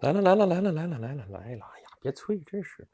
[0.00, 1.66] 来了来了来了来了来了来了！
[1.74, 2.86] 哎呀，别催，真是，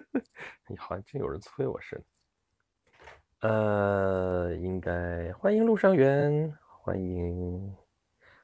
[0.68, 3.48] 你好像真有人催我似的。
[3.48, 7.74] 呃，应该欢迎陆上元，欢迎，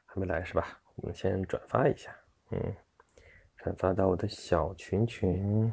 [0.07, 0.81] 还没来是吧？
[0.95, 2.11] 我们先转发一下，
[2.51, 2.75] 嗯，
[3.59, 5.71] 转发到我的小群群，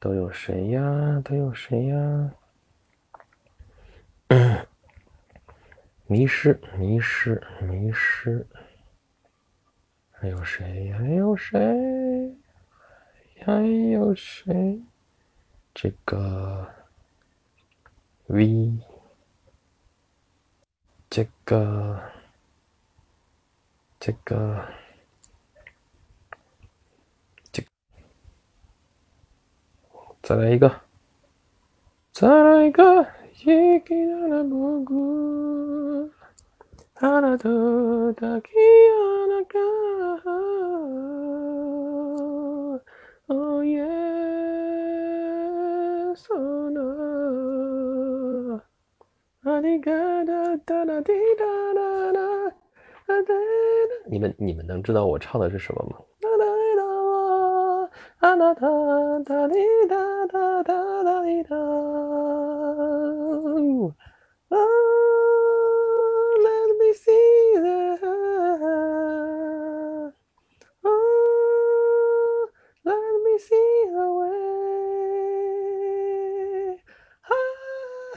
[0.00, 1.22] 都有谁呀？
[1.24, 2.34] 都有谁呀？
[6.06, 8.44] 迷失，迷失，迷失。
[10.24, 10.90] 还有谁？
[10.92, 12.34] 还有谁？
[13.44, 14.80] 还有谁？
[15.74, 16.66] 这个
[18.28, 18.78] V，
[21.10, 22.00] 这个，
[24.00, 24.66] 这个，
[27.52, 27.62] 这，
[30.22, 30.80] 再来一个，
[32.12, 33.06] 再来一个，
[43.31, 43.87] Oh yes
[46.31, 46.79] oh no
[49.45, 53.33] ありがだだだ滴答答答
[54.09, 55.97] 你们你们能知道我唱的是什么吗？
[67.04, 67.12] See
[67.60, 68.00] the
[70.82, 72.48] oh,
[72.82, 74.24] let me see the way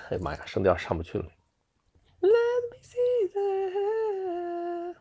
[0.10, 1.26] 哎呀妈呀，声调上不去了。
[2.22, 2.32] Let
[2.72, 4.96] me see the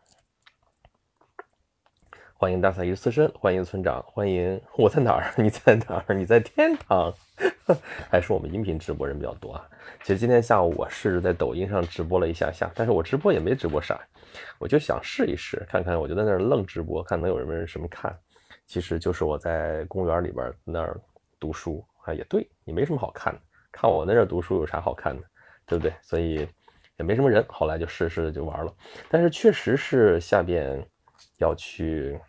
[2.39, 5.33] 欢迎大赛鱼刺身，欢迎村长，欢迎我在哪儿？
[5.41, 6.13] 你在哪儿？
[6.13, 7.11] 你在天堂。
[8.11, 9.67] 还是我们音频直播人比较多啊。
[10.03, 13.99] 其实今天下午我试着在抖音上直播了一下下，但是我直播也没直播啥，
[14.59, 18.15] 我就想试一试看看，我就在那儿愣直播，看能有人什么看。
[18.67, 20.95] 其实就是我在公园里边那儿
[21.39, 23.39] 读书啊，也对你没什么好看的，
[23.71, 25.23] 看我在那儿读书有啥好看的，
[25.65, 25.91] 对不对？
[26.03, 26.47] 所以
[26.97, 28.71] 也没什么人，后来就试试就玩了。
[29.09, 30.87] 但是确实是下边
[31.37, 32.19] 要去，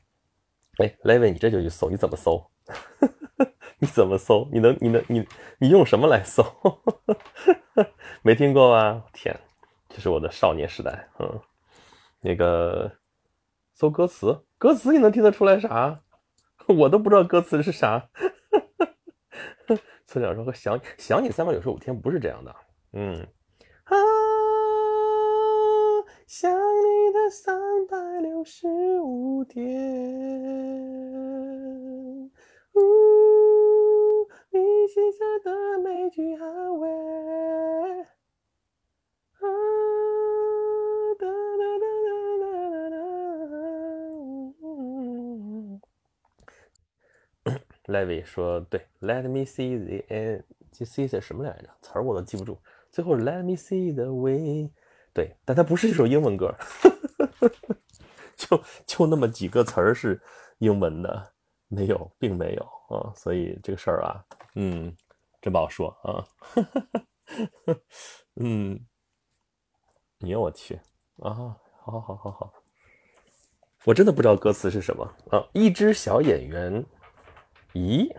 [0.79, 2.51] 哎，Levy，你这就去搜，你怎么搜？
[3.81, 4.49] 你怎么搜？
[4.53, 5.27] 你能你能你
[5.59, 6.45] 你用什么来搜？
[8.23, 9.05] 没听过吧？
[9.13, 9.39] 天，
[9.89, 11.09] 这是我的少年时代。
[11.19, 11.41] 嗯，
[12.21, 12.91] 那个
[13.75, 16.01] 搜歌词，歌词你能听得出来啥？
[16.67, 18.11] 我都不知道歌词是啥。
[20.07, 22.57] 村长说：“想想你三百六十五天不是这样的。”
[22.95, 23.29] 嗯
[23.85, 23.95] 啊，
[26.27, 27.55] 想你的三
[27.89, 28.69] 百六十
[29.01, 29.65] 五天。
[32.75, 32.81] 呜，
[34.51, 36.91] 你写下的每句安慰。
[39.41, 39.49] 啊，
[41.19, 42.11] 哒哒哒哒
[42.41, 42.97] 哒哒哒。
[47.87, 51.71] Levy 说对，Let me see the end，这 see 是什么来着？
[51.81, 52.59] 词儿我都记不住。
[52.91, 54.71] 最后 Let me see the way，
[55.15, 56.55] 对，但它不是一首英文歌，
[58.39, 60.19] 就就那么几个词儿是
[60.61, 61.35] 英文的。
[61.71, 64.97] 没有，并没有啊，所以这个事儿啊，嗯，
[65.39, 66.25] 真不好说啊，
[68.41, 68.81] 嗯，
[70.17, 70.81] 你我去
[71.19, 71.55] 啊，
[71.85, 72.55] 好好好好，
[73.85, 75.47] 我真的不知道歌词是什么啊。
[75.53, 76.83] 一只小演员，
[77.75, 78.11] 咦，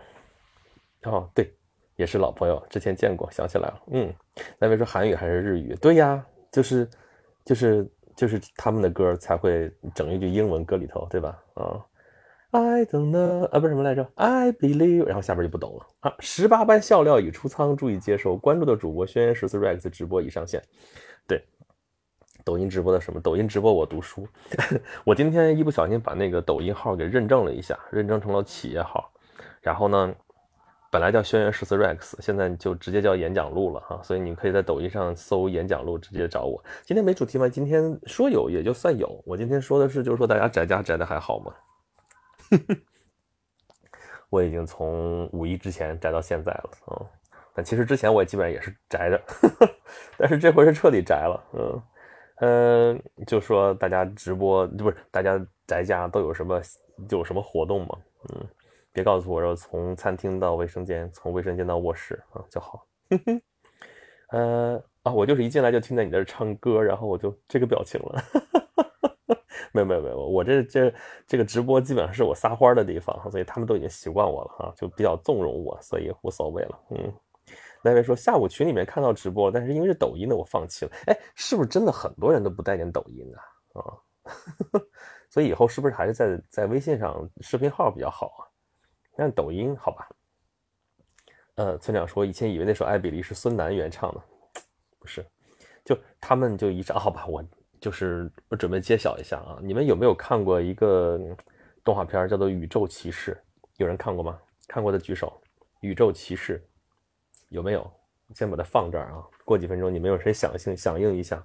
[1.02, 1.52] 哦，对，
[1.96, 4.14] 也是老朋友，之前见过，想起来了，嗯，
[4.60, 5.74] 那边说韩语还是日语？
[5.74, 6.88] 对呀，就是
[7.44, 7.84] 就是
[8.20, 11.42] 就是他们的歌才会整一句英文歌里头，对吧？
[11.54, 11.80] 啊。
[12.50, 16.14] I don't know 啊，不是什么来着？I believe，然后下边就不懂了啊。
[16.18, 20.62] 十八般笑料已出仓，注意接受关注的主播轩辕十四 Rex 直播已上线。
[21.26, 21.42] 对，
[22.44, 23.18] 抖音直播的什么？
[23.20, 24.28] 抖音直播我读书。
[25.06, 29.10] 我今天一不小心把那个抖音号给认证了一下，认证成了企业号。
[29.62, 30.14] 然后呢，
[30.90, 34.00] 本来叫轩辕十四 Rex，现在就直接叫演讲录了哈。
[34.02, 36.62] 所以你可以在抖音上搜演讲录，直接找我。
[36.84, 37.48] 今天没主题吗？
[37.48, 39.22] 今天说有也就算有。
[39.24, 41.54] 我今天说的是，就是说大家宅家宅的还好吗？
[44.30, 47.06] 我已经从五一之前宅到现在了，嗯，
[47.54, 49.20] 但其实之前我也基本上也是宅着，
[50.16, 51.82] 但是这回是彻底宅了，嗯
[52.40, 56.60] 嗯，就说大家直播不是大家宅家都有什么
[57.10, 57.98] 有什么活动吗？
[58.28, 58.46] 嗯，
[59.00, 62.86] 别告诉我说从餐厅到卫生间，从卫生间到卧室啊就好，
[64.30, 68.22] 呃啊，我就是一进来就听见你在这唱歌，然后我就这个表情了。
[69.72, 70.92] 没有没有没有，我这这
[71.26, 76.78] 这个直播基本上是我撒欢的地方，所以他们都已经习惯我了哈，就比较纵容我，所以无所谓了。
[76.90, 77.14] 嗯，
[77.82, 80.90] 那位说下午群里面看到直播，但是因为是抖音的，我放弃了。
[81.06, 83.80] 哎，是不是真的很多人都不待见抖音啊？
[83.80, 83.94] 啊，
[85.30, 88.49] 所以以后是不是还是在在微信上视频号比较好啊？
[89.22, 90.08] 那抖音好吧？
[91.56, 94.22] 呃，村长说以前以为那首《爱比利》是孙楠原唱的，
[94.98, 95.22] 不是，
[95.84, 97.44] 就他们就一唱，好吧，我
[97.78, 101.20] 就是我准备揭晓一下啊，你们有没有看过一个
[101.84, 103.34] 动画片叫做《宇宙骑士》？
[103.76, 104.40] 有人看过吗？
[104.66, 105.38] 看过的举手，
[105.80, 106.58] 《宇宙骑士》
[107.50, 107.92] 有没有？
[108.34, 111.44] 先把它放这儿啊，过几分钟你们有谁响应响应一下？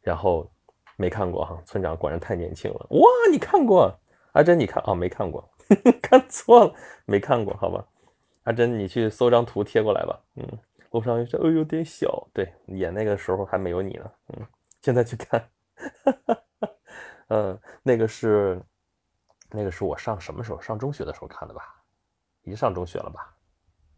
[0.00, 0.50] 然后
[0.96, 3.06] 没看过哈，村长果然太年轻了哇！
[3.30, 3.96] 你看过？
[4.32, 4.92] 阿珍你看啊？
[4.92, 5.48] 没看过，
[6.00, 6.74] 看错了，
[7.04, 7.84] 没看过，好吧？
[8.44, 10.20] 阿珍你去搜张图贴过来吧。
[10.36, 10.46] 嗯，
[10.90, 14.10] 路上说，哦，有点小，对，演那个时候还没有你呢。
[14.28, 14.46] 嗯，
[14.80, 15.48] 现在去看，
[17.28, 18.60] 嗯，那个是
[19.50, 20.60] 那个是我上什么时候？
[20.60, 21.62] 上中学的时候看的吧？
[22.42, 23.34] 已经上中学了吧？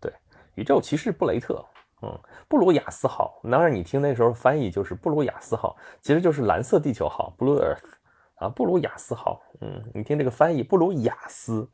[0.00, 0.12] 对，
[0.56, 1.64] 宇宙骑士布雷特。
[2.02, 3.40] 嗯，不如雅思好。
[3.50, 7.94] 当然，你听那时候翻译就是不如雅思好，其实就是蓝色地球好，Blue Earth
[8.44, 9.40] 啊，不如雅思好。
[9.60, 11.66] 嗯，你听这个翻译不如雅思，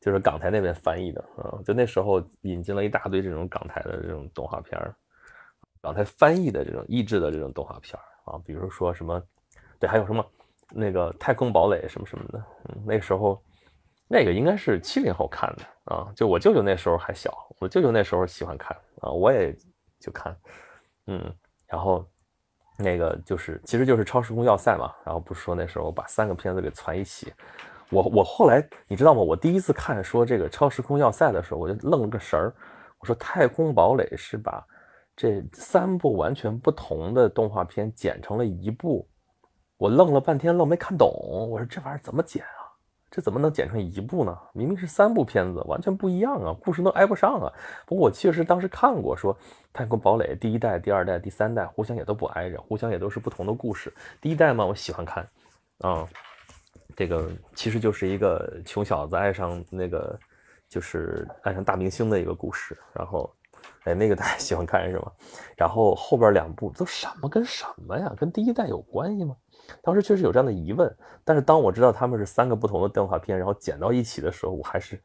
[0.00, 1.58] 就是港台那边翻译的啊。
[1.64, 4.94] 就那时候引进了一大堆这种港台的这种动画片儿，
[5.80, 9.22] 港台翻译的这种译制的这种动画片儿啊，比如说什么，
[9.80, 10.24] 对，还有什么
[10.70, 12.44] 那个太空堡垒什么什么的。
[12.68, 13.42] 嗯，那时候
[14.06, 18.76] 那个应该是七零后看的啊，就我舅舅那时候还小，我舅舅那时候喜欢看。
[19.00, 19.56] 啊，我也
[19.98, 20.36] 就看，
[21.06, 21.34] 嗯，
[21.66, 22.06] 然后
[22.76, 24.92] 那个就是，其实就是《超时空要塞》嘛。
[25.04, 27.32] 然后不说那时候把三个片子给攒一起，
[27.90, 29.20] 我我后来你知道吗？
[29.20, 32.54] 我第一次看说这个《超时空要塞》的时候，我就愣了个神儿。
[32.98, 34.64] 我说《太空堡垒》是把
[35.14, 39.06] 这三部完全不同的动画片剪成了一部，
[39.76, 41.08] 我愣了半天，愣没看懂。
[41.50, 42.61] 我说这玩意儿怎么剪啊？
[43.14, 44.34] 这怎么能剪成一部呢？
[44.54, 47.52] 明明是三部片子，完全不一样啊，故事都挨不上啊。
[47.86, 49.34] 不过我确实当时看过，说
[49.70, 53.92] 《太空堡垒》第一代、第二代、第三代互相也都不挨着，互相也都是不同的故事。
[54.18, 55.28] 第一代嘛，我喜欢看，
[55.80, 56.08] 啊，
[56.96, 60.18] 这个其实就是一个穷小子爱上那个，
[60.66, 62.74] 就是爱上大明星的一个故事。
[62.94, 63.30] 然后，
[63.84, 65.12] 哎，那个大家喜欢看是吗？
[65.54, 68.10] 然后后边两部都什么跟什么呀？
[68.16, 69.36] 跟第一代有关系吗？
[69.82, 70.92] 当时确实有这样的疑问，
[71.24, 75.00] 但是当我知道他们是三个不同的动画片，然后剪到一起的时候，我还是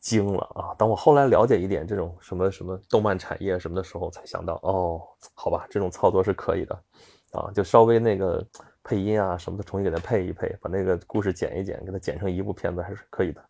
[0.00, 0.74] 惊了啊！
[0.78, 5.02] 当我后来了解一点这种什么什么动漫产业什么的时候，才想到哦，
[5.34, 6.74] 好吧，这种操作是可以的
[7.32, 8.46] 啊，就稍微那个
[8.84, 13.44] 配音啊什么的重新给它配一配，把那个故事剪一剪，给它剪成一部片子还是可以的。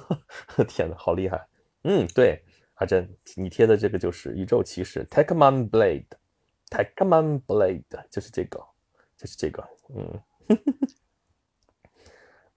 [0.68, 1.46] 天哪，好厉害！
[1.84, 2.44] 嗯，对，
[2.74, 7.82] 阿珍，你贴的这个就是宇宙骑士 t a k e m a n Blade，t a k e m a n Blade
[8.10, 8.62] 就是这个。
[9.16, 9.64] 就是这个，
[9.94, 10.20] 嗯，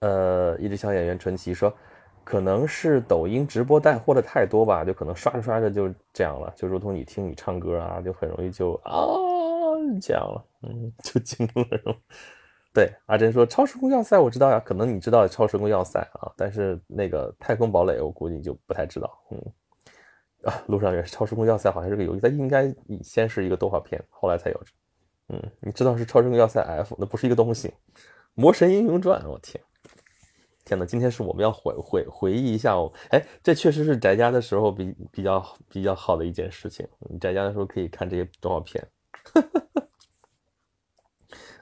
[0.00, 1.74] 呃，一只小演员传奇说，
[2.22, 8.92] 可能是抖音直播带货的太多吧，就可能刷着刷着就这样了，就如同你听你唱歌啊，就很容易就啊
[10.00, 11.96] 这样了，嗯，就进入了。
[12.72, 19.52] 对，阿珍说超时空要塞我知道呀，可能你知道超时空要塞啊，但是那个太空堡垒我估计就不太知道，嗯，
[20.44, 22.72] 啊，路上也是超时空要塞好像是个游戏，它应该
[23.02, 24.60] 先是一个动画片，后来才有。
[25.32, 27.72] 嗯，你知道是超声要塞 F，那不是一个东西。
[28.34, 29.62] 魔神英雄传，我天，
[30.64, 30.84] 天哪！
[30.84, 32.92] 今天是我们要回回回忆一下哦。
[33.10, 36.84] 哎，这确实是宅家的时候比比较比较好的一件事情。
[37.20, 38.84] 宅家的时候可以看这些动画片。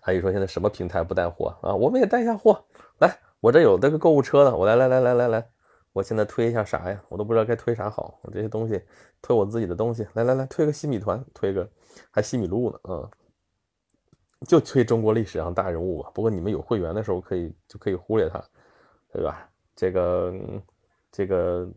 [0.01, 1.75] 还有说现在什么平台不带货啊？
[1.75, 2.65] 我们也带一下货。
[3.01, 5.47] 来，我这有这个购物车的，我来来来来来来，
[5.93, 7.03] 我现在推一下啥呀？
[7.11, 8.19] 我都不知道该推啥好。
[8.23, 8.83] 我这些东西
[9.21, 11.69] 推我自己的东西，来来来，推个西米团，推个
[12.11, 13.11] 还西米露呢，嗯。
[14.47, 18.43] 就推中国历史上大人物吧，不过你们有会员的时候可以就可以忽略他，
[19.13, 19.51] 对吧？
[19.75, 20.33] 这个
[21.11, 21.69] 这个，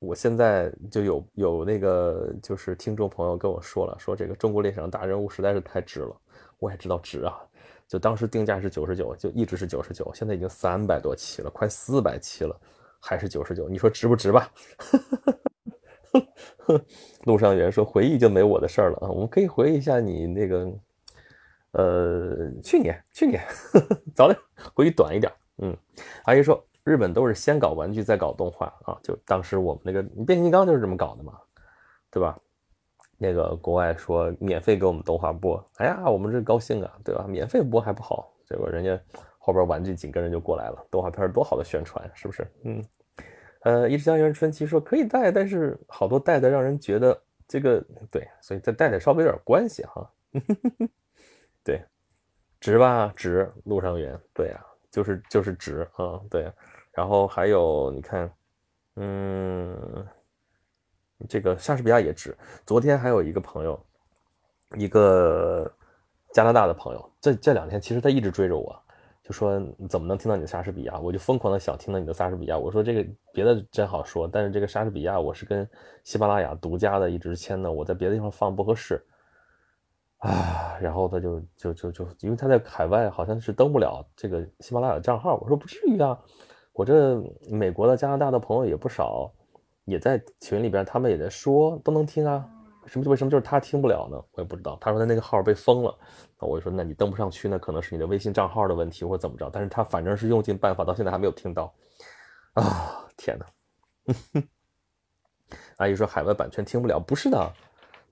[0.00, 6.16] 我现在就有有那个就是听众朋友跟我说了，说这个中国历史上大人物实在是太值了，
[6.58, 7.38] 我也知道值啊，
[7.86, 12.60] 就当时定价是九十九，就一直是九十九，现在已经三百多期了，快四百期了，
[13.00, 14.52] 还是九十九，你说值不值吧？
[17.26, 20.68] 路上有人说回忆就没我的事儿了啊，我们可以回忆一下你那个。
[21.72, 24.38] 呃，去年，去年呵呵， 早点
[24.74, 25.32] 回忆短一点。
[25.58, 25.76] 嗯，
[26.24, 31.38] 阿姨说日本都是先搞玩具再搞动画啊，就当时我们那个变形金刚就是这么搞的嘛，
[32.10, 32.38] 对吧？
[33.18, 37.24] 那个国外说免费给我们动画播，哎呀，我们这高兴啊，对吧？
[37.28, 39.00] 免费播还不好，结果人家
[39.38, 42.46] 后边玩具紧跟着就过来了，动画片多好的宣传，是不是？
[42.64, 42.84] 嗯，
[43.60, 50.10] 呃，一只香园传奇说可以带，但是好多带的让人觉得这个对，所以再带点稍微有点关系哈。
[51.64, 51.82] 对，
[52.60, 53.52] 值吧，值。
[53.64, 56.52] 路上远，对呀，就是就是值啊，对。
[56.92, 58.30] 然后还有，你看，
[58.96, 60.06] 嗯，
[61.28, 62.36] 这个莎士比亚也值。
[62.66, 63.86] 昨天还有一个朋友，
[64.76, 65.72] 一个
[66.32, 68.78] 加拿大的朋友，这这两天其实他一直追着我，
[69.22, 70.98] 就说怎么能听到你的莎士比亚？
[70.98, 72.58] 我就疯狂的想听到你的莎士比亚。
[72.58, 75.66] 我说这个别的真好说，但是这个莎士比亚我是跟
[76.04, 79.02] 喜马拉雅独家的一直签的，我在别的地方放不合适
[80.22, 80.76] 啊。
[80.80, 85.36] 然后他就就就就因为他在海外好像是登不了这个喜马拉雅账号。
[85.36, 86.18] 我说不至于啊，
[86.72, 89.30] 我这美国的、加拿大的朋友也不少，
[89.84, 92.48] 也在群里边，他们也在说都能听啊。
[92.86, 93.08] 什么？
[93.08, 94.20] 为什么就是他听不了呢？
[94.32, 94.76] 我也不知道。
[94.80, 95.96] 他说他那个号被封了，
[96.40, 99.48] 那我就说那你登不上去，那可能是你的微信账号的问题，或者怎么着。
[99.52, 101.72] 但是他反正是用尽办法，到现在还没有听到。
[102.54, 103.46] 啊，天哪！
[105.78, 107.52] 阿姨说海外版权听不了，不是的，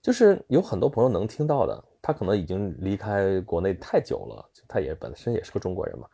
[0.02, 6.06] 就是有很多朋友能听到的，他可能已经离开国内太久了，他也本身也是个中国人嘛。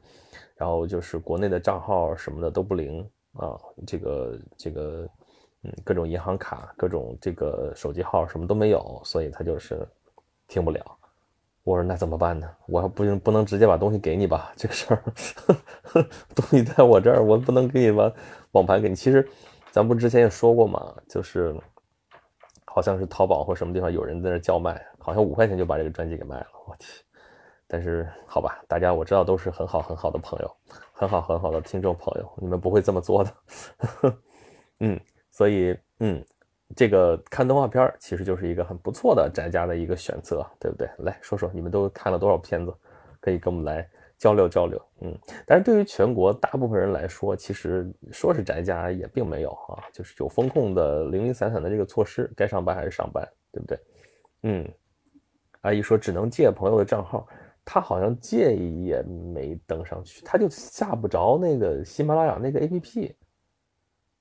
[0.56, 5.08] 然后就是国内的账号什么的都不灵啊，这个这个。
[5.62, 9.84] 嗯各种银行卡、各种这个手机号什么都没有，所以他就是
[10.46, 10.84] 听不了。
[11.64, 12.48] 我说那怎么办呢？
[12.68, 14.52] 我不行，不能直接把东西给你吧？
[14.54, 15.02] 这个事儿
[16.36, 18.12] 东西在我这儿，我不能给你把
[18.52, 18.94] 网盘给你。
[18.94, 19.26] 其实
[19.72, 21.52] 咱不之前也说过嘛，就是
[22.76, 26.46] 好像是淘宝或什么地方有人在那叫卖，好像五块钱就把这个专辑给卖了。
[26.66, 27.02] 我去！
[27.66, 30.56] 但是好吧，大家我知道都是很好很好的朋友，
[30.92, 33.32] 很好很好的听众朋友，你们不会这么做的。
[34.80, 35.00] 嗯。
[35.30, 36.22] 所以，嗯，
[36.76, 40.86] 这个看动画片其实就是一个很不错的宅家的一个选择，对不对？
[40.98, 42.74] 来说说你们都看了多少片子，
[43.20, 44.80] 可以跟我们来交流交流。
[45.00, 53.78] 嗯，但是对于全国大部分人来说，其实说是宅家也并没有啊，就是有风控的零零散散的这个措施，该上班还是上班，对不对？
[54.42, 54.68] 嗯，
[55.62, 57.26] 阿姨说只能借朋友的账号，
[57.64, 63.14] 他好像借也没登上去，他就下不着那个喜马拉雅那个 APP。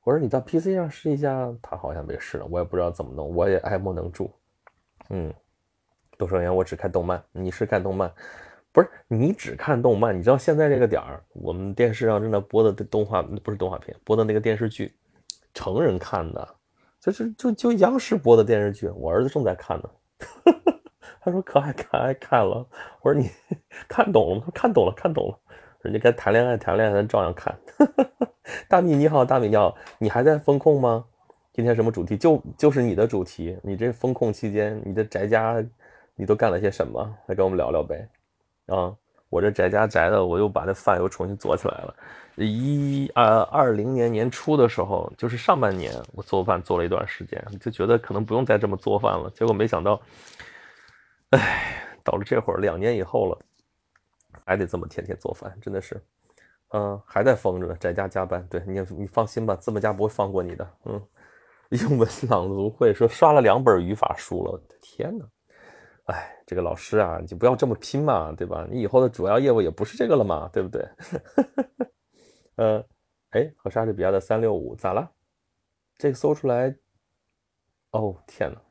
[0.03, 4.31] 我说你到 PC 上试一下，他好像没试了，我也不知道怎么弄，我也爱莫能助。
[5.09, 5.33] 嗯，
[6.17, 8.11] 杜生言，我只看动漫，你是看动漫，
[8.75, 10.13] 不是你只看动漫？
[10.13, 14.93] 你知道现在这个点儿，我们电视上正在播的动画不是动画片，播的那个电视剧，
[15.53, 16.45] 成人看的，
[16.99, 19.89] 就是就就央视播的电视剧，我儿子正在看呢。
[21.23, 22.67] 他说可爱可爱看了，
[23.01, 23.31] 我说你
[23.87, 24.41] 看懂了吗？
[24.41, 25.39] 他说看懂了，看懂了。
[25.81, 27.57] 人家该谈恋爱谈恋爱，咱照样看。
[28.67, 31.05] 大米你好，大米你好，你还在风控吗？
[31.53, 32.17] 今天什么主题？
[32.17, 33.57] 就就是你的主题。
[33.63, 35.63] 你这风控期间，你的宅家，
[36.15, 37.15] 你都干了些什么？
[37.27, 38.05] 来跟我们聊聊呗。
[38.67, 38.95] 啊，
[39.29, 41.95] 我这宅家宅的，我又把那饭又重新做起来了。
[42.37, 49.29] 一二二零年年初的时候，就是上半年，我做饭做了一段时间，就觉得可能不用再这么做饭了。
[49.35, 50.01] 结果没想到，
[51.31, 53.37] 哎，到了这会儿，两年以后了。
[54.45, 55.99] 还得这么天天做饭，真的是，
[56.69, 58.45] 嗯，还在疯着呢，宅家加班。
[58.47, 60.71] 对你，你放心吧，资本家不会放过你的。
[60.83, 61.01] 嗯，
[61.69, 65.25] 英文朗读会说刷了两本语法书了，我的天哪！
[66.05, 68.67] 哎，这个老师啊，你就不要这么拼嘛，对吧？
[68.69, 70.87] 你以后的主要业务也不是这个了嘛，对不对？
[72.57, 72.83] 嗯，
[73.31, 75.11] 哎，和莎士比亚的三六五咋了？
[75.97, 76.75] 这个搜出来，
[77.91, 78.61] 哦天哪！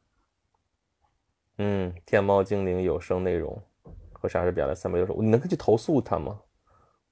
[1.59, 3.61] 嗯，天猫精灵有声内容。
[4.12, 6.41] 和莎士比亚的三百六十五，你能去投诉他吗？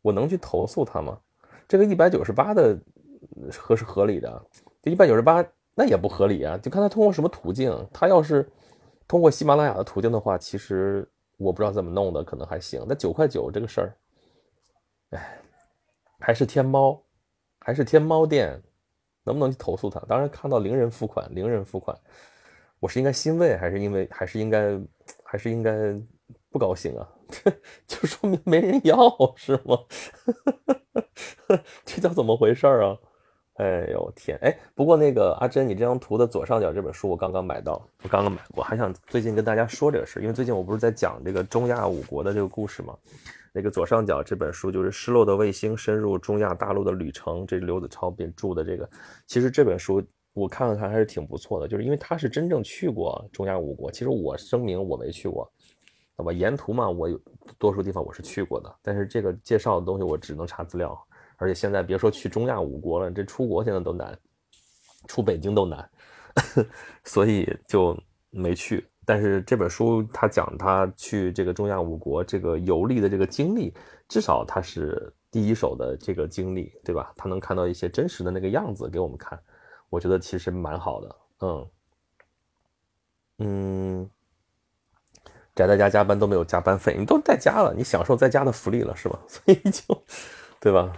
[0.01, 1.21] 我能去投诉他吗？
[1.69, 2.79] 这个一百九十八的
[3.53, 4.47] 合是合理的，
[4.81, 6.57] 这一百九十八那也不合理啊！
[6.57, 7.87] 就看他通过什么途径。
[7.93, 8.51] 他要是
[9.07, 12.85] 通过喜马拉雅的途径的话，其实我不知道怎么弄的，可能还行。
[12.89, 13.97] 那九块九这个事儿，
[15.11, 15.39] 哎，
[16.21, 17.03] 还是天猫，
[17.61, 18.63] 还是天猫店，
[19.25, 20.01] 能不能去投诉他？
[20.09, 21.99] 当然看到零人付款，零人付款，
[22.81, 24.81] 我是应该欣慰，还是因为还是应该
[25.25, 25.73] 还是应该？
[26.51, 27.09] 不高兴啊，
[27.89, 28.95] 就说明没人要
[29.37, 29.79] 是吗？
[31.83, 32.99] 这叫怎么回事啊？
[33.63, 34.37] 哎呦天！
[34.43, 42.93] 哎，不过那个阿珍，你这张图的左上角这本书我刚刚买到，我刚刚买过，还想最近跟大家说这个事，因为最近我不是在讲这个中亚五国的这个故事吗？
[43.53, 48.89] 那个左上角这本书就是《失落的卫星：深入中亚大陆的旅程》，这是刘子超编著的这个。
[49.29, 50.03] 其实这本书
[50.33, 53.93] 我看了看还是挺不错的，就是因为他是真正去过中亚五国。
[53.93, 55.49] 其实我声明我没去过。
[56.17, 57.21] 好吧，沿途嘛，我有
[57.59, 60.99] 多数地方我是去过的，但是这个介绍的东西我只能查资料，
[61.43, 64.17] 而且现在别说去中亚五国了，这出国现在都难，
[65.09, 65.91] 出北京都难，
[67.03, 67.99] 所以就
[68.31, 68.89] 没去。
[69.05, 73.75] 但是这本书他讲他去这个中亚五国这个游历的这个经历，
[74.09, 77.13] 至少他是第一手的这个经历，对吧？
[77.17, 79.37] 他能看到一些真实的那个样子给我们看，
[79.89, 81.17] 我觉得其实蛮好的。
[81.41, 81.71] 嗯
[83.39, 84.11] 嗯。
[85.55, 89.19] 宅在家加班都没有加班费，你都在家了，你享受在家的福利了是吧？
[89.29, 90.03] 所以就，
[90.61, 90.91] 对吧？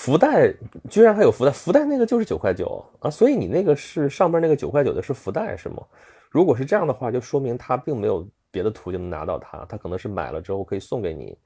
[0.00, 0.50] 福袋
[0.88, 5.82] 居然还有福袋，福袋那个就是九块九啊，所以你那个是上边那个九块九的是福袋是吗？
[6.30, 11.36] 如果是这样的话，就说明他并没有别的途径能拿到它，他可能是买了之后可以送给你，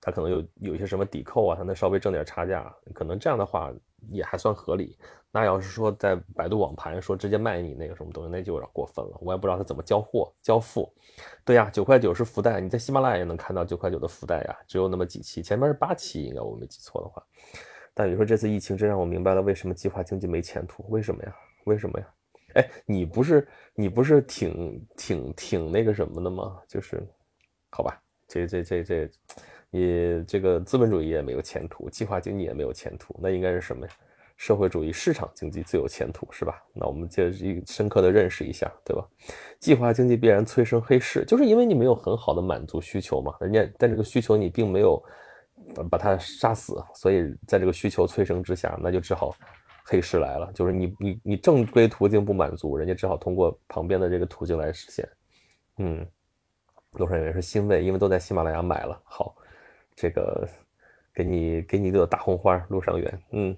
[0.00, 3.72] 他可能有有一些什么抵扣啊，他能稍微挣点差价，可能这样的话
[4.08, 4.98] 也还算合理。
[5.30, 9.16] 那要是说在百度网盘说直接卖你那个什么东西，那就有点过分了。
[9.20, 10.92] 我也不知道他怎么交货交付。
[11.44, 17.22] 对呀，九块九是福袋，你在喜马拉雅也能看到九块九的福袋呀，只有那么几期，前面是八期，应该我没记错的话。
[17.94, 20.84] 但你说这次疫情真让我明白了为什么计划经济没前途？
[20.88, 21.34] 为什么呀？
[21.64, 22.06] 为什么呀？
[22.54, 26.60] 哎，你不是你不是挺挺挺那个什么的吗？
[26.68, 27.02] 就是，
[27.70, 29.10] 好吧，这这这这，
[29.70, 33.92] 你这个资本主义也没有前途，计划经济也没有前途，那应该是什么呀？
[34.36, 36.60] 社会主义市场经济最有前途是吧？
[36.72, 37.22] 那我们就
[37.66, 39.04] 深刻的认识一下，对吧？
[39.60, 45.02] 计划经济必然催生黑市，就是因为你没有很好的满足需求嘛，人家但这个需求你并没有
[45.90, 49.34] 把它杀死，所以在这个需求催生之下，那就只好
[49.84, 55.08] 黑市来了，就是你你你正规途径不满足，人家只好通过旁边的这个途径来实现。
[55.78, 56.06] 嗯，
[56.92, 59.34] 路上有人说欣慰，因为都在喜马拉雅买了，好，
[59.94, 60.48] 这个
[61.12, 63.56] 给你给你一朵大红花，路上远，嗯。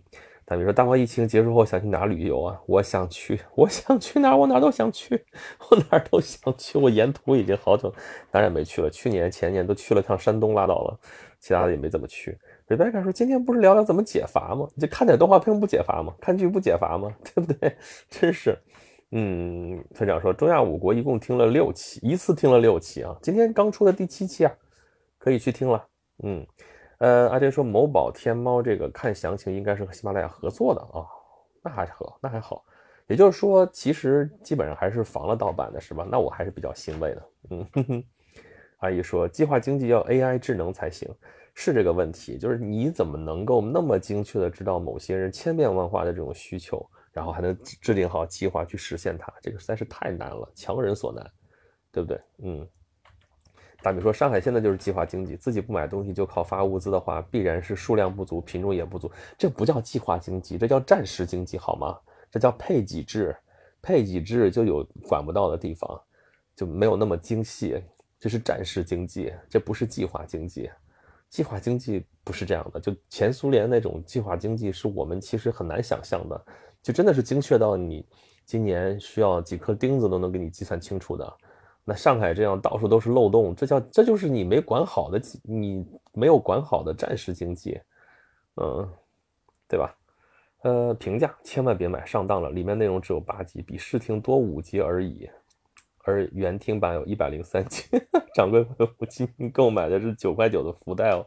[0.49, 2.61] 大比如说，大王疫情结束后想去哪旅游啊？
[2.67, 5.25] 我想去，我想去哪儿，我哪儿都想去，
[5.69, 6.79] 我哪儿都想去。
[6.79, 7.93] 我沿途已经好久
[8.31, 11.00] 哪儿也没去了，去年前年都去了趟山东拉倒了，
[11.41, 12.38] 其他的也没怎么去。
[12.69, 14.69] Rebecca 说，今天不是聊聊怎么解乏吗？
[14.79, 16.15] 就看点动画片不解乏吗？
[16.21, 17.12] 看剧不解乏吗？
[17.35, 17.76] 对不对？
[18.09, 18.57] 真是，
[19.11, 24.53] 嗯，村长说，中亚五国一共听了六期，一次听了六期啊，今天刚出的第七期啊，
[25.19, 25.85] 可以去听了，
[26.23, 26.47] 嗯。
[26.99, 31.05] 呃，阿杰说某宝、天猫这个看详情应该是和喜马拉雅合作的啊，
[31.62, 32.65] 那还好，那还好。
[33.07, 36.07] 也就是说，其实基本上还是防了盗版的，是吧？
[36.11, 37.29] 那我还是比较欣慰的。
[37.50, 38.05] 嗯，哼哼。
[38.79, 41.09] 阿姨说，计划经济要 AI 智能才行，
[41.55, 42.37] 是这个问题。
[42.38, 49.33] 就是你怎么能够那么精确的知道某些人千变万化的这种需求，然后还能制定好计划去实现它？
[49.41, 51.25] 这个实在是太难了，强人所难，
[51.93, 52.21] 对不对？
[52.43, 52.67] 嗯。
[53.83, 59.11] 打比说，上海现在就是计划经济，自己不买东西就靠发物资的话，必然是数量不足，品种也不足。
[59.38, 61.97] 这不叫计划经济，这叫战时经济，好吗？
[62.30, 63.36] 这叫配给制，
[63.80, 66.00] 配给制就有管不到的地方，
[66.56, 67.80] 就没有那么精细。
[68.19, 70.69] 这是战时经济，这不是计划经济。
[71.28, 76.47] 计划经济不是这样的，就前苏联那种计划经济，是我们其实很难想象的，
[76.82, 78.04] 就真的是精确到你
[78.45, 81.36] 今年需要几颗钉子都能给你计算清楚的。
[81.88, 87.80] 那上海这样到处都是漏洞，这叫这就是你没管好的，你没有管好的战时经济，
[88.56, 88.90] 嗯，
[89.68, 89.96] 对吧？
[90.62, 95.30] 呃，评价千万别买，上当了，里面内容只有八集，比试听多五集而已，
[96.02, 97.84] 而原听版有一百零三集。
[98.34, 101.25] 掌柜回复：今天购买的是九块九的福袋哦，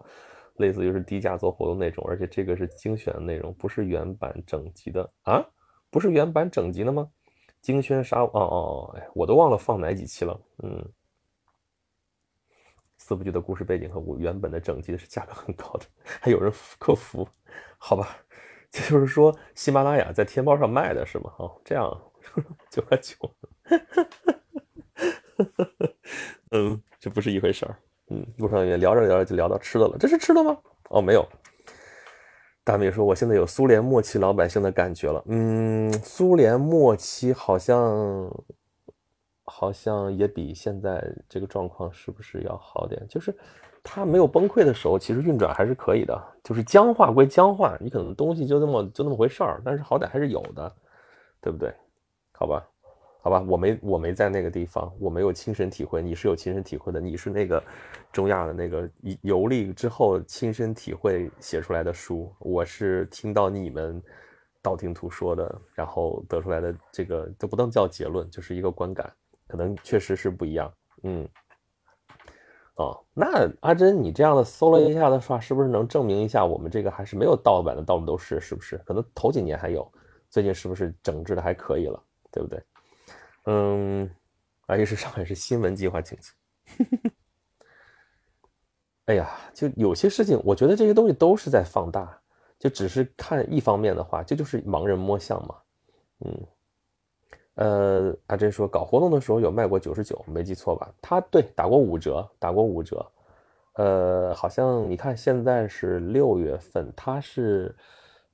[0.57, 5.41] 类似于是低价做活动那种，而且这个是精选的内容，不是原版整集的啊？
[5.89, 7.09] 不是原版整集的吗？
[7.61, 10.39] 金轩沙哦哦哦，哎，我都忘了放哪几期了。
[10.63, 10.91] 嗯，
[12.97, 17.27] 四部剧的故事背景和我原本的整集是价格很高的，还有人客服，
[17.77, 18.17] 好吧，
[18.71, 21.33] 这就是说喜马拉雅在天猫上卖的是吗？
[21.37, 21.89] 哦，这样
[22.69, 23.15] 九块九，
[26.51, 27.75] 嗯，这不是一回事儿。
[28.11, 30.57] 嗯，路上也聊着聊着就聊到吃的了，这是吃的吗？
[30.89, 31.27] 哦，没有。
[32.69, 35.23] 大美说：“我现在有苏联末期老百姓的感觉了。
[35.25, 38.31] 嗯，苏联末期好像
[39.43, 43.03] 好像也比现在这个状况是不是要好点？
[43.09, 43.35] 就是
[43.81, 46.15] 它没有崩溃的时候，其实运转还是可以的。
[46.43, 50.71] 就是僵化归僵化，你可能东西就那么就那么回事儿，但是好歹还是有的，
[51.41, 51.73] 对不对？
[52.33, 52.63] 好吧。”
[53.21, 56.01] 好吧，我没我没在那个地方，我没有亲身体会。
[56.01, 57.61] 你是有亲身体会的，你是那个
[58.13, 58.89] 中亚的那个
[59.21, 62.33] 游历之后亲身体会写出来的书。
[62.39, 64.01] 我是听到你们
[64.61, 69.11] 道听途说的，然后得出来的这个都不能叫结论，就是一个观感，
[69.47, 70.73] 可能确实是不一样。
[71.03, 71.27] 嗯，
[72.75, 77.83] 哦，那阿珍，你这样的搜了一下的话，是不是能证明一下我们这个还是没有盗版的？
[77.83, 78.77] 到处都是，是不是？
[78.85, 79.85] 可能头几年还有，
[80.29, 82.01] 最近是不是整治的还可以了？
[82.31, 82.63] 对不对？
[83.51, 84.07] 嗯，
[84.67, 86.29] 而且是上海市新闻计划经济。
[89.05, 92.21] 哎呀，就有些事情，我觉得这些东西都是在放大，
[92.59, 95.55] 就只是看一方面的话，这就是盲人摸象嘛。
[96.19, 96.47] 嗯，
[97.55, 100.93] 呃，阿珍说搞活动的时候有卖过九十九，没记错吧？
[101.01, 103.03] 他对打过五折，打过五折。
[103.73, 107.75] 呃，好像你看现在是六月份，他是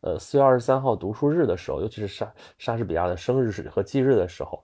[0.02, 4.62] 呃四月二十三号读书日的时候，尤其是莎莎士比亚的生日和忌日的时候。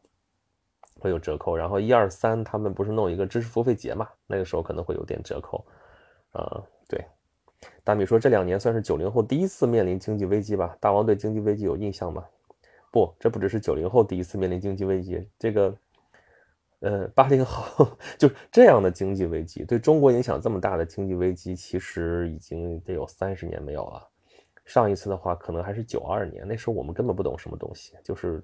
[1.01, 4.07] 会有折扣，然后一二三他们不是弄一个知识付费节嘛？
[4.27, 5.65] 那个时候可能会有点折扣，
[6.31, 7.03] 啊，对。
[7.83, 10.77] 大米说这两年算是九零后第一次面临经济危机吧？
[10.79, 12.23] 大王对经济危机有印象吗？
[12.91, 15.75] 不，这不只是九零后第一次面临经济危机，这个
[16.81, 17.87] 呃，八零后
[18.17, 24.07] 就这样的经济危机，对中国影响这么大的经济危机，其实已经得有三十年没有了。
[24.65, 28.41] 上一次的话，可能还是九二年，那时候我们根本不懂什么东西，就是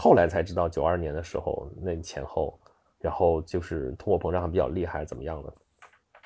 [0.00, 2.58] 后来才知道九二年的时候那前后，
[2.98, 5.52] 然后就是通货膨胀还比较厉害，怎么样的，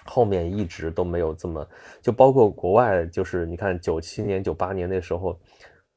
[0.06, 1.68] 后面一直都没有这么，
[2.00, 5.38] 就包括国外，就是你看九七年、九八年那时候。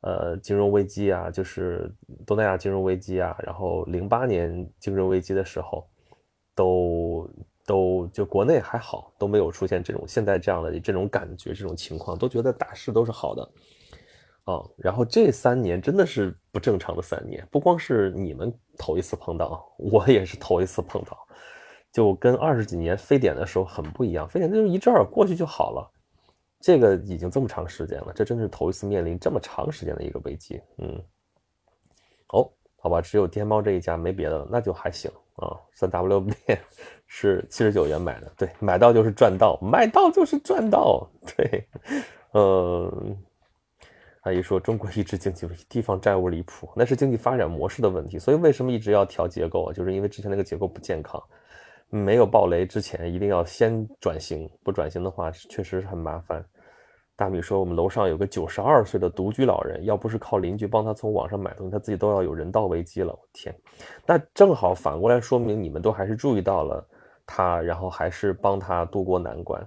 [0.02, 1.92] 呃，金融危机啊，就是
[2.26, 5.90] 东南亚金融危机啊，然后零八年金融危机的时候，
[6.54, 7.28] 都
[7.66, 13.52] 都就国内还好，都没有出现这种现在这样的这种感觉，这种情况，都觉得大势都是好的，
[14.48, 21.18] 啊，然后这三年真的是不正常的三年，不光是你们头一次碰到， 我也是头一次碰到，
[21.92, 25.92] 就跟二十几年非典的时候很不一样，非典就是一阵儿过去就好了。
[26.62, 30.62] 这个已经这么长时间了，这真是头一次面临这么长时间的一个危机。
[30.78, 31.00] 嗯，
[32.30, 35.56] 哦，好吧，只有天猫这一家没别的了，那就还行啊。
[35.74, 36.36] 三 W 面
[37.06, 41.08] 是七十九元买的，对，买到就是赚到，买到就是赚到。
[41.36, 41.68] 对，
[42.34, 43.18] 嗯，
[44.28, 48.20] 阿姨说中国一直经济地方债务离谱，那是经济发展模式的问题。
[48.20, 49.74] 所以为什么一直要调结构啊？
[49.74, 51.22] 就是因为之前那个结构不健康。
[51.90, 56.44] 没有暴雷之前，一定要先转型，不转型的话，确实是很麻烦。
[57.16, 63.14] 大米说，我们楼上有个九十二岁的独居老人，要不是靠邻居帮他从网上买东西，他自己都要有人道危机了。
[63.14, 63.56] 我天，
[64.06, 66.86] 那正好反过来说明你们都还是注意到了
[67.26, 69.66] 他，然后还是帮他渡过难关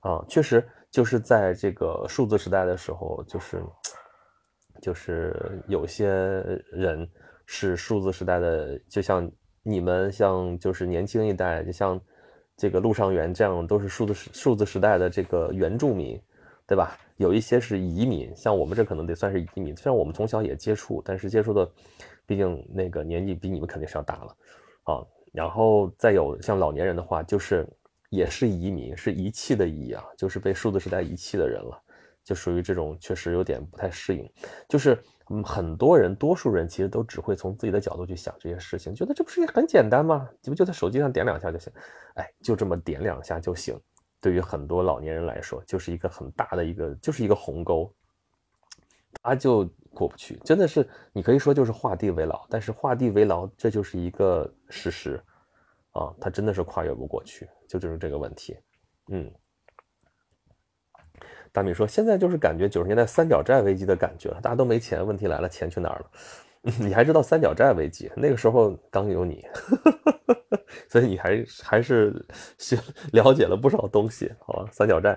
[0.00, 0.24] 啊。
[0.28, 3.62] 确实，就是在这个数字时代的时候，就是
[4.84, 5.34] 就是
[5.68, 6.06] 有些
[6.70, 7.08] 人
[7.46, 9.30] 是数字时代的，就像。
[9.66, 11.98] 你们像就是年轻一代，就像
[12.54, 16.20] 这个陆上元这样，都是数字数字时代的这个原住民，
[16.66, 16.98] 对吧？
[17.16, 19.74] 有一些是移民，像我们这可能得算是移民。
[19.74, 21.66] 虽然我们从小也接触，但是接触的，
[22.26, 24.36] 毕竟那个年纪比你们肯定是要大了
[24.82, 25.00] 啊。
[25.32, 27.66] 然后再有像老年人的话，就是
[28.10, 31.82] 也是移民，是遗弃的遗啊，就是被数字时代遗弃的人了，
[32.24, 34.28] 就属于这种确实有点不太适应，
[34.68, 35.00] 就是。
[35.30, 40.28] 嗯，很多人，多数人其实都只会从自己的角度去想这些事情，觉得这不是也很简单吗？
[40.42, 41.72] 你不就在手机上点两下就行，
[42.16, 43.74] 哎，就这么点两下就行。
[44.20, 47.90] 对于很多老年人来说，就是一个很大的一个，就是一个鸿沟，
[49.22, 50.38] 他就过不去。
[50.44, 55.18] 真的是，你可以说就是画地为牢，但是画地为牢，这就是一个事实
[55.92, 58.58] 啊，他真的是跨越不过去，就就是这个问题，
[59.08, 59.32] 嗯。
[61.54, 66.10] 大米说：“现在就是感觉九十年代三角债危机的感觉了，大家都没钱，问题来了，钱去哪儿了？
[66.80, 68.10] 你还知道三角债危机？
[68.16, 69.40] 那个时候刚有你，
[70.90, 72.12] 所以你还还是
[72.58, 72.76] 学
[73.12, 74.68] 了解了不少东西，好吧？
[74.72, 75.16] 三角债，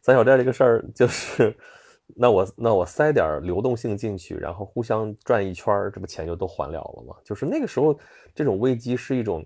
[0.00, 1.54] 三角债这个事儿就是，
[2.16, 7.14] 那我那我塞点流动性进去，然后互相转一圈这不钱就都还了了吗？
[7.22, 7.94] 就是那个时候
[8.34, 9.44] 这种危机是一种。”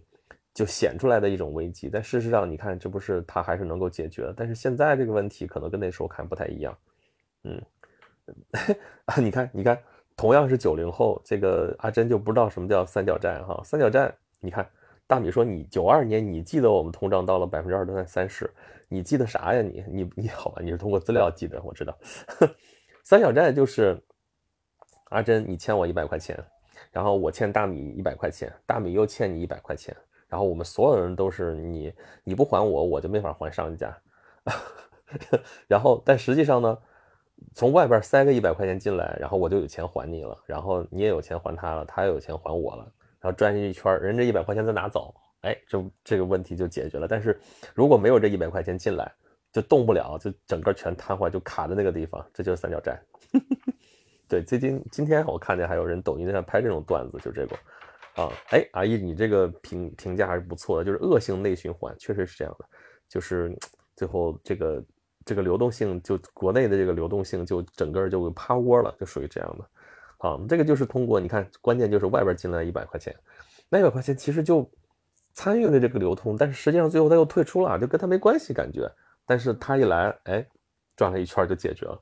[0.60, 4.34] 就显出来的一种危机，但事实上，你看，这不是他还是能够解决的。
[4.36, 6.76] 但是现在这个问题可能跟那时候看不太一样。
[7.44, 7.62] 嗯，
[9.06, 9.82] 啊， 你看，你看，
[10.18, 13.58] 同样是九零后，这个阿珍就不知道什么叫三角债哈。
[13.64, 14.68] 三角债，你看，
[15.06, 18.52] 大米说你九二年你记得我们通胀到了百分之二十三十，
[18.86, 19.62] 你记得啥呀？
[19.62, 21.96] 你你你好吧，你是通过资料记得，我知道。
[23.02, 23.98] 三角债就是
[25.04, 26.38] 阿珍，你欠我一百块钱，
[26.92, 29.96] 然后我欠大米一百块钱，大米又欠你一百块钱。
[30.30, 31.92] 然后我们所有人都是你，
[32.24, 33.94] 你不还我，我就没法还上家。
[35.66, 36.78] 然后，但实际上呢，
[37.52, 47.08] 从外边塞个一百块钱进来，然后我就有钱还你了，然后你也有钱还他了，他也有钱还我了，然后转一圈，人这一百块钱再拿走，哎，这这个问题就解决了。
[47.08, 47.38] 但是
[47.74, 49.12] 如果没有这一百块钱进来，
[49.52, 52.96] 就动不了，就整个全瘫痪，就卡在那个地方，这就是三角债。
[54.28, 57.56] 对，最近今天我看见还有人抖音上拍这种段子，就这个。
[58.20, 62.66] 啊，哎，阿姨，你这个评评价还是不错的，就是恶性内循环，确实是这样的，
[63.08, 63.56] 就是
[63.96, 64.84] 最后这个
[65.24, 69.64] 这个流动性，就国内的这个流动性就整个就趴窝了，就属于这样的。
[70.28, 73.16] 啊，这个就是通过你看，关键就是外边进来一百块钱，
[73.70, 74.70] 那一百块钱其实就
[75.32, 78.86] 参与了这个流通，但是实际上最后他又退出了，就跟他没关系感觉，
[79.24, 80.46] 但是他一来，哎，
[80.94, 81.98] 转了一圈就解决了。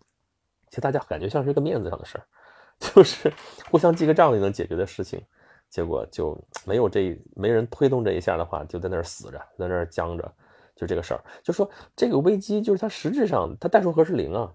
[0.68, 2.24] 其实大家感觉像是一个面子上的事儿，
[2.80, 3.32] 就是
[3.70, 5.22] 互相记个账就能解决的事情。
[5.70, 10.32] 结果就没有这没人推动这一下的话，就在那儿死着，在那儿僵着，
[10.74, 11.24] 就这个事儿。
[11.42, 14.52] 就说这个危机，就是它实质上它代数和是零啊，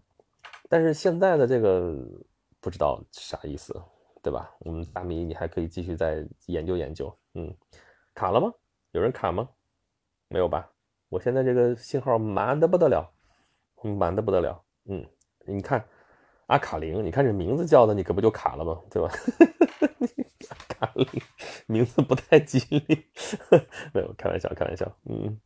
[0.70, 1.96] 但是现在的这个
[2.60, 3.80] 不知道啥意思，
[4.22, 4.50] 对吧？
[4.60, 7.16] 我们大米，你还可以继续再研究研究。
[7.36, 7.56] 嗯，
[8.16, 8.52] 卡了吗？
[8.92, 9.48] 有人卡吗？
[10.30, 10.68] 没有吧？
[11.10, 13.08] 我现在这个信号满的不得了，
[13.84, 14.64] 满的不得了。
[14.86, 15.06] 嗯，
[15.46, 15.86] 你看
[16.48, 18.82] 阿卡林，你看这名字叫的，你可不就卡了吗？
[18.90, 19.10] 对吧？
[21.68, 23.06] 名字不太吉利。
[23.94, 24.92] 没有，开玩笑，开玩笑。
[25.10, 25.38] 嗯，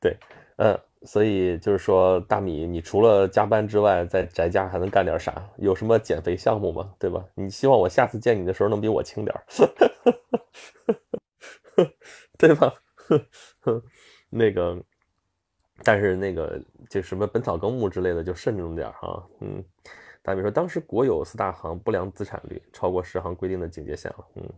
[0.00, 0.16] 对，
[0.56, 5.44] 嗯，所以就是说，大米，你除了加班之外，在宅家还能干点啥？
[5.58, 6.92] 有什么减肥项目吗？
[6.98, 7.24] 对吧？
[7.34, 9.34] 你希望我下次见你的时候能比我轻点
[12.38, 12.72] 对吧？
[14.30, 14.80] 那个，
[15.82, 16.60] 但是那个
[16.90, 19.24] 就什么《本草纲目》之类的，就慎重点哈。
[19.40, 19.64] 嗯。
[20.24, 24.26] 大比说，当时国有四大行不良资产率超过十行规定的警戒线了。
[24.36, 24.48] 嗯，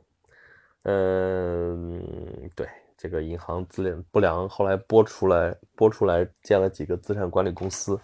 [0.84, 7.98] 嗯，对，这个银行资料不良，后来拨出来，拨出来建了几个资产管理公司。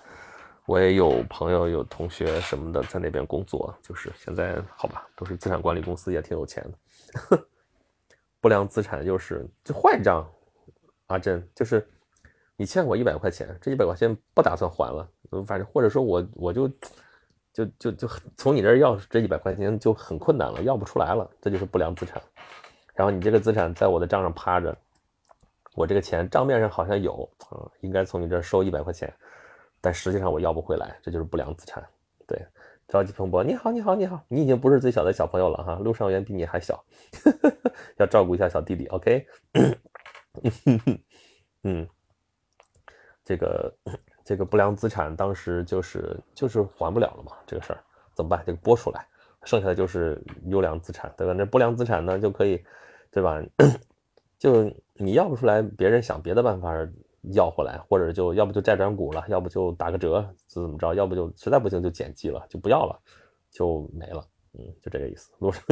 [0.67, 6.69] 我也有朋友、有同学什么的在那边工作，就是现在好吧，都是资产管理公司，也挺有钱
[7.31, 7.47] 的。
[8.41, 10.29] 不良资产又是就坏账，
[11.07, 11.89] 阿珍就是
[12.57, 15.09] 你欠我一百块钱，这一百块钱不打算还了，
[15.47, 16.69] 反正或者说我我就。
[17.53, 22.23] 就就就从你这儿要这一百块钱就很困难了，要不出来了，这就是不良资产。
[22.95, 24.75] 然后你这个资产在我的账上趴着，
[25.75, 29.13] 我这个钱账面上好像有，嗯，应该从你这儿收一百块钱，
[29.81, 31.85] 但实际上我要不回来，这就是不良资产。
[32.27, 32.41] 对，
[32.89, 36.83] 着急蓬勃，你好，你好，你好，你已经不是最小的小朋友了哈，陆尚元比你还小，
[37.99, 39.27] 要照顾一下小弟弟，OK？
[41.65, 41.87] 嗯，
[43.25, 43.77] 这个。
[44.25, 47.83] 这个不良资产当时就是就是还不了了嘛，这个事儿
[48.15, 48.43] 怎么办？
[48.47, 49.07] 这个拨出来，
[49.45, 51.33] 剩下的就是优良资产，对吧？
[51.33, 52.63] 那不良资产呢就可以，
[53.11, 53.43] 对吧？
[54.39, 56.73] 就你要不出来，别人想别的办法
[57.35, 60.95] 要回来，或者就要不就债转股了，要不就打个折，怎么着？
[60.95, 62.97] 要不就实在不行就减记了，就不要了，
[63.51, 64.25] 就没了。
[64.55, 65.33] 嗯，就这个意思。
[65.39, 65.65] 路上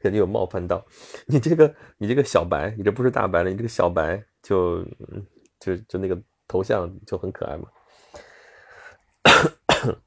[0.00, 0.84] 肯定有冒犯到
[1.26, 4.82] 你这个你这个小白，你这不是大白了，你这个小白就
[5.60, 6.20] 就就那个。
[6.50, 7.68] 头像就很可爱嘛。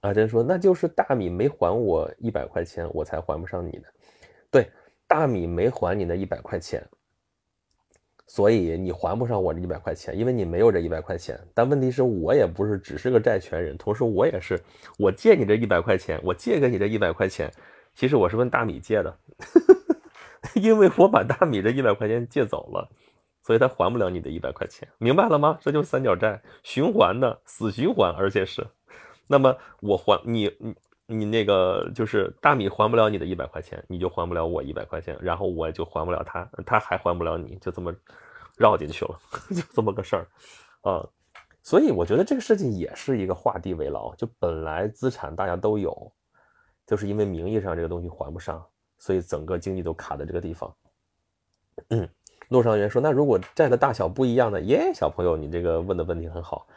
[0.02, 3.84] 阿珍说：“那就是大米没还我一百块钱，我才还不上你的。
[4.52, 4.70] 对，
[5.08, 6.86] 大米没还你那一百块钱，
[8.28, 11.40] 所以你还不上我这一百块钱，因为你没有这一百块钱。
[11.54, 14.62] 但问题是我也不是只是个债权人，同时我也是，
[15.00, 17.50] 我借你这一百块钱，我借给你这一百块钱，
[17.96, 19.18] 其实我是问大米借的，
[20.54, 22.92] 因为我把大米这一百块钱借走了。”
[23.44, 25.60] 所以他还不了你的一百块钱，明白了吗？
[25.62, 28.66] 这就是三角债循环的死循环，而且是，
[29.28, 30.76] 那么我还你你
[31.08, 37.94] 你那个就是大米还不了你的一百块钱，你就还不了我一百块钱，然后我就还不了他，他还还不了你，就这么
[38.58, 39.20] 绕进去了，
[39.54, 40.28] 就这么个事儿
[40.82, 41.06] 啊。
[41.62, 46.10] 所以我觉得这个事情也是一个画地为牢，就本来资产大家都有，
[46.88, 48.66] 就是因为名义上这个东西还不上，
[48.98, 50.74] 所以整个经济都卡在这个地方，
[51.90, 52.08] 嗯。
[52.54, 56.68] 陆上元说：“那如果债的大小不一样呢？”耶，小朋友，你这个问的问题很好。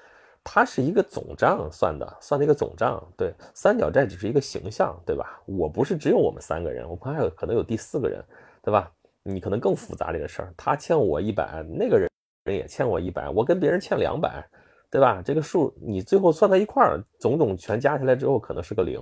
[0.43, 3.07] 它是一个总账算的，算的一个总账。
[3.15, 5.39] 对，三角债只是一个形象，对吧？
[5.45, 8.25] 我不是只有我们三个人，我们还有可能有第四个人，
[8.63, 8.91] 对吧？
[9.23, 10.55] 你可能更复杂这个事儿。
[10.57, 12.09] 他欠我一百，那个人
[12.45, 14.43] 人也欠我一百，我跟别人欠两百，
[14.91, 15.21] 对吧？
[15.23, 18.99] 这个数你最后算在一块儿，总总全加起来之后可能是个零，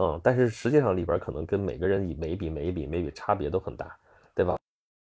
[0.00, 3.94] 嗯，但是实际上里边可能跟每个人每笔每一笔每一笔差别都很大，
[4.34, 4.56] 对吧？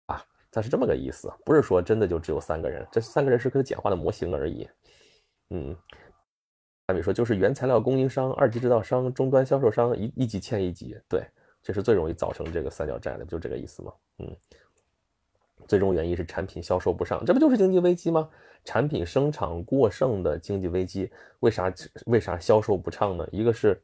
[0.06, 4.68] 啊它是这么个意思，不是说真的就只有三个人，这三个人是个简化的模型而已。
[5.48, 5.74] 嗯，
[6.88, 11.26] 比如说就是原材料供应商、二级制造商、终端销售商一一级欠一级，对，
[11.62, 13.92] 这是最容易造成这个三角债的，就这个意思吗？
[14.18, 14.36] 嗯，
[15.66, 18.28] 最终原因是产品销售不上，这不就是经济危机吗？
[18.62, 21.10] 产品生产过剩的经济危机，
[21.40, 21.72] 为啥
[22.04, 23.26] 为啥销售不畅呢？
[23.32, 23.80] 一个是，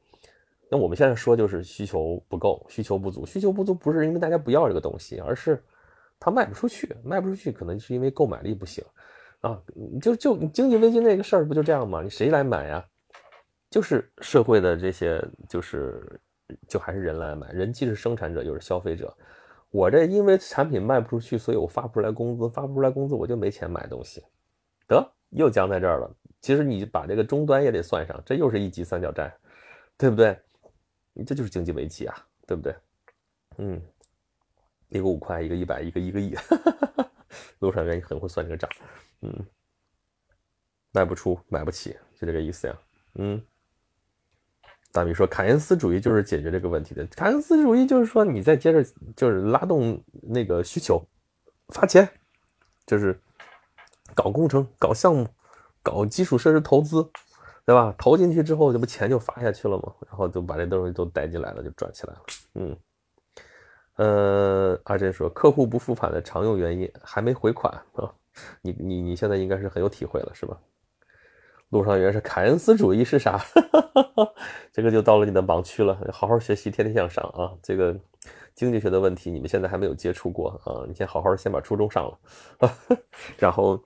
[0.71, 5.65] 那我们现在说就是需求不够，需求不足，需求不足不是因为大家不要这个东西，而是。
[6.21, 8.85] 它卖不出去，卖不出去，可能是因为购买力不行
[9.41, 9.61] 啊。
[10.01, 12.03] 就就经济危机那个事儿不就这样吗？
[12.03, 12.85] 你谁来买呀？
[13.71, 16.21] 就是社会的这些，就是
[16.67, 17.53] 就还是人来买。
[17.53, 19.15] 人既是生产者又是消费者。
[19.71, 24.25] 我这因为产品卖不出去，所以我发不出来工资，发不出来工资我就没钱买东西。
[24.87, 26.11] 得又僵在这儿了。
[26.41, 29.31] 其实你把这个终端也得算上，这又是一级三角债，
[29.97, 30.35] 对不对？
[31.13, 32.75] 你这就是经济危机啊，对不对？
[33.59, 33.81] 嗯。
[34.89, 36.35] 一个五块，一个一百，一个一个亿，
[37.59, 38.71] 路上人很会算这个账，
[39.23, 39.47] 嗯，
[40.93, 42.79] 卖不出，买不起，就这个意思呀，
[43.15, 43.43] 嗯。
[44.91, 47.07] 大米说，凯恩斯主义就是解决这个问题的。
[47.09, 48.83] 凯恩斯主义就是说，你再接着
[49.15, 51.07] 就是拉动那个需求，
[51.69, 52.09] 发钱，
[52.87, 53.21] 就是
[54.15, 55.29] 搞工程、搞项目、
[55.83, 57.07] 搞基础设施投资，
[57.67, 57.95] 对吧？
[57.99, 59.93] 投进去之后，这不钱就发下去了吗？
[60.09, 62.23] 然后就把这东西都带进来了，就赚起来了，
[62.55, 62.77] 嗯。
[63.99, 68.11] 呃，阿珍说，客户不付款的常用原因还没回款 啊，
[68.63, 70.57] 你你你现在应该是很有体会了，是吧？
[71.71, 73.39] 路上原是凯恩斯主义是啥？
[74.73, 77.53] 这个就到了你的盲区了，好好学习，天天向上啊！
[77.63, 77.95] 这个
[78.55, 82.71] 经济学的问题你们现在还没有接触过啊，你先好好先把初中上了，
[83.37, 83.79] 然后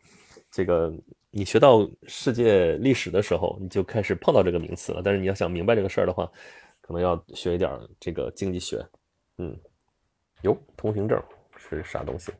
[0.51, 0.93] 这个
[1.31, 5.01] 你学到世界历史的时候，你就开始碰到这个名词了。
[5.03, 6.31] 但是你要想明白这个事儿的话，
[6.83, 8.87] 可能要学一点这个经济学。
[9.39, 9.59] 嗯，
[10.43, 11.23] 哟，通行证
[11.57, 12.33] 是啥东西？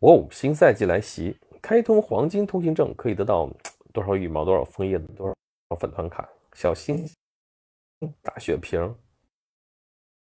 [0.00, 3.50] 哦，新赛季来袭，开通黄金通行证可以得到
[3.92, 8.96] 多少羽毛、多少枫叶、多少粉团卡、小星星、大雪瓶。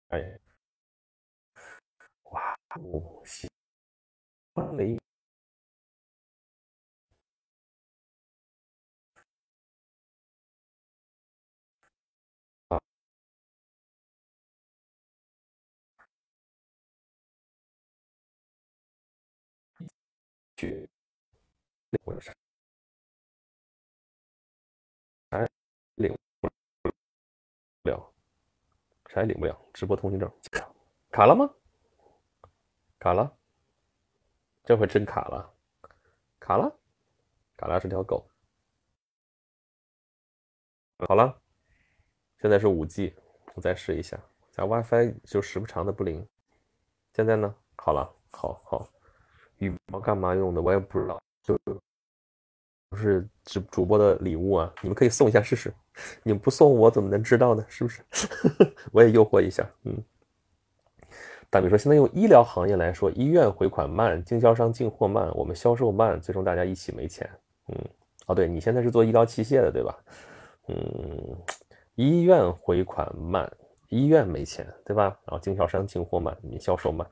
[0.09, 0.39] 哎，
[2.31, 3.49] 哇，哦，喜
[4.55, 4.97] 欢雷，
[20.57, 20.89] 去，
[22.05, 22.33] 我有啥？
[25.31, 25.47] 啥
[25.97, 26.49] 领不
[27.83, 28.13] 了？
[29.09, 30.31] 啥也领不了，直播通行证
[31.11, 31.53] 卡了吗？
[32.99, 33.37] 卡了，
[34.65, 35.55] 这回真卡了，
[36.41, 36.79] 卡了，
[37.57, 38.27] 卡了是条狗。
[41.07, 41.41] 好了，
[42.41, 43.15] 现在是五 G，
[43.55, 44.19] 我再试一下，
[44.51, 46.27] 咱 WiFi 就时不常的不灵。
[47.13, 47.55] 现在呢？
[47.77, 48.89] 好了，好好，
[49.59, 50.61] 羽毛干嘛用的？
[50.63, 51.59] 我也不知道，就。
[52.89, 55.75] 不是主主播的礼物啊，你们可以送一下试试。
[56.23, 57.67] 你们不送我怎么能知道呢？
[57.69, 58.01] 是不是？
[58.93, 59.69] 我也诱惑一下。
[59.83, 60.03] 嗯，
[61.51, 67.29] 打比说，现在用医疗行业来说，医院回款慢，经销商进货慢，我们销售慢，最终大家一起没钱。
[67.69, 67.85] 嗯，
[68.29, 69.99] 哦，对你现在是做医疗器械的对吧？
[70.69, 71.37] 嗯，
[71.97, 73.53] 医院回款慢，
[73.89, 75.19] 医院没钱对吧？
[75.25, 77.07] 然后经销商进货慢，你销售慢，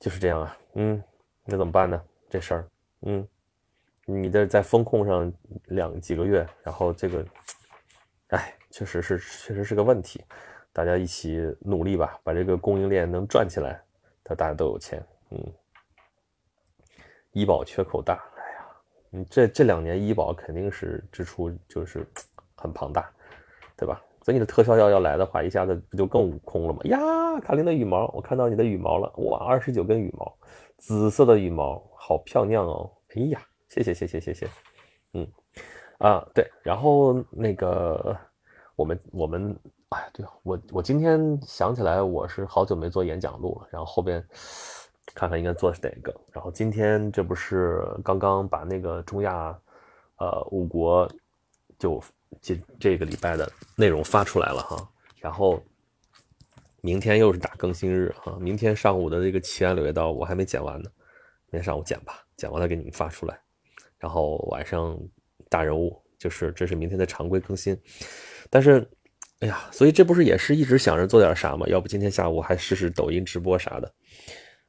[0.00, 0.58] 就是这样啊。
[0.74, 1.00] 嗯，
[1.46, 2.02] 那怎么办呢？
[2.28, 2.68] 这事儿，
[3.02, 3.26] 嗯。
[4.08, 5.32] 你的在风控上
[5.64, 7.26] 两几个月，然后这个，
[8.28, 10.24] 哎，确实是确实是个问题，
[10.72, 13.82] 大家一起努力吧，把这个供应链能转起来，
[14.22, 15.52] 他大家都有钱，嗯，
[17.32, 18.66] 医保缺口大，哎呀，
[19.10, 22.06] 你这这两年医保肯定是支出就是
[22.54, 23.10] 很庞大，
[23.76, 24.00] 对吧？
[24.22, 26.80] 所以你的特效药要来的话，一下子不就更悟空了吗？
[26.84, 30.32] 呀，卡琳的羽毛，我看到你的羽毛了，哇，二十九根羽毛，
[30.78, 33.40] 紫色的羽毛，好漂亮哦，哎呀。
[33.68, 34.48] 谢谢谢谢谢谢，
[35.12, 35.26] 嗯，
[35.98, 38.16] 啊对，然后那个
[38.76, 39.54] 我们我们
[39.88, 44.24] 哎对我我今天想起来我是好久没做演讲录了，然后后边
[45.16, 49.58] 看看应该做的是哪个，然后今天这不是刚刚把那个中亚
[50.18, 51.10] 呃五国
[51.76, 52.00] 就
[52.40, 55.60] 这这个礼拜的内容发出来了哈，然后
[56.86, 60.88] 明天又是大更新日哈，明天上午的这个奇安柳叶刀我还没剪完呢，
[61.50, 63.36] 明天上午剪吧，剪完了给你们发出来。
[63.98, 64.96] 然后晚上
[65.48, 67.76] 大人物就是这是明天的常规更新，
[68.48, 68.88] 但是，
[69.40, 71.66] 哎呀，所以这不是也是一直想着做点啥吗？
[71.66, 73.94] 要不今天下午还试试抖音直播啥的，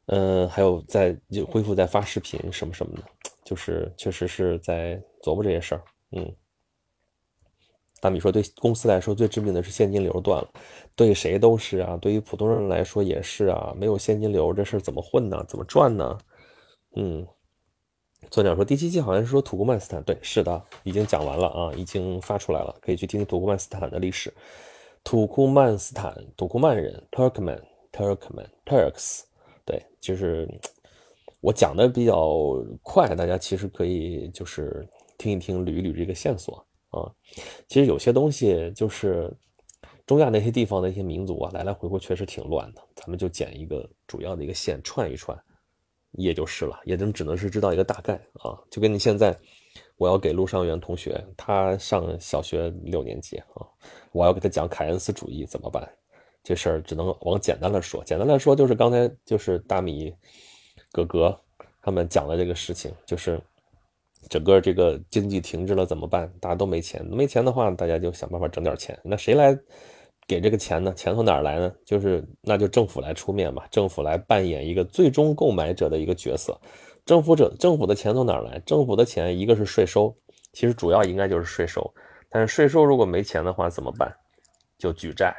[0.07, 3.03] 嗯，还有在就恢复再发视频什么什么的，
[3.45, 5.83] 就是确实是在琢磨这些事儿。
[6.13, 6.35] 嗯，
[8.01, 10.49] 大米说，对公司来说最致命的是现金流断了，
[10.95, 15.43] 对谁都是啊，对于普通人来说也是啊，没有现金流这事儿怎么混呢？
[15.47, 16.17] 怎么赚呢？
[16.95, 17.25] 嗯。
[18.31, 24.33] 作鸟说第七期好像是说土库曼斯坦，对，是的，已经讲完了啊，已经发出来了，可以去听土库曼斯坦的历史。
[25.03, 29.21] 土库曼斯坦，土库曼人，Turkmen，Turkmen，Turks，
[29.63, 30.49] 对，就是
[31.39, 34.85] 我讲的比较快，大家其实可以就是
[35.17, 36.65] 听一听，捋一捋这个线索
[36.99, 37.11] 啊。
[37.67, 39.31] 其实有些东西就是
[40.05, 45.37] 中亚那些地方的一些民族啊，来来回回确实挺乱的，咱们就剪一个主要的一个线串一串。
[46.13, 49.37] 也就是了，也能只能是知道一个大概啊，就跟你现在，
[49.97, 53.67] 我要给陆上元同学，他上小学六年级啊，
[54.13, 55.87] 我要给他讲凯恩斯主义怎么办？
[56.43, 60.11] 这事儿只能往简单了说，简单来说就是刚才就是大米
[60.91, 61.39] 哥哥
[61.83, 63.39] 他们讲的这个事情，就是
[64.29, 66.31] 整个这个经济停滞了怎么办？
[66.39, 69.57] 大家都没钱，没钱的话，大家就想办法整点钱，那谁来？
[70.27, 70.93] 给这个钱呢？
[70.93, 71.73] 钱从哪儿来呢？
[71.85, 76.59] 就是那就政府来出面嘛，政府来扮演一个最终购买者的一个角色。
[77.05, 78.59] 政府者，政府的钱从哪儿来？
[78.65, 80.13] 政府的钱一个是税收，
[80.51, 81.89] 其实主要应该就是税收。
[82.29, 84.13] 但是税收如果没钱的话怎么办？
[84.77, 85.33] 就举债，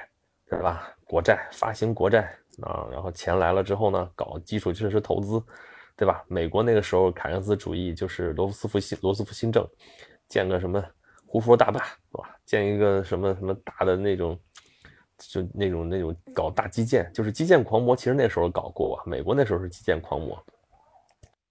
[0.49, 0.89] 对吧？
[1.07, 2.23] 国债发行国债
[2.63, 5.39] 啊，然后钱来了之后呢，搞基础设施投资，
[5.99, 6.25] 对吧？
[6.29, 9.69] 美国那个时候凯恩斯主义就是罗斯福新罗斯福新政，
[10.29, 10.83] 建个什么
[11.27, 12.35] 胡佛大坝，是吧？
[12.47, 14.39] 建一个什么什么大的那种。
[15.21, 17.97] 就那种那种搞大基建，就是基建狂魔。
[17.97, 20.41] 其实那时候搞过啊，美国那时候是基建狂魔，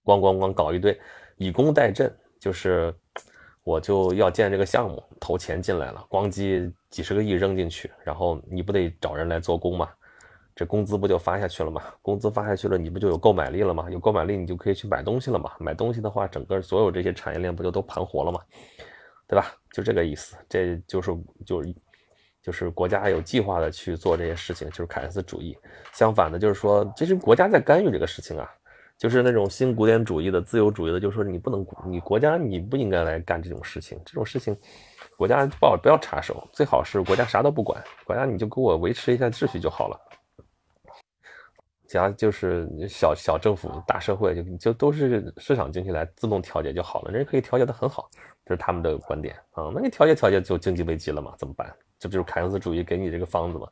[0.04, 0.98] 咣咣咣搞一堆，
[1.36, 2.94] 以工代赈，就是
[3.64, 9.90] 我就要建这个项目，投钱进来了，咣叽几十个亿扔进去，然后你不得找人来做工嘛，
[10.58, 11.80] 这工资不就发下去了吗？
[12.02, 13.88] 工资发下去了，你不就有购买力了吗？
[13.92, 15.52] 有购买力，你就可以去买东西了嘛。
[15.60, 18.40] 买东西的话，整个所有这些产业链不就都盘活了吗？
[19.28, 19.54] 对吧？
[19.72, 20.34] 就这个意思。
[20.48, 21.74] 这就是就是
[22.42, 25.56] 就是国家有计划的去做这些事情，就是凯恩斯主义。
[25.92, 28.50] 相反的，就是说这是国家在干预这个事情啊。
[28.96, 33.96] 就是那种新古典主义的、自由主义的，就是说你不能，你国家你不应该来干这种事情。
[34.04, 34.56] 这种事情，
[35.16, 40.07] 国家不好不要插手，最好是国家啥都不管，国家你就给我维持一下秩序就好了。
[41.88, 48.10] 其他就是小小政府、大社会，就就都是市场经济来自动调节就好了，人可以调节的很好，
[48.44, 49.72] 这是他们的观点啊。
[49.74, 51.34] 那你调节调节就经济危机了嘛？
[51.38, 51.74] 怎么办？
[51.98, 53.66] 这不就是凯恩斯主义给你这个方子吗？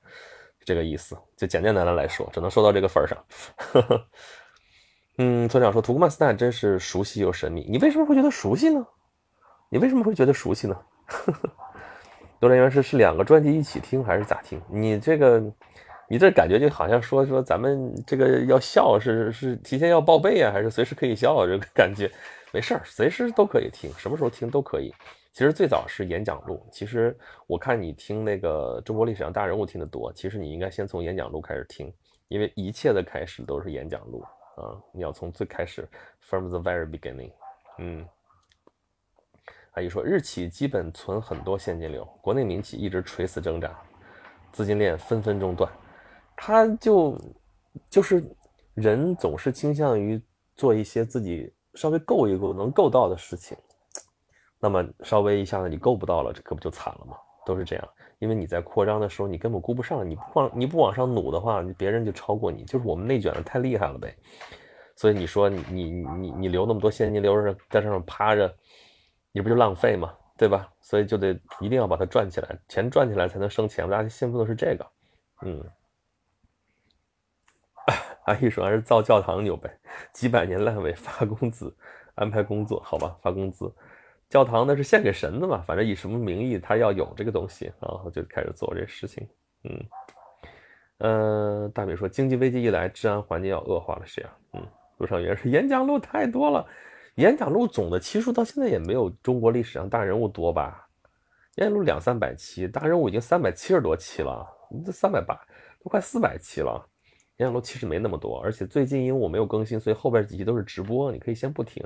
[0.64, 3.24] 这个意思，就简简单单来说，只能说到这个份上。
[5.18, 8.82] 嗯，村长说土库曼斯坦真是熟悉又神秘，你为什么会觉得熟悉呢？
[9.68, 10.74] 你为什么会觉得熟悉呢？
[12.40, 14.58] 多人员是是两个专辑一起听还是咋听？
[14.70, 15.52] 你这个。
[16.08, 21.46] 你这感觉就好像说说咱们这个要笑是是提前要报备啊，还是随时可以笑？
[21.46, 22.10] 这个感觉
[22.52, 24.94] 没事儿，随时都可以听，什么时候听都可以。
[25.32, 27.14] 其实最早是演讲录，其实
[27.46, 31.92] 我看你听那个中国历史上大人物听得多，其实你应该先从演讲录开始听，
[32.28, 34.24] 因为一切的开始都是演讲录
[34.56, 35.86] 啊，你要从最开始
[36.20, 37.30] ，from the very beginning。
[37.78, 38.06] 嗯，
[39.72, 43.78] 阿姨说日企基本存很多现金流，国内民企一直垂死挣扎，
[44.52, 45.70] 资金链分分钟断。
[46.36, 47.18] 他就
[47.88, 48.22] 就是
[48.74, 50.20] 人总是倾向于
[50.54, 53.56] 做一些自己稍微够一够能够到的事情，
[54.60, 57.16] 那么稍微一下子你够不到了，这可不就惨了吗？
[57.44, 64.14] 都是这样，因为你在扩张的时候你根本顾不上，你不往你不往上努的话，别人就超过你，就是我们内卷的太厉害了呗。
[64.96, 68.52] 所以你说你你你你留那么多现金流着在上面趴着，
[69.32, 70.12] 你不就浪费吗？
[70.36, 70.70] 对吧？
[70.80, 74.86] 所以就得一定要把它赚起来，钱赚起来才能生钱，大家信奉的是这个，
[75.42, 75.64] 嗯。
[78.26, 79.72] 阿姨说还是造教堂牛呗，
[80.12, 81.74] 几百年烂尾发工资，
[82.16, 83.72] 安排工作，好吧，发工资。
[84.28, 89.26] 教堂那是献给神的嘛，反正以什么名义他要有这个东西，然后就开始做这事情。
[89.62, 89.86] 嗯，
[90.98, 94.28] 呃，大美说经济危机一来，治安环境要恶化了，是呀。
[94.54, 94.66] 嗯，
[94.98, 96.66] 陆上元是演讲录太多了，
[97.14, 100.88] 演讲录总的期数到现在也没有中国历史上大人物多吧？
[101.58, 104.44] 演讲录两三百期，大人物已经三百七十多期了，
[104.84, 105.40] 这三百八
[105.84, 106.84] 都快四百期了。
[107.38, 111.84] 演讲录其实没那么多，而且最近因为我没有更新，所以后边几期都是直播，你可以先不听。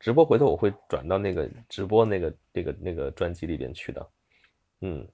[0.00, 4.08] 直播回头我会转到那个直播那个那个那个专辑里边去的。
[4.80, 5.06] 嗯，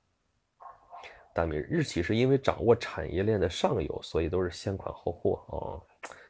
[1.35, 5.83] 大米日企是因为掌握产业链的上游，所以都是先款后货哦。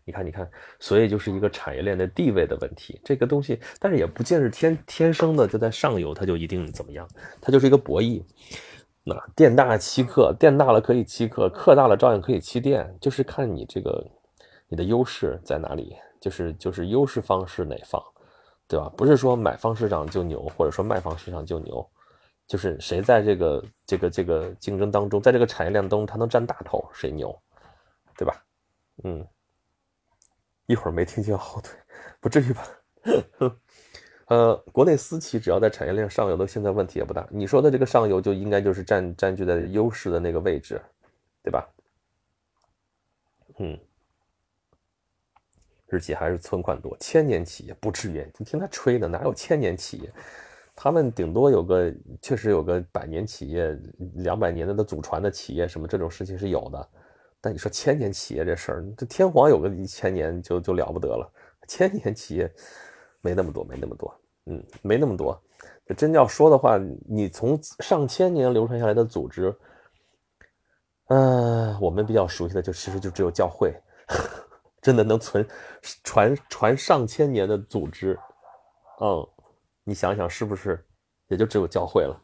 [0.05, 0.51] 你看，你看，
[0.81, 3.01] 所以就是一个产业链的地位的问题。
[3.05, 7.09] 这个东西，但是也不见是天天生的就在上游，它就一定怎么样，
[7.41, 8.21] 它就是一个博弈。
[9.05, 14.07] 那店大欺客，店大了可以欺客，客大了照样可以欺店，就是看你这个
[14.69, 18.01] 你的优势在哪里，就是就是优势方是哪方，
[18.69, 18.89] 对吧？
[18.97, 21.85] 不是说买方市场就牛，或者说卖方市场就牛，
[22.47, 27.37] 就是谁在这个这个这个竞争当中，在这个产业链当中他能占大头，谁牛，
[28.17, 28.41] 对吧？
[29.03, 29.27] 嗯，
[30.67, 31.77] 一会儿没听清 后腿，
[32.21, 32.63] 不至于吧？
[34.27, 37.27] 呃，国内私企只要在产业链上游的，现在问题也不大。
[37.31, 40.81] 你说的这个上游就应该就是占占据在优势的那个位置，
[41.43, 41.69] 对吧？
[43.59, 43.79] 嗯，
[45.89, 48.27] 日企还是存款多，千年企业不至于。
[48.39, 50.11] 你听他吹的，哪有千年企业？
[50.75, 51.93] 他们顶多有个，
[52.23, 53.79] 确实有个百年企业、
[54.15, 56.89] 两百年的祖传的企业，什么这种事情是有的。
[57.43, 61.31] 但你说千年企业这事儿，这天皇有个一千年就就了不得了，
[61.69, 62.51] 千年企业
[63.23, 64.15] 没那么多，没那么多。
[64.45, 65.41] 嗯，没那么多。
[65.87, 66.77] 这真要说的话，
[67.09, 69.57] 你从上千年流传下来的组织，
[71.07, 73.73] 嗯，我们比较熟悉的就其实就只有教会，
[74.83, 75.49] 真的能存
[76.03, 78.19] 传传上千年的组织，
[79.01, 79.27] 嗯，
[79.85, 80.85] 你想想是不是
[81.29, 82.21] 也就只有教会了？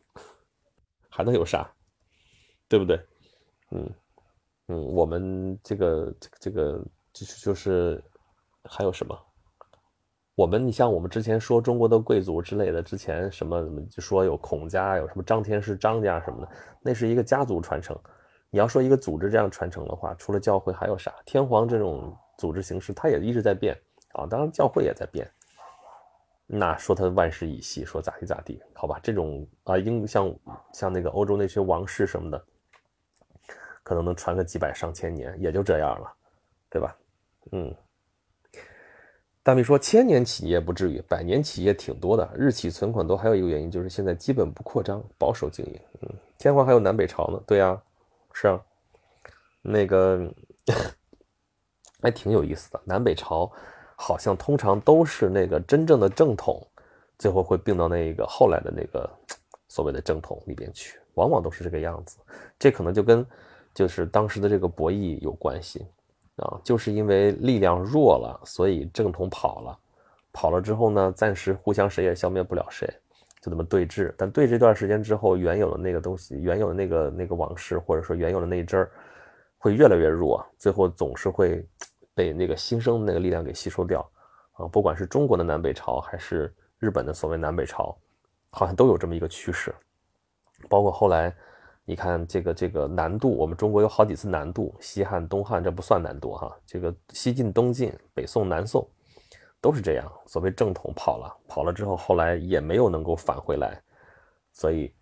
[1.09, 1.71] 还能有啥？
[2.69, 3.01] 对不对？
[3.71, 3.95] 嗯
[4.67, 8.03] 嗯，我们这个这个这个就是就是
[8.65, 9.17] 还有什么？
[10.39, 16.49] 我们，你像我们之前说中国的贵族之类的，之前什么什么就说有孔家，有什么张天师张家什么的，
[16.81, 17.99] 那是一个家族传承。
[18.49, 21.13] 你要说一个组织这样传承的话，除了教会还有啥？
[21.27, 23.77] 天皇这种组织形式，它也一直在变
[24.13, 24.29] 啊。
[24.29, 25.29] 当然教会也在变。
[26.47, 29.01] 那说他万世以系，说咋地咋地，好吧？
[29.03, 30.33] 这种啊，英像
[30.73, 32.41] 像那个欧洲那些王室什么的，
[33.83, 36.15] 可能能传个几百上千年，也就这样了，
[36.71, 36.97] 对吧？
[37.51, 37.75] 嗯。
[39.49, 42.31] 大米说：“千年企业不至于，百年企业挺多的。
[42.37, 45.81] 日企存款多，还有一个原因就是现在基本不扩张，保守经营。
[46.03, 47.43] 嗯，天皇还有南北朝呢。
[47.47, 47.81] 对呀，
[48.35, 48.61] 是啊。
[49.63, 50.31] 那个
[52.03, 52.79] 还挺有意思的。
[52.85, 53.51] 南北朝
[53.97, 56.63] 好像通常都是那个真正的正统，
[57.19, 59.09] 最后会并到那个后来的那个
[59.67, 62.19] 所谓的正统里边去，往往都是这个样子。
[62.59, 63.27] 这可能就跟
[63.73, 65.87] 就是当时的这个博弈有关系
[66.39, 69.79] 啊，就是因为力量弱了，所以正统跑了，
[70.33, 72.87] 跑了之后呢，暂时互相谁也消灭不了谁，
[73.41, 74.15] 就这么对峙。
[74.17, 78.91] 但对这段时间之后，原有的那个东西，原有的那个那个往事，或者说原有的那一阵儿。
[79.61, 81.67] 会越来越弱，最后总是会
[82.15, 84.09] 被那个新生的那个力量给吸收掉
[84.53, 84.69] 啊！
[84.69, 87.99] 不管是中国的南北朝，还是日本的所谓南北朝，
[88.51, 89.75] 好像都有这么一个趋势。
[90.69, 91.35] 包括后来，
[91.89, 98.87] 你看这个这个南渡，我们中国有好几次南渡，西汉、东汉这不算南渡哈，这个西晋、东晋、北宋、南宋
[99.59, 100.13] 都是这样。
[100.27, 103.81] 所谓正统跑了，跑了之后，后来也没有能够返回来，
[104.53, 104.93] 所以。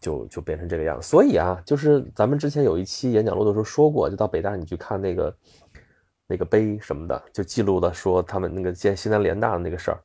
[0.00, 5.36] 就就变成这个样，所以啊，就是咱们之前有一期演讲录的时候说过，就到北大你去看那个
[6.28, 9.98] 那个碑什么的，就记录的说他们那个建西南联大的那个事儿，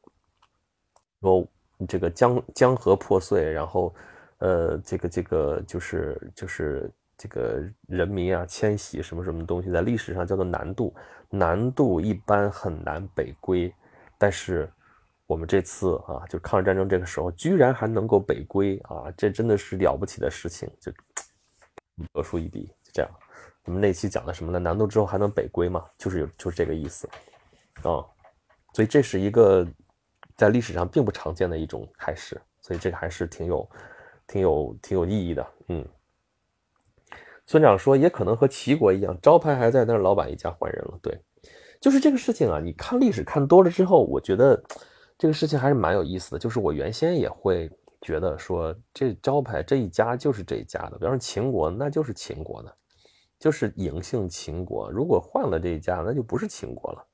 [1.22, 1.48] 说
[1.88, 3.94] 这个江江河破碎，然后
[4.40, 10.94] 呃，这个这个就是就是这个人民啊迁徙什么什么东西，在历史上叫做南渡，
[11.30, 13.74] 南渡一般很难北归，
[14.18, 14.70] 但是。
[15.28, 20.92] 我们这次啊，就抗日战争这个时候，居然还能够北归啊，这真的是了不起的事情，就
[22.14, 22.68] 得出一笔。
[22.84, 23.12] 就这样，
[23.64, 24.60] 我们那期讲的什么呢？
[24.60, 25.84] 南渡之后还能北归吗？
[25.98, 27.10] 就是有，就是这个意思
[27.78, 28.06] 啊。
[28.74, 29.68] 所以这是一个
[30.36, 33.68] 在历史上并不常见的一种开始，所以这个还是挺有、
[34.28, 35.48] 挺有、挺有意义的。
[35.68, 35.86] 嗯，
[37.46, 41.00] 村长说，也可能和齐国一样，招牌还在，但是老板一家换人了。
[41.02, 41.20] 对，
[41.80, 42.60] 就是这个事情啊。
[42.60, 44.64] 你看历史看多了之后，我觉得。
[45.18, 47.72] 这个事情还是蛮有意思的，就是我原先也会
[48.02, 52.78] 觉得说，这招牌这一家就是这一家的，比方说秦国，那就是秦国的，
[53.40, 54.92] 就是嬴姓秦国。
[54.92, 57.08] 如果换了这一家，那就不是秦国了。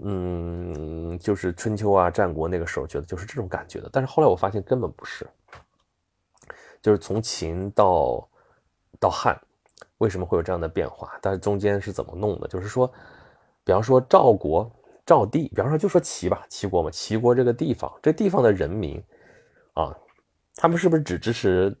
[0.00, 3.88] 嗯，就是春秋啊、战国那个时候，觉得就是这种感觉的。
[3.92, 5.24] 但是后来我发现根本不是，
[6.82, 8.28] 就是从秦到
[8.98, 9.40] 到汉，
[9.98, 11.18] 为什么会有这样的变化？
[11.20, 12.48] 但是中间是怎么弄的？
[12.48, 12.86] 就是说，
[13.64, 14.70] 比方说赵国。
[15.06, 19.02] 赵地，比方说就说齐吧，齐国嘛，齐国这个地方，这地方的人民，
[19.72, 19.92] 啊，
[20.54, 21.76] 他们是不是只支持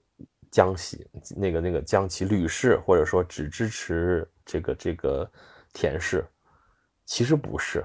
[0.50, 5.30] 江西那个那个江齐吕氏，或者说只支持这个这个
[5.72, 6.26] 田氏？
[7.04, 7.84] 其实不是，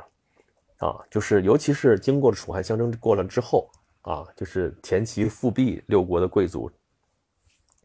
[0.78, 3.70] 啊，就是尤其是经过楚汉相争过了之后，
[4.02, 6.72] 啊，就是田齐复辟六国的贵族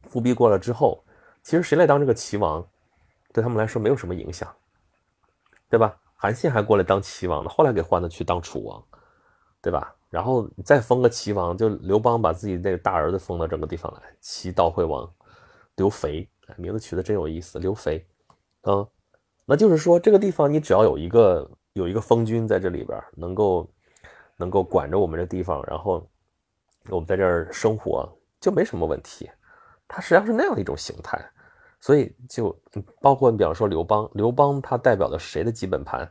[0.08, 1.04] 复辟过了之后，
[1.42, 2.66] 其实谁来当这个齐王，
[3.32, 4.48] 对他们来说没有什么影响，
[5.68, 5.96] 对吧？
[6.16, 8.84] 韩信还过来当齐王呢，后来给换了去当楚王，
[9.62, 9.94] 对吧？
[10.10, 15.08] 然后再封个齐王，就刘邦把自己那个大儿子封到这个地方来，齐悼惠王
[15.76, 18.04] 刘肥，名字取得真有意思，刘肥，
[18.62, 18.86] 啊，
[19.46, 23.70] 那就是说这个地方你只要有一个有一个封君在这里边，能够
[24.36, 26.04] 能够管着我们这地方，然后
[26.88, 28.06] 我们在这儿生活
[28.40, 29.30] 就没什么问题，
[29.92, 31.20] 它实际上是那样的一种形态。
[31.80, 32.54] 所以就
[33.00, 36.06] 包括你比方说刘邦，刘邦他代表的是谁的基本盘？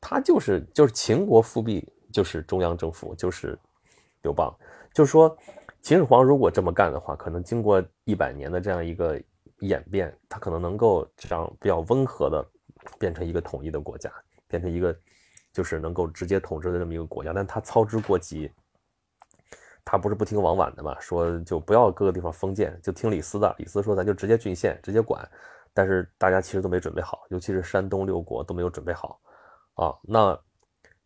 [0.00, 3.56] 他就是就是秦国复辟，就是中央政府，就是
[4.22, 4.52] 刘邦。
[4.92, 5.36] 就是说，
[5.80, 9.20] 秦始皇如果这么干的话，可能经过一百年的这样一个
[9.60, 12.44] 演变，他可能能够这样比较温和的
[12.98, 14.12] 变成一个统一的国家，
[14.48, 14.92] 变成一个
[15.52, 17.32] 就是能够直接统治的这么一个国家。
[17.32, 18.50] 但他操之过急。
[19.86, 23.54] 他不是不听王绾的嘛，说就不要各个地方封建，就听李斯的。
[23.56, 25.26] 李斯说咱就直接郡县，直接管。
[25.72, 29.20] 但是大家其实都没准备好，尤其是山东六国都没有准备好
[29.74, 29.94] 啊。
[30.02, 30.36] 那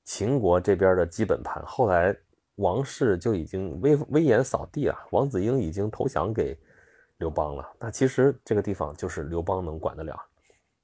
[0.05, 2.17] 秦国这边的基本盘，后来
[2.55, 6.59] 王室就已经威威严扫地啊，王子婴已经投降给
[7.19, 7.71] 刘邦了。
[7.79, 10.19] 那其实这个地方就是刘邦能管得了，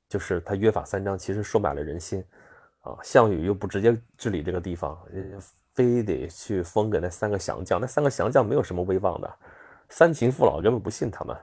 [0.07, 2.23] 就是他约法三章，其实收买了人心
[2.81, 2.95] 啊。
[3.03, 5.01] 项羽又不直接治理这个地方。
[5.77, 9.33] 非得去封给那三个降将，那三个降将没有什么威望的，
[9.91, 11.37] 三秦父老根本不信他们，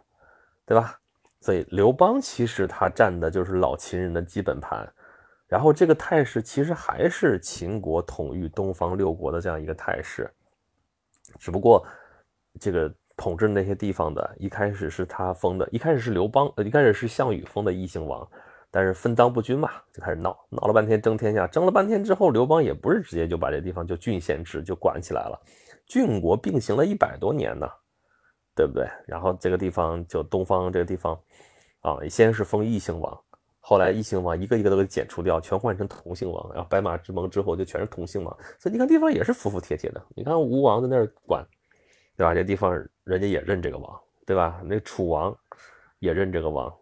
[0.65, 0.99] 对吧？
[1.39, 4.91] 所以刘邦其实他占的就是老秦人的基本盘，
[5.47, 10.27] 然后这个态势其实还是秦国统御东方六国的这样一个态势，
[11.37, 11.85] 只不过
[12.59, 18.27] 这个统治那些地方的，一开始是他封的，一开始是刘邦，呃，一开始是项羽封的异姓王。
[18.75, 25.39] 但是分赃不均嘛，就开始闹，闹了半天争天下，争了半天之后，刘邦也不是直接就把这地方就郡县制就管起来了，
[25.85, 27.69] 郡国并行了一百多年呢，
[28.55, 28.89] 对不对？
[29.05, 31.13] 然后这个地方就东方这个地方，
[31.81, 33.15] 啊，先是封异姓王，
[33.59, 40.03] 后来异姓王一个一个都给剪除掉，全换成同姓王，然后白马之盟之后就全是同姓王，所以你看地方也是服服帖帖的。
[40.15, 41.45] 你看吴王在那儿管，
[42.17, 42.33] 对吧？
[42.33, 44.59] 这地方人家也认这个王，对吧？
[44.65, 45.37] 那楚王
[45.99, 46.75] 也认这个王。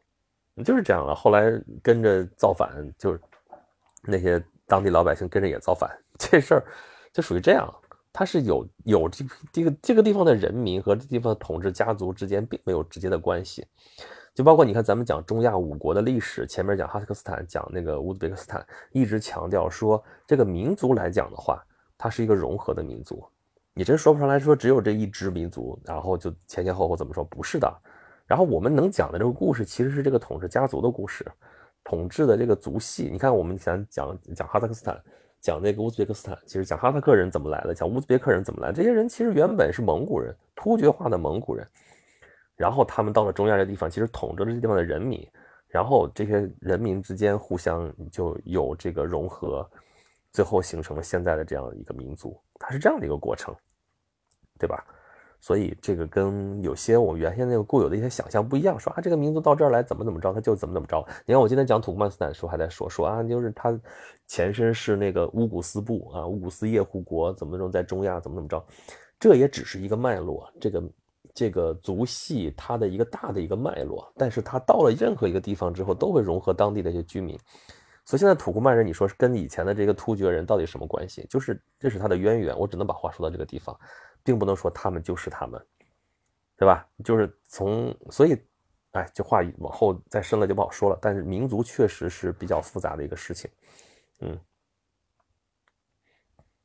[0.63, 1.15] 就是这样了。
[1.15, 1.51] 后来
[1.81, 3.19] 跟着造反，就是
[4.03, 6.63] 那些当地老百姓跟着也造反， 这事儿
[7.13, 7.73] 就属于这样。
[8.13, 13.65] 它是有有这这个这个地方的人民和这地方的统治家族之间并没有直接的关系。
[14.33, 21.61] 就包括你看，咱们讲中亚五国的历史，前面讲哈萨克斯坦，讲那个乌兹别克斯坦，一直强调说这个民族来讲的话，
[21.97, 23.23] 它是一个融合的民族。
[23.73, 27.23] 你真说不上来说只有这一支民族，然后就前前后后怎么说？
[27.23, 27.73] 不是的。
[28.31, 31.29] 然后我们能讲的这个故事，其实是这个统治家族的故事，
[31.83, 33.09] 统治的这个族系。
[33.11, 34.97] 你看，我们想讲讲哈萨克斯坦，
[35.41, 41.67] 讲那个乌兹别克斯坦，其实讲哈萨克人怎么来的，讲乌兹别克人怎么来，这些人其实原本是蒙古人，突厥化的蒙古人。
[42.55, 45.27] 然后他们到了中亚这地方，其实统治了这地方的人民，
[45.67, 49.69] 然后这些人民之间互相就有这个融合，
[50.31, 53.53] 最后形成了现在的这样一个民族，它是这样的一个过程，
[54.57, 54.81] 对吧？
[55.41, 61.05] 所以这个跟有些我原先那个固有的一些想象不一样，说啊这个民族到这儿来怎么怎么着，他就怎么怎么着。
[61.25, 63.77] 你看我今天讲土库曼斯坦的时候还在说说啊，就是他
[64.27, 68.63] 前身是那个乌古斯部啊，乌古斯叶护国怎么着在中亚怎么怎么着，
[69.19, 70.81] 这也只是一个脉络，这个。
[71.33, 77.39] 这个族系它的一个大的一个脉络，但是它到了任何一个地方之后，都会融合当地的一些居民。
[78.11, 81.25] 所以现在土库曼人，你说是跟以前的这个突厥人到底什么关系？
[81.29, 82.59] 就是这是他的渊源。
[82.59, 83.73] 我只能把话说到这个地方，
[84.21, 85.65] 并不能说他们就是他们，
[86.57, 86.85] 对吧？
[87.05, 88.37] 就是从所以，
[88.91, 90.99] 哎，这话往后再深了就不好说了。
[91.01, 93.49] 但是民族确实是比较复杂的一个事情，
[94.19, 94.37] 嗯。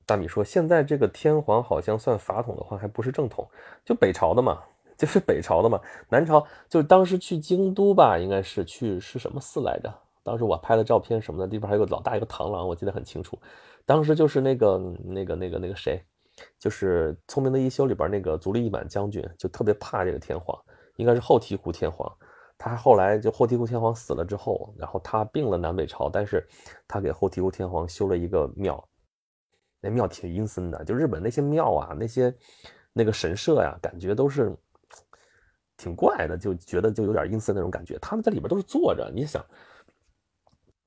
[0.05, 3.49] 大米说：“现在这个天皇好像算法统的话，还不是正统，
[3.85, 4.65] 就北朝的嘛，
[4.99, 5.81] 就是北朝的嘛。
[6.09, 9.93] 南朝就是当时去京都吧，应该是去是什么寺来着？
[10.27, 13.39] 当时我拍的照片什么的，地方还有个老大一个螳螂，我记得很清楚。
[13.85, 16.05] 当时就是那个那个那个那个谁，
[16.59, 20.61] 就是《聪明的一休》里边那个足利义满将军，就特别怕这个天皇，
[20.97, 22.13] 应该是后醍醐天皇。
[22.59, 26.45] 他后来就后醍醐天皇死了之后，然后他并了南北朝，但是
[26.89, 28.83] 他给后醍醐天皇修了一个庙。”
[29.81, 32.35] 那庙挺阴森的，就日本那些庙啊，那些
[32.93, 34.53] 那个神社呀，感觉都是
[35.77, 37.97] 挺怪的，就觉得就有点阴森那种感觉。
[38.01, 39.45] 他们在里边都是坐着，你想，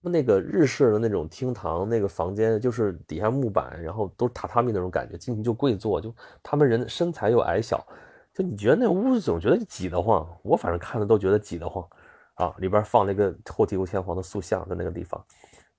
[0.01, 7.85] 那个日式的那种厅堂，那个房间就是底下木板，然后都是榻榻米那种感觉，进去就跪坐，就他们人身材又矮小，
[8.33, 10.27] 就你觉得那屋子总觉得挤得慌。
[10.43, 11.87] 我反正看的都觉得挤得慌
[12.35, 15.23] 啊，里边放了一个后醍醐天皇的塑像在那个地方，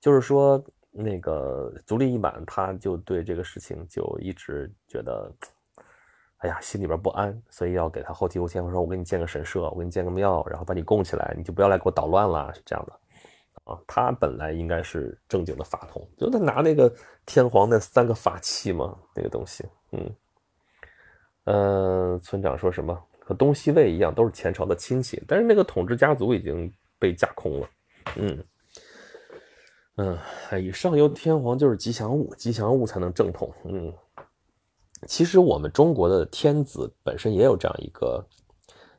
[0.01, 0.63] 就是说。
[0.93, 5.33] 那个足利义满，他就对这个事情就一直觉得，
[6.39, 12.93] 哎呀，心里边不安，所以要给他后醍醐天皇说：“我给你建个神社，我给你建个庙，然后把你供起来，你就不要来给我捣乱了。”是这样的
[13.65, 13.79] 啊。
[13.87, 16.93] 他本来应该是正经的法统，就他拿那个
[17.27, 20.15] 天皇那三个法器嘛，那个东西，嗯，
[21.45, 27.69] 呃，村长说什么和东西魏一样，都是前朝的亲戚，但是那个统治家族已经被架空了，
[28.17, 28.45] 嗯。
[29.97, 30.19] 嗯，
[30.65, 33.53] 以上游天皇就是吉祥物，吉祥物才能正统。
[33.65, 33.93] 嗯，
[35.07, 38.27] 其实我们中国的天子本身也有这样一个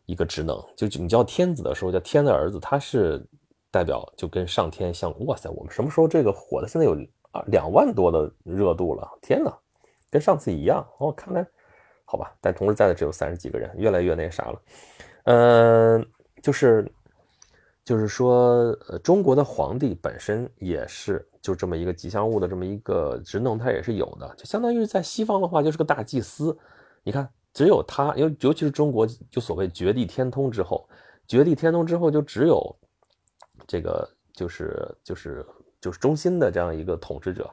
[0.06, 3.26] 一个职能，就你叫天子的时候，叫天的儿子，他是
[3.72, 5.12] 代表就跟上天相。
[5.26, 6.68] 哇塞，我们什么时候这个火的？
[6.68, 6.96] 现在有
[7.32, 9.52] 二两万多的热度了，天哪，
[10.10, 11.12] 跟上次一样哦。
[11.12, 11.44] 看来
[12.06, 14.62] 好吧，但同时在的只有三十几个人，越来越那啥了。
[15.24, 16.06] 嗯，
[16.44, 16.86] 就是。
[17.84, 18.72] 就是说，
[19.04, 24.34] 中国的皇帝本身也是就这么一个吉祥物的这么一个职能，他也是有的。
[24.38, 26.56] 就相当于在西方的话，就是个大祭司。
[27.02, 30.88] 你看，只有他，尤尤其是中国，就所谓绝地天通之后，
[31.28, 32.64] 绝地天通之后，就只有
[33.72, 35.46] 这个，就是就是
[35.80, 37.50] 就是中心的这样一个统治者，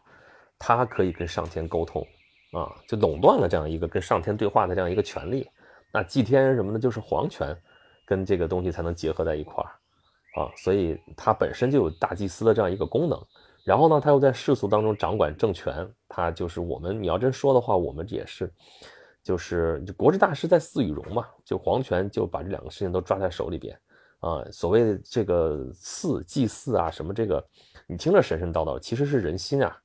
[0.59, 2.05] 他可以跟上天沟通
[2.55, 5.49] 啊，就垄断了这样一个跟上天对话的这样一个权利。
[5.93, 7.57] 那祭天什么的，就是皇权
[8.05, 9.71] 跟这个东西才能结合在一块儿。
[10.43, 13.17] 啊，所以他本身就有大祭司的这样一个功能，
[13.65, 18.53] 然后呢，他又在世俗当中掌管政权，他就是我们，你要真说的话，我们也是，
[19.23, 23.77] 就是国之大事在祀与戎嘛，就皇权就把这两个事情都抓在手里边，
[24.21, 27.45] 啊，所谓的这个祀祭祀啊，什么这个，
[27.87, 29.77] 你听着神神叨叨，其实是人心啊，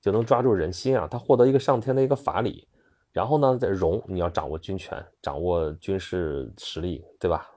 [0.00, 2.68] 就能抓住人心啊，他获得一个上天的一个法理，
[3.12, 7.48] 然后呢，在戎你要掌握军权，掌握军事实力，对吧？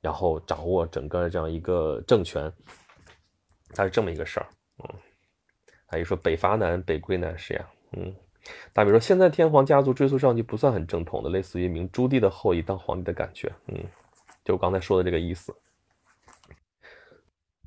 [0.00, 2.52] 然后掌握整个这样一个政权，
[3.74, 4.46] 它是这么一个事儿，
[4.84, 4.94] 嗯，
[5.86, 8.14] 还有说北伐南，北归南是呀，嗯，
[8.72, 13.84] 打比如说现在天皇家族追溯上去不算很正统的，类似于明朱棣的后裔当皇帝的感觉，嗯，
[14.48, 15.54] 就刚才说的这个意思。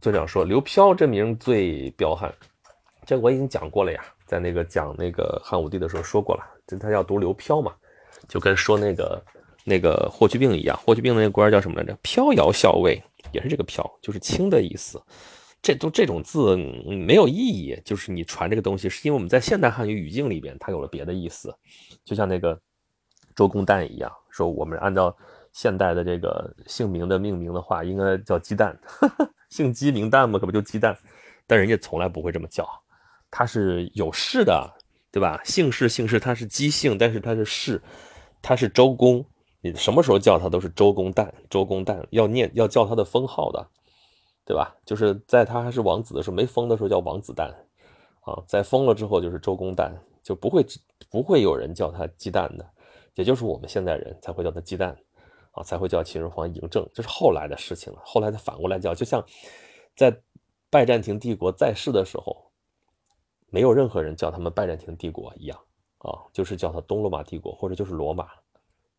[0.02, 2.34] 村长说刘飘这名最彪悍，
[3.06, 7.74] 这我已经讲过了呀，在那个讲那个汉武帝的时候说过了，就他要读刘飘嘛，
[8.28, 9.24] 就跟说那个。
[9.64, 11.96] 那个霍去病一样，霍去病的那个官叫什么来着？
[12.02, 13.00] 飘摇校尉，
[13.32, 15.00] 也是这个飘，就是轻的意思。
[15.62, 21.56] 这都这种字没有意义，就是你传这个东西，是因为我们在现代汉语语境里边，它有了别的意思。
[22.04, 22.60] 就像那个
[23.36, 25.16] 周公旦一样，说我们按照
[25.54, 28.78] 现代的这个姓名的命名的话，应该叫鸡蛋，
[29.50, 30.98] 姓鸡名蛋嘛，可不就鸡蛋？
[31.48, 32.68] 但人家从来不会这么叫，
[33.30, 34.72] 他是有氏的，
[35.12, 35.42] 对吧？
[35.44, 37.82] 姓氏姓氏，他是姬姓，但是他是氏，
[38.42, 39.26] 他是周公，
[39.62, 43.68] 你什么时候叫他都是周公旦，周公旦要念要叫他的封号的。
[44.44, 44.76] 对吧？
[44.86, 47.54] 就是在他还是王子的时候，没封的时候叫王子旦，
[48.22, 49.92] 啊，在封了之后就是周公旦，
[50.24, 50.66] 就不会
[51.10, 52.68] 不会有人叫他鸡蛋的，
[53.14, 54.98] 也就是我们现代人才会叫他鸡蛋，
[55.52, 58.02] 啊，才会叫秦始皇嬴政，这是后来的事情了。
[58.04, 59.24] 后来他反过来叫，就像
[59.96, 60.16] 在
[60.70, 62.52] 拜占庭帝国在世的时候，
[63.48, 65.60] 没有任何人叫他们拜占庭帝国一样，
[66.00, 68.30] 啊，就是叫他东罗马帝国或者就是罗马，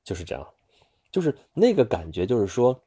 [0.05, 0.46] 就是这样，
[1.11, 2.80] 就是那个感觉，就是说。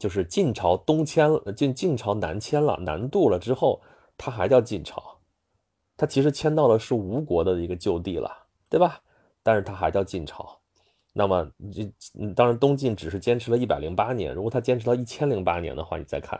[0.00, 3.80] 就是晋朝东迁了，晋晋朝南迁了，南渡了之后，
[4.18, 5.16] 他还叫晋朝，
[5.96, 8.30] 他其实迁到了是吴国的一个旧地了，
[8.68, 9.00] 对吧？
[9.44, 10.60] 但是他还叫晋朝。
[11.18, 16.38] 那么，这当然东晋只是坚持了一百零八年，如果他坚持到一千零八年的话，你再看，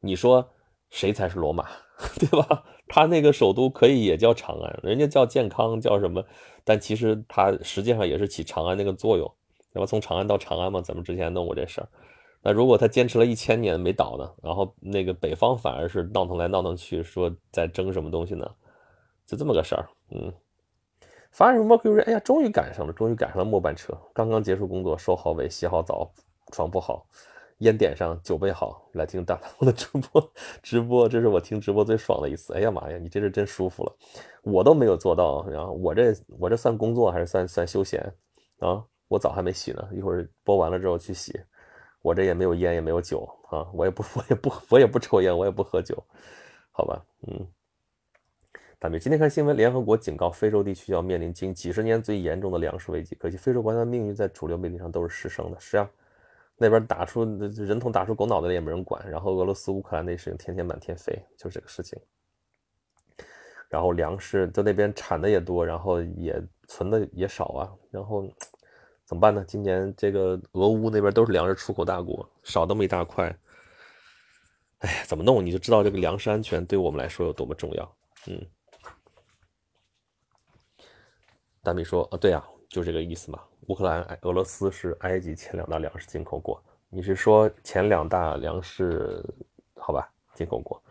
[0.00, 0.46] 你说
[0.90, 1.66] 谁才是罗马，
[2.20, 2.62] 对吧？
[2.88, 6.22] 他那个首都可以也叫长安，人家叫健康，叫什么？
[6.62, 9.32] 但其实他实际上也是起长安那个作用，
[9.72, 9.86] 对吧？
[9.86, 11.88] 从长安到长安嘛，咱们之前弄过这事儿。
[12.42, 14.30] 那如果他坚持了一千年没倒呢？
[14.42, 18.46] 然后那个北方反而是闹腾来闹腾去，说在争什么东西呢？
[19.26, 19.88] 就这么个事儿。
[20.10, 20.30] 嗯，
[21.32, 23.98] 发现 Mercury，哎呀，终于赶上了，终于赶上了末班车。
[24.12, 26.12] 刚刚结束工作，收好尾，洗好澡，
[26.52, 27.06] 床铺好，
[27.58, 30.32] 烟点上，酒备好，来听大头的直播。
[30.62, 32.52] 直播，这是我听直播最爽的一次。
[32.52, 33.96] 哎呀妈呀，你这是真舒服了，
[34.42, 35.46] 我都没有做到。
[35.48, 38.00] 然后我这我这算工作还是算算休闲
[38.58, 38.84] 啊？
[39.08, 41.40] 我澡还没洗呢，一会儿播完了之后去洗。
[42.02, 45.96] 我这也没有烟，也没有酒啊，我也不，我也不，我也不抽烟，我也不喝酒，
[46.72, 47.46] 好吧，嗯。
[48.98, 53.14] 今天看新闻，联合国警告非洲地区要面临近几十年最严重的粮食危机。
[53.14, 55.60] 可惜非洲国家的命运在主流媒体上都是失声的。
[55.60, 55.88] 是啊，
[56.56, 61.98] 那边打出人头打出狗脑袋也没人管，然后俄罗斯乌克兰那事情天天满天飞，就是这个事情。
[63.68, 68.28] 然后粮食在那边产的也多，然后也存的也少啊，然后。
[69.04, 69.44] 怎么办呢？
[69.46, 73.36] 今年这个俄乌那边都是粮食出口大国，少那么一大块。
[74.78, 75.44] 哎，怎么弄？
[75.44, 77.96] 你就知道这个粮食安全对我们来说有多么重要。
[78.28, 78.40] 嗯，
[81.62, 83.40] 大米说：“啊，对啊，就这个意思嘛。
[83.68, 86.62] 乌克兰、俄罗斯是埃及前两大粮食进口国。
[86.88, 89.24] 你是说前两大粮食？
[89.76, 90.82] 好吧，进口国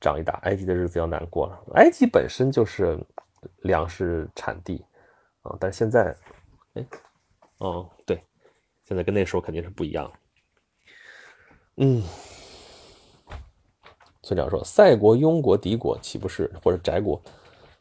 [0.00, 1.60] 涨一大，埃及的日子要难过了。
[1.74, 2.98] 埃及本身就是
[3.62, 4.84] 粮食产地
[5.42, 6.16] 啊，但现在，
[6.74, 6.86] 哎。”
[7.58, 8.22] 哦，对，
[8.84, 10.12] 现在跟那时候肯定是不一样。
[11.76, 12.02] 嗯，
[14.22, 17.18] 村长说：“赛国、庸国、敌国岂不是或者宅国，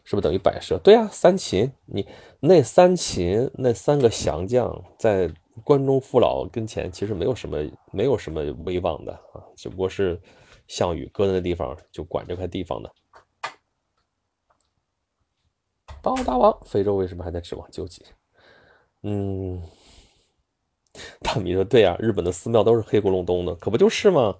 [0.05, 2.07] 是不是等于摆设？”对呀，三秦，你
[2.39, 5.29] 那三秦那三个降将在
[5.63, 7.57] 关中父老跟前，其实没有什么
[7.91, 10.21] 没有什么威望的啊，只不过是
[10.67, 12.89] 项羽搁在那地方就管这块地方的。
[16.01, 18.05] 包大王，非洲为什么还在指望救济？
[19.01, 19.61] 嗯，
[21.21, 24.35] 大米说对呀，日本的寺庙都是黑咕隆咚的，可不就是吗？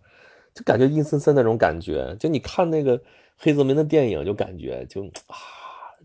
[0.54, 3.02] 就感觉阴森森那种感觉，就你看那个
[3.38, 5.38] 黑泽明的电影，就感觉就啊，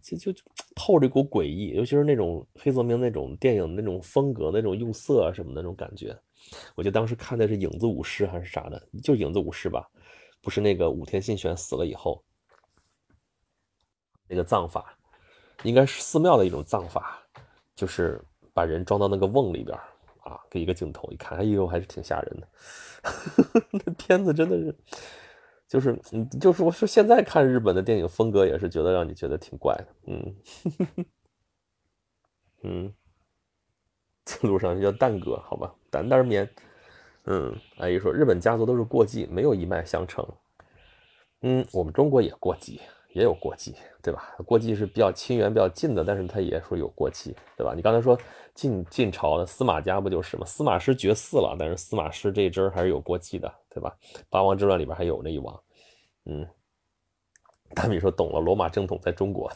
[0.02, 0.32] 就就
[0.74, 6.16] 透着一股诡异，尤其是那种黑泽明那种电影那种风格、那种用色啊什么的那种感觉。
[6.74, 9.88] 我记得当时看的是《影子武士》还是啥的，就《影子武士》吧，
[10.40, 12.22] 不是那个武田信玄死了以后
[14.28, 14.96] 那个葬法，
[15.62, 17.22] 应该是寺庙的一种葬法，
[17.74, 18.20] 就是。
[18.52, 19.78] 把人装到那个瓮里边
[20.24, 22.48] 啊，给一个镜头一看，哎呦，还是挺吓人的。
[23.70, 24.74] 那片子真的是，
[25.70, 25.96] 就是，
[26.40, 30.34] 就是我说现在看日本的电影风格也是觉得让你觉得挺怪的，嗯
[32.64, 32.94] 嗯。
[34.42, 36.48] 路上就叫蛋哥，好吧，担担面。
[37.24, 40.24] 嗯，阿姨说日本家族都是过继，没有一脉相承。
[41.42, 42.80] 嗯，我们中国也过继。
[43.12, 44.34] 也有过继，对吧？
[44.46, 47.72] 过继是比较亲缘、比较近的，但是他也说有过继，对吧？
[47.74, 48.18] 你刚才说
[48.54, 50.44] 晋晋朝的司马家不就是吗？
[50.46, 53.96] 司马师绝嗣了，但是司马师这一支还是有过继的，对吧？
[54.28, 55.60] 八王之乱里边还有那一王。
[56.26, 56.46] 嗯，
[57.74, 59.50] 大米说懂了，罗马正统在中国，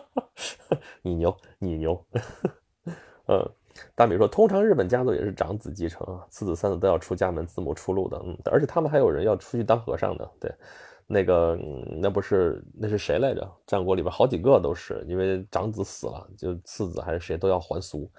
[1.00, 2.04] 你牛，你牛。
[3.26, 3.50] 嗯，
[3.94, 8.20] 大米说通常日本家族也是长子继承啊，次子三子都要出家门，字母出路的。
[8.26, 10.54] 嗯，而且他们还有人要出去当和尚的，对。
[11.06, 11.58] 那个
[12.00, 13.50] 那不是那是谁来着？
[13.66, 18.10] 战国里边好几个都是因为长子死了，就次子还是谁都要还俗。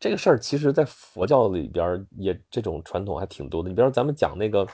[0.00, 3.68] 这个事儿其实，在佛教里边也这种传统还挺多的。
[3.68, 4.66] 你比如说，咱们讲那个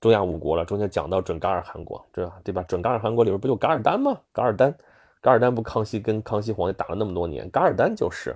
[0.00, 2.26] 中亚五国了，中间讲到准噶尔汗国，这？
[2.42, 2.62] 对吧？
[2.62, 4.18] 准噶尔汗国里边不就噶尔丹吗？
[4.32, 4.74] 噶尔丹，
[5.20, 8.34] 噶尔丹不康熙跟康熙皇帝打了那么多年，噶尔丹就是，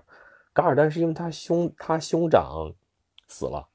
[0.52, 2.70] 噶尔丹是因为他兄他兄长
[3.26, 3.66] 死了，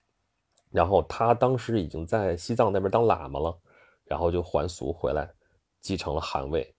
[0.69, 3.57] 然后他当时已经在西藏那边当喇嘛了，
[4.05, 5.29] 然后就还俗回来，
[5.81, 6.73] 继承了汗位，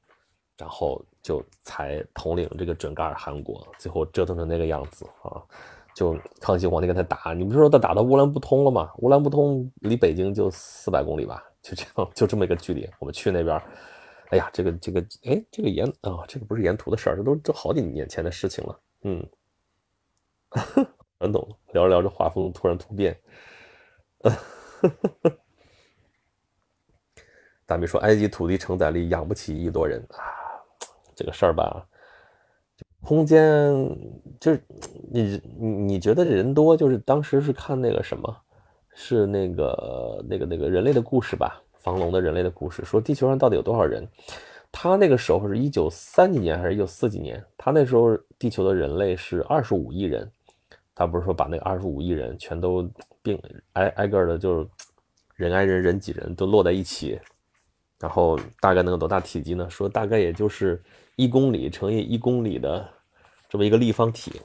[0.57, 1.05] 然后。
[1.27, 5.43] 就才统领这个准噶尔汗国，最后折腾成那个样子啊！
[5.93, 8.93] 就康熙皇帝跟他打，你不是说他打到乌兰布通了吗？
[8.99, 12.89] 乌兰布通离北京就四百公里吧，就这样，就这么一个距离。
[13.01, 13.61] 我们去那边，
[14.29, 18.81] 哎呀，这个这个，哎，这个沿啊，这个不是沿途的事儿，这都这好几年前的事情了。
[19.03, 19.29] 嗯，
[21.19, 21.45] 很懂。
[21.73, 23.21] 聊着聊着，画风突然突变。
[24.21, 25.39] 呵呵呵
[27.67, 30.23] 大米说，埃及土地承载力养不起一亿多人啊。
[31.15, 31.87] 这个事儿吧，
[33.03, 33.75] 空间
[34.39, 34.63] 就是
[35.11, 38.37] 你你你觉得人多，就是当时是看那个什么，
[38.95, 44.07] 是那个那个那个人类的故事吧，房龙的人类的故事，说地球上到底有多少人？
[44.71, 47.43] 他那个时候是一九三几年还是一九四几年？
[47.57, 50.31] 他那时候地球的人类是二十五亿人，
[50.95, 52.87] 他不是说把那个二十五亿人全都
[53.23, 53.41] 并
[53.73, 54.69] 挨挨个的，就是
[55.35, 57.19] 人挨人人挤人都落在一起，
[57.99, 59.69] 然后大概能有多大体积呢？
[59.71, 60.83] 说大概也就是。
[61.19, 62.87] 一公里乘以一公里的
[63.49, 64.39] 这么一个立方体，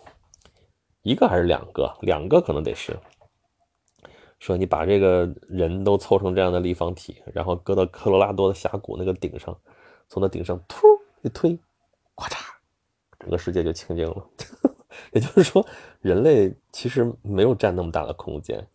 [1.02, 1.94] 一个还是两个？
[2.00, 2.98] 两个可能得是。
[4.40, 9.54] 说你把这个人都凑成这样的立方体，然后搁到科罗拉多的峡谷那个顶上，
[10.08, 10.88] 从那顶上突
[11.24, 11.60] 一推，
[12.16, 12.38] 咔嚓，
[13.20, 14.26] 整个世界就清净了。
[15.12, 15.68] 也就是说，
[16.00, 18.66] 人类其实没有占那么大的空间。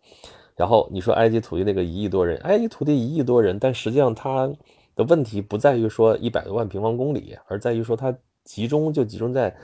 [0.57, 4.53] 然后你说埃及土地那个一亿多人，埃及土地一亿多人，但实际上它。
[4.97, 9.55] 的问题不在于说一百多万平方公里，而在于说它集中就集中在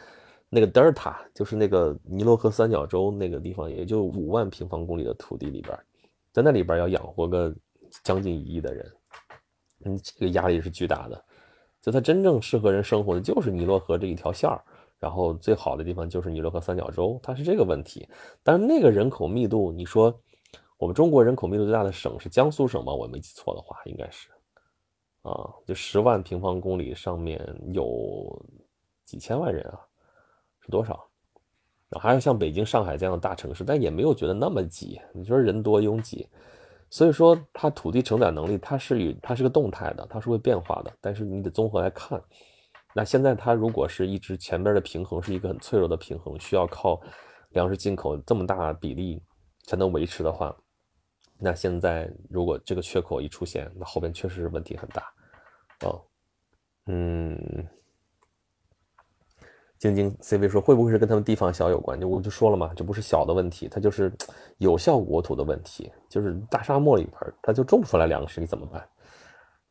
[0.50, 5.74] 那个德尔塔，就是那个尼罗河三角洲那个地方，也就五万平方公里的土地里边，
[6.34, 7.50] 在那里边要养活个
[8.04, 8.92] 将近一亿的人，
[9.86, 11.24] 嗯，这个压力是巨大的。
[11.80, 14.62] 就它真正适合人生活的就是尼罗河这一条线儿，
[14.98, 18.06] 然后最好的地方就是尼罗河三角洲，它是这个问题。
[18.42, 20.14] 但是那个人口密度，你说
[20.82, 22.92] 我们中国人口密度最大的省是江苏省吗？
[22.92, 24.28] 我没记错的话，应该是。
[25.22, 27.40] 啊，就十万平方公里上面
[27.72, 28.44] 有
[29.04, 29.78] 几千万人啊，
[30.58, 31.08] 是多少？
[32.00, 35.00] 还有像北京、上海这样的大城市，但也没有觉得那么挤。
[35.14, 36.28] 你说人多拥挤，
[36.90, 40.92] 所以说它土地承载能力它是与它是个动态的，它是会变化的。
[41.00, 42.20] 但是你得综合来看。
[42.92, 47.00] 那现在它如果是一直前边的平衡是一个很脆弱的平衡，需要靠
[47.50, 49.22] 粮食进口这么大比例
[49.62, 50.52] 才能维持的话。
[51.44, 55.02] 那现在如果这个缺口一出现，那后边确实是问题很大，
[55.84, 56.00] 哦，
[56.86, 57.66] 嗯，
[59.76, 62.00] 晶晶 CV 说会不会是跟他们地方小有关？
[62.00, 64.12] 就我就说了嘛，这不是小的问题，它就是
[64.58, 68.88] 有效国土的问题，就是大沙漠里边它就种不出来粮食，你怎么办？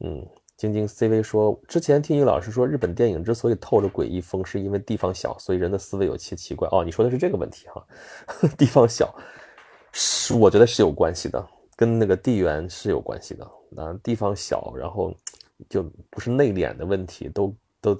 [0.01, 6.67] 嗯，晶晶 CV 说之前听一个老师说，日本电影之所以透着诡异风，是因为地方小，所以人的思维有些奇怪。
[6.73, 7.87] 哦，你说的是这个问题哈，
[8.57, 9.15] 地方小
[9.93, 11.47] 是我觉得是有关系的。
[11.81, 13.43] 跟那个地缘是有关系的，
[13.75, 15.11] 啊，地方小，然后
[15.67, 17.51] 就不是内敛的问题，都
[17.81, 17.99] 都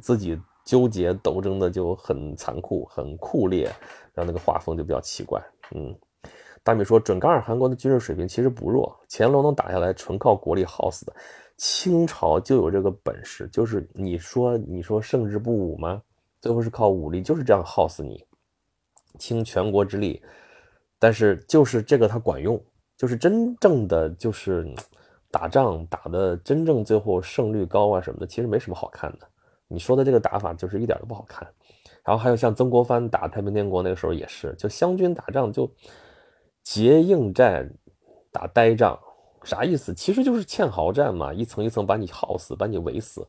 [0.00, 3.66] 自己纠结斗争的就很残酷、很酷烈，
[4.14, 5.40] 然后那个画风就比较奇怪。
[5.76, 5.96] 嗯，
[6.64, 11.14] 大米说，准噶尔汗国的军事水平其实不弱，乾隆能打下来纯靠国力耗死的，
[11.56, 16.02] 清朝就有这个本事，就是你说你说胜之不武吗？
[16.40, 18.26] 最后是靠武力，就是这样耗死你，
[19.20, 20.20] 倾全国之力，
[20.98, 22.60] 但是就是这个它管用。
[22.96, 24.66] 就是真正的就是
[25.30, 29.26] 打仗打的真正最后胜率高啊什么的，其实没什么好看的。
[29.66, 31.46] 你说的这个打法就是一点都不好看。
[32.04, 35.70] 然后还有像曾国藩打太平天国那个时候也是，就湘军打仗就
[36.62, 37.72] 结硬战
[38.30, 38.98] 打呆仗，
[39.42, 39.94] 啥意思？
[39.94, 43.26] 其实就是堑壕战嘛，一层一层把你耗死，把你围死，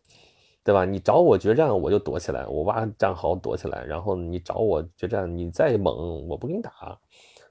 [0.62, 0.84] 对吧？
[0.84, 7.00] 你找我决战，我就躲起来，我挖战壕躲起来，然后你找我决战，你再猛，我不跟你打。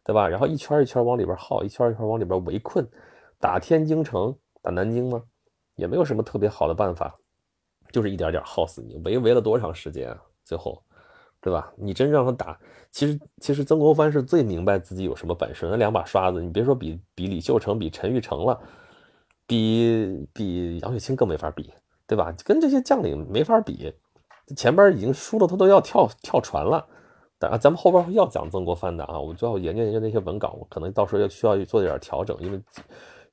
[0.05, 0.28] 对吧？
[0.28, 2.86] 然后一圈一圈往里边耗，一圈一圈往里边围困，
[3.40, 5.22] 打天津城，打南京吗？
[5.76, 7.12] 也没有什么特别好的办法，
[7.90, 8.96] 就是一点点耗死你。
[9.05, 10.22] 围围了多长时间啊？
[10.44, 10.80] 最后，
[11.40, 11.72] 对吧？
[11.76, 12.59] 你真让他打，
[12.90, 15.66] 其实其实曾国藩是最明白自己有什么本事。
[15.70, 18.61] 那两把刷子，你别说比比李秀成、比陈玉成了，
[19.46, 21.72] 比比杨雪清更没法比，
[22.07, 22.30] 对吧？
[22.44, 23.92] 跟这些将领没法比，
[24.55, 26.86] 前边已经输了，他都要跳跳船了。
[27.41, 32.61] 啊，咱们后边要讲曾国藩的啊，我就要研究研究那些文稿，我可能到时候要需要做点调整，因为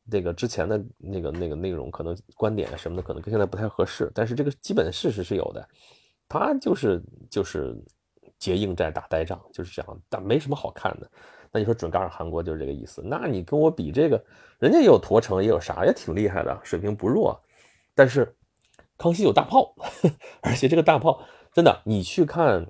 [0.04, 5.66] 那个之前的那个那个内容可能观点什么的可能跟现在不太合适，但是这个基本事实是有的，
[6.28, 7.76] 他就是就是
[8.38, 11.10] 结硬战打呆仗，就是这样，但没什么好看的。
[11.54, 13.02] 那你说准噶尔汗国就是这个意思？
[13.06, 14.22] 那你跟我比这个，
[14.60, 17.40] 人家也有驼城，也有啥，也挺厉害的，水平不弱。
[17.94, 18.36] 但是
[18.98, 19.76] 康熙有大炮，
[20.42, 21.22] 而且这个大炮
[21.54, 22.66] 真的，你去看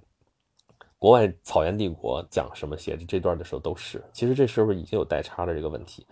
[1.02, 6.06] 国外草原帝国讲什么写这段的时候都是，其实这时候已经有代差的这个问题。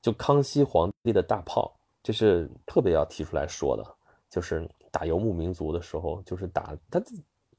[0.00, 1.70] 就康熙皇帝的大炮，
[2.02, 3.84] 这是特别要提出来说的，
[4.30, 6.98] 就是打游牧民族的时候，就是打他。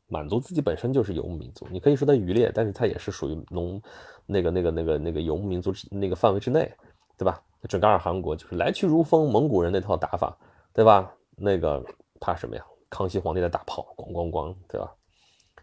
[0.07, 3.81] 满族自己本身就是游牧民族，你可以说他渔猎，但是他也是属于农，
[4.25, 6.69] 那个、那个、那个、那个游牧民族那个范围之内，
[7.15, 7.41] 对吧？
[7.69, 10.35] 准噶尔汗国就是来去如风，蒙古人那套打法，
[10.73, 11.09] 对吧？
[11.37, 11.81] 那个
[12.19, 12.65] 怕什么呀？
[12.89, 14.93] 康熙皇帝的大炮，咣咣咣，对吧？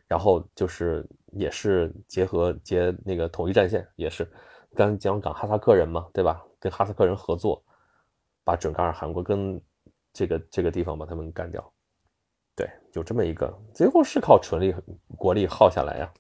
[0.09, 4.27] 然后就是也是结合结那个统一战线，也是
[4.75, 6.43] 刚讲讲哈萨克人嘛，对吧？
[6.59, 7.63] 跟哈萨克人合作，
[8.43, 9.61] 把准噶尔汗国跟
[10.13, 11.73] 这个这个地方把他们干掉。
[12.57, 14.75] 对，有这么一个，最后是靠纯力
[15.17, 16.13] 国力耗下来呀。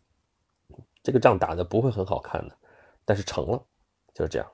[1.02, 2.54] 这个仗打的不会很好看的，
[3.04, 3.60] 但是成了，
[4.14, 4.46] 就是这样。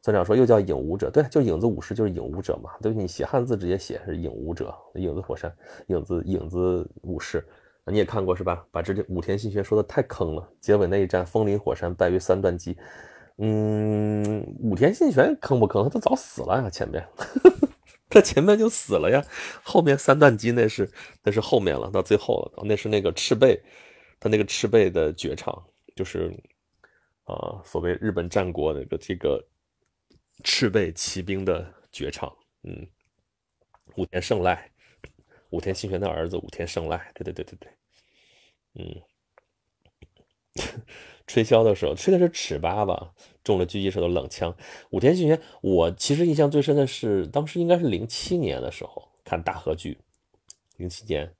[0.00, 2.70] 村长说又叫影武者，对，就影子武士就是影武者嘛。
[2.80, 5.54] 对，你写汉字直接写是影武者，影子火山，
[5.88, 7.46] 影子影子武士，
[7.86, 8.66] 你也看过是吧？
[8.70, 12.76] 把这武田信玄说的太坑了，结尾那一战风林火山败于三段击。
[13.38, 15.88] 嗯，武田信玄坑不坑？
[15.90, 17.06] 他早死了呀，前面。
[18.08, 19.24] 他前面就死了呀，
[19.64, 20.90] 后面三段击那是
[21.22, 23.58] 那是后面了，到最后了，那是那个赤背，
[24.20, 25.50] 他那个赤背的绝唱，
[25.96, 26.30] 就是
[27.24, 29.42] 啊，所谓日本战国那个这个
[30.44, 32.30] 赤背骑兵的绝唱，
[32.64, 32.86] 嗯，
[33.96, 34.70] 武田胜赖，
[35.52, 37.70] 武田信玄的儿子武田胜赖，对对对对对，
[38.74, 39.02] 嗯。
[41.26, 44.54] 吹箫的时候，吹的是尺八吧，中了狙击手的冷枪。
[44.90, 49.96] 武田信玄，我其实印象最深的是，当时应该是零七年的时候看大河剧，
[50.76, 51.32] 零七年，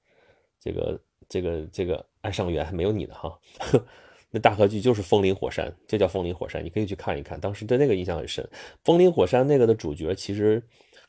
[0.59, 0.99] 这个
[1.29, 3.39] 这个这个爱上元还没有你呢哈，
[4.31, 8.49] 那大河剧就是风林火山，就叫风林火山，你可以去看一看，当时对那个印象很深。
[8.85, 10.63] 风林火山那个的主角其实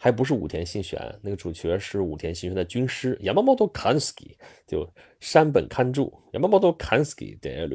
[0.03, 4.35] 还不是武田信玄，那个主角是武田信玄的军师 Yamamoto Kan'ki，
[4.67, 4.85] 就
[5.21, 7.69] 山本勘助 Yamamoto Kansuki 的儿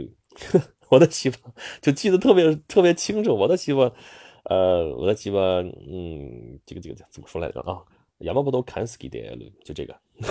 [0.90, 1.38] 我的希望
[1.80, 3.34] 就记得特别特别清楚。
[3.34, 3.90] 我的希望，
[4.44, 7.82] 呃，我的希望，嗯，这个这个怎么说来着啊？
[8.18, 9.18] 亚麻不都砍死给的，
[9.64, 9.98] 就这个。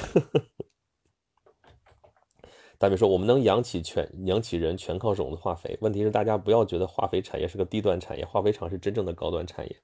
[2.77, 5.75] 大明说，我们能养起全养起人全靠种子化肥。
[5.81, 9.75] 问题是大家不要觉得化肥产业是个低端产业，化肥厂是真正的高端产业。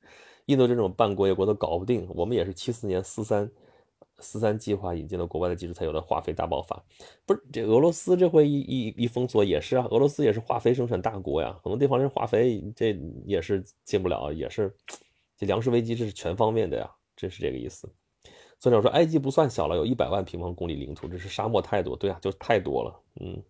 [0.46, 3.50] 印度这种半工业国都搞不定，我们也是七四年四三。
[4.20, 6.82] 四三计划引进了国外的技术，才有了化肥大爆发。
[7.26, 14.74] 不是这俄罗斯这回一一一封锁也是啊，俄罗斯也是化肥生产大国呀，很多地方这化肥这也是进不了，也是
[15.36, 17.92] 这粮食危机这是全方面的呀，真是这个意思。
[18.60, 23.02] 村长说埃及不算小了，有一百万平方公里领土，这是沙漠太多，对啊，就太多了。
[23.20, 23.44] 嗯，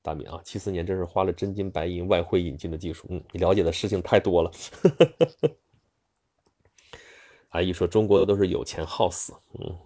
[0.00, 4.50] 大米啊，七四年真是花了真金白银外汇引进的技术，嗯，你了解的事情太多了。
[7.52, 9.78] 阿姨说：“中国都是有钱好死，嗯，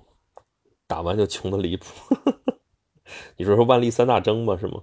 [0.86, 1.86] 打完就穷的离谱。
[3.36, 4.56] 你说说万历三大征吗？
[4.56, 4.80] 是吗？”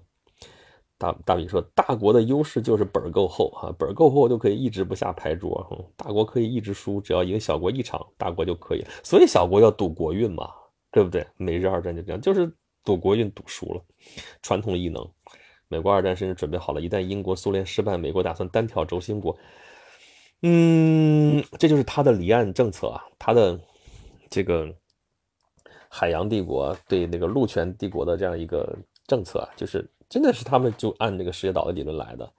[0.98, 5.66] 大大米说：“大国的优势就是本儿够厚啊，本儿够厚就可以一直不下牌桌。
[5.98, 8.86] 大国可以一直输，只要赢小国一场，大国就可以。
[9.04, 10.50] 所以小国要赌国运嘛，
[10.92, 11.26] 对不对？
[11.36, 12.54] 美日二战就这样，就是
[12.84, 13.82] 赌国运赌输了。
[14.42, 15.10] 传统异能，
[15.70, 19.34] 美国二战甚至准备好了，一旦英国、苏联失败，美国打算单挑轴心国。”
[20.46, 23.58] 嗯，这就是他的离岸政策啊，他的
[24.30, 24.68] 这个
[25.88, 28.78] 海洋帝国对那个陆权帝国的这样一个
[29.08, 32.30] 政策啊，就是真的是他们就按这个世界岛的理论来的。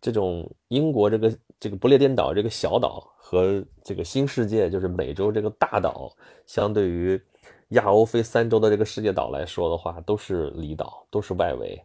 [0.00, 6.10] 这种英国这个这个不列颠岛这个小岛和这个新世界就是美洲这个大岛，
[6.46, 7.20] 相对于
[7.68, 11.80] 亚欧非三洲的这个世界岛来说的话，都是离岛，都是外围。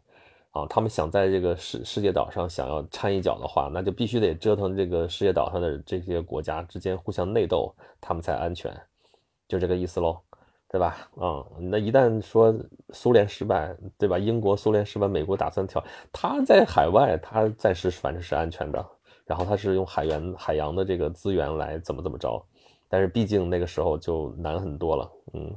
[0.58, 8.76] 啊，他们想在这个世世界岛上想要掺一脚的话，那就必须得折腾这个世界岛上的这些国家之间互相内斗，他们才安全，
[9.47, 10.20] 就这个意思喽，
[10.68, 10.97] 对吧？
[11.18, 12.55] 啊，那一旦说
[12.89, 14.18] 苏联失败，对吧？
[14.18, 18.84] 英国、苏联失败，美国打算跳，他在海外，他暂时反正是安全的，
[19.26, 22.43] 然后他是用海员、海洋的这个资源来怎么怎么着，
[22.89, 25.55] 但是毕竟那个时候就难很多了，嗯，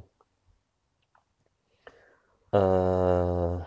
[2.51, 3.63] 呃。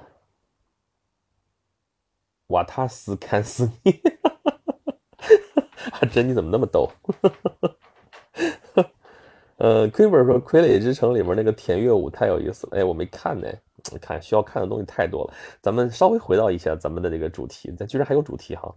[2.54, 4.00] 瓦塔斯看死你！
[6.00, 6.88] 阿珍，你怎么那么逗？
[9.58, 12.78] 呃，Quiver 说《傀儡之城》里面那个田乐舞太有意思了。
[12.78, 13.48] 哎，我没看呢，
[14.00, 15.34] 看需要看的东西太多了。
[15.62, 18.72] 咱们稍微回到一下咱们的这个主题，咱居然还有主题哈，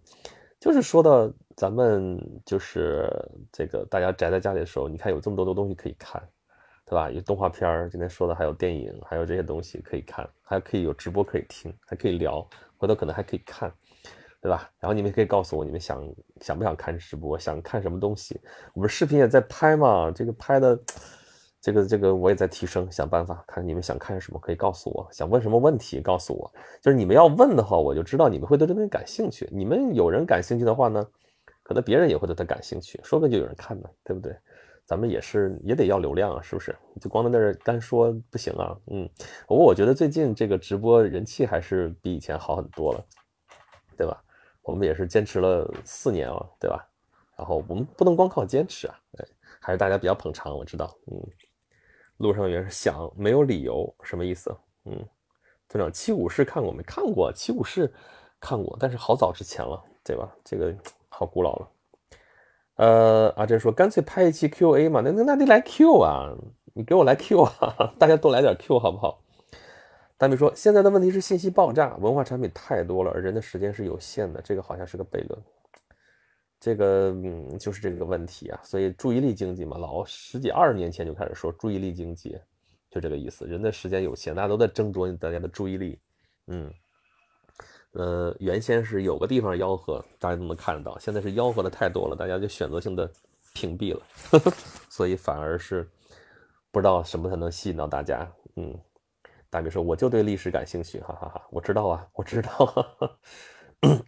[0.58, 3.10] 就是说到咱们就是
[3.52, 6.22] 这个大家宅在家里的时候，你看有这么多的东西可以看，
[6.86, 7.10] 对吧？
[7.10, 12.46] 有动画片儿，今天说的还有电影，还有这些东西可以看，还可以有直播可以听，还可以聊，
[12.78, 13.72] 回头可能还可以看，
[14.40, 14.70] 对吧？
[14.78, 16.02] 然后你们可以告诉我，你们想
[16.40, 18.40] 想不想看直播，想看什么东西？
[18.74, 20.78] 我们视频也在拍嘛，这个拍的，
[21.60, 29.48] 这个这个我也在提升，想办法看你们想看什么，可以告诉我，想问什么问题告诉我，就是你们要问的话，我就知道你们会对这东西感兴趣。
[29.50, 31.04] 你们有人感兴趣的话呢，
[31.62, 34.36] 可能别人也会对他感兴趣，说不定就有人看呢，对不对？
[34.86, 36.74] 咱们也是也得要流量啊，是不是？
[37.00, 38.74] 就光在那儿干说不行啊。
[38.86, 39.06] 嗯，
[39.48, 43.04] 不过我觉得最近这个直播人气还是比以前好很多了，
[43.96, 44.22] 对吧？
[44.62, 46.88] 我们也是坚持了四年了，对吧？
[47.36, 49.26] 然后我们不能光靠坚持啊，哎，
[49.60, 50.96] 还是大家比较捧场，我知道。
[51.10, 51.20] 嗯，
[52.18, 54.56] 路上也是想没有理由，什么意思？
[54.84, 55.04] 嗯，
[55.68, 56.82] 村长七武士看过没？
[56.84, 57.92] 看过七武士，
[58.40, 60.32] 看过，但是好早之前了，对吧？
[60.44, 60.72] 这个
[61.08, 61.68] 好古老了。
[62.76, 66.34] 呃，阿珍说干脆拍一期 Q A 嘛，那那那得来 Q 啊，
[66.74, 69.22] 你给我来 Q 啊， 大家都来点 Q 好不好？
[70.18, 75.42] 大米说现在的问题是信息爆炸，文化产品太多了，人的时间是有限的，这个好像是个悖论，
[76.60, 82.38] 这个嗯就是这个问题啊，所以注意力经济嘛，老十几二十年前就开始说注意力经济，
[82.90, 85.98] 就这个意思，人的时间有限，大家都在争夺大家的注意力，
[86.48, 86.70] 嗯。
[87.98, 93.10] 呃，原先是有个地方吆喝，大家都能看得到，现在是吆喝的太多了，大家就选择性的
[93.54, 94.52] 屏蔽了，呵 呵
[94.90, 95.88] 所以反而是
[96.70, 98.30] 不知道什么才能吸引到大家。
[98.56, 98.78] 嗯，
[99.48, 102.86] 大米说我就对历史感兴趣，哈哈哈，我知道啊，我知道。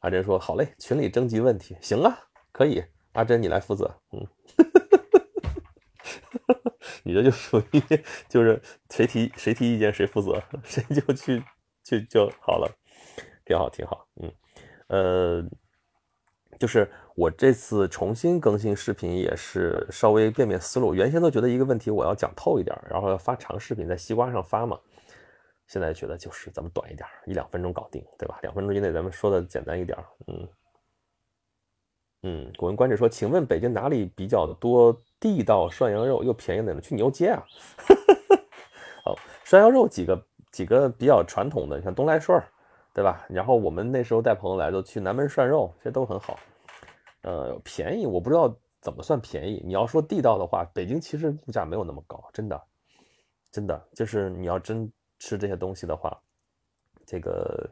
[0.00, 2.18] 阿珍说好嘞，群里征集问题，行啊，
[2.50, 3.94] 可以，阿珍你来负责。
[4.12, 4.26] 嗯，
[7.04, 7.82] 你这就属于
[8.26, 8.58] 就是
[8.88, 11.44] 谁提谁提意见谁负责，谁就去
[11.84, 12.74] 去就好了。
[13.48, 14.32] 挺好，挺好，嗯，
[14.88, 15.42] 呃，
[16.58, 16.86] 就是
[17.16, 24.78] 我这次重新更新视频也是稍微变变思路，原先都觉得一个问题我要讲透一点，然后要发长视频在西瓜上发嘛，
[25.66, 28.38] 现在觉得就是咱们短一点，一两分钟搞定，对吧？
[28.42, 29.96] 两分钟以内咱们说的简单一点，
[30.26, 30.48] 嗯，
[32.24, 36.82] 嗯，古文观止说，请问北京哪里比较多地道涮羊肉又便宜的呢？
[36.82, 37.42] 去牛街啊，
[39.02, 42.38] 好，涮羊肉几个几个比较传统的，像东来顺。
[42.98, 43.24] 对吧？
[43.28, 46.36] 然后我们那时候带朋友来都去南门涮肉，这都很好。
[47.22, 49.62] 呃，便宜我不知道怎么算便宜。
[49.64, 52.60] 你要说地道的话，北京其实物价没有那么高，真的，
[53.52, 56.20] 真的就是你要真吃这些东西的话，
[57.06, 57.70] 这个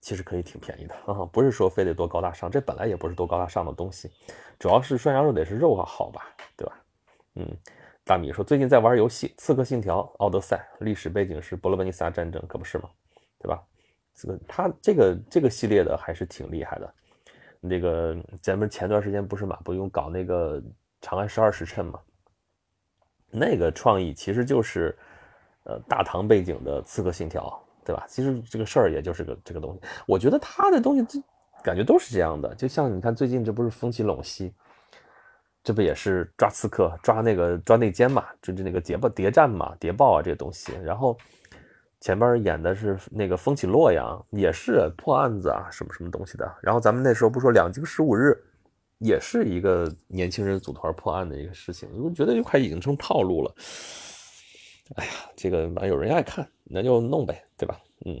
[0.00, 4.10] 其实可以挺便宜的啊，不是说非得多高大上，这本来也不是多高大上的东西，
[4.58, 6.82] 主要是涮羊肉得是肉好吧，对吧？
[7.34, 7.46] 嗯，
[8.02, 12.88] 大米说最近在玩游戏《刺客信条：奥德赛》，历史背景是伯罗奔尼撒战争，可不是吗？
[13.38, 13.62] 对吧？
[14.22, 16.94] 这个他这个这个系列的还是挺厉害的，
[17.60, 20.60] 那个咱们前段时间不是马不用搞那个
[21.00, 21.98] 《长安十二时辰》嘛？
[23.32, 24.96] 那个创意其实就是，
[25.64, 27.42] 呃，大唐背景的《刺客信条》，
[27.84, 28.04] 对吧？
[28.06, 29.80] 其实这个事儿也就是个这个东西。
[30.06, 31.20] 我觉得他的东西这
[31.64, 34.54] 感觉都是这样的，就像你看最近这不是风起陇西，
[35.64, 38.24] 这不也是抓刺客、抓那个抓内奸嘛？
[38.40, 41.18] 就是那个谍报谍战嘛、谍报啊这些东西，然后。
[42.02, 46.52] 前边演的是那个风起洛阳，也是破案子啊，什么什么东西的。
[46.60, 48.36] 然后咱们那时候不说两京十五日，
[48.98, 51.88] 也是一个年轻人组团破案的一个事情。
[52.02, 53.54] 我觉得就快已经成套路了。
[54.96, 57.80] 哎呀，这个反正有人爱看，那就弄呗，对吧？
[58.04, 58.20] 嗯。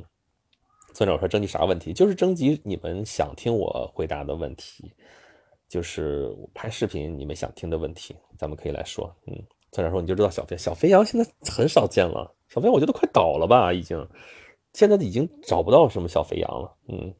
[0.94, 1.92] 村长说征集啥问题？
[1.92, 4.94] 就是征集你们想听我回答的问题，
[5.66, 9.12] 就是拍视频你们想听的问题，咱们可以来说。
[9.26, 9.34] 嗯。
[9.72, 12.34] 村长说你就知道小肥小肥羊现在很少见了。
[12.48, 14.06] 小飞，我觉得快倒了吧，已经，
[14.74, 16.74] 现在已经找不到什么小肥羊了。
[16.88, 17.14] 嗯，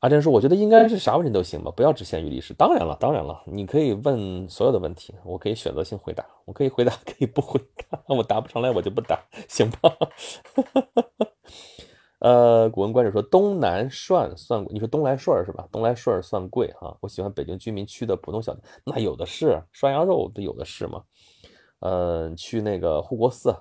[0.00, 2.52] 阿珍说，我觉得应该是啥问题都行吧，不要只限于历史。
[2.52, 7.98] 当然了，当然了，你可以问所有的问题，我可以选择性回答，我可以回答，可以不回答。
[8.08, 9.18] 我答不上来，我就不答，
[9.48, 9.90] 行吧？
[12.20, 15.66] 呃，古文观止说，东南涮算，你说东来顺是吧？
[15.72, 16.94] 东来顺算贵哈。
[17.00, 21.02] 我喜欢北京居民区的普通小店，那有的是涮羊肉不，有的是嘛。
[21.82, 23.54] 嗯，去那个护国寺。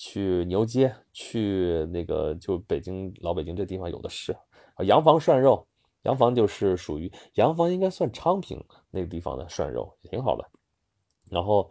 [0.00, 4.32] 去牛街，去那个就北京老北京这地方有的是
[4.74, 4.84] 啊。
[4.84, 5.66] 洋房涮肉，
[6.02, 10.48] 洋房就是属于洋房，应该算昌平那个地方的涮肉，挺好的。
[11.28, 11.68] 然后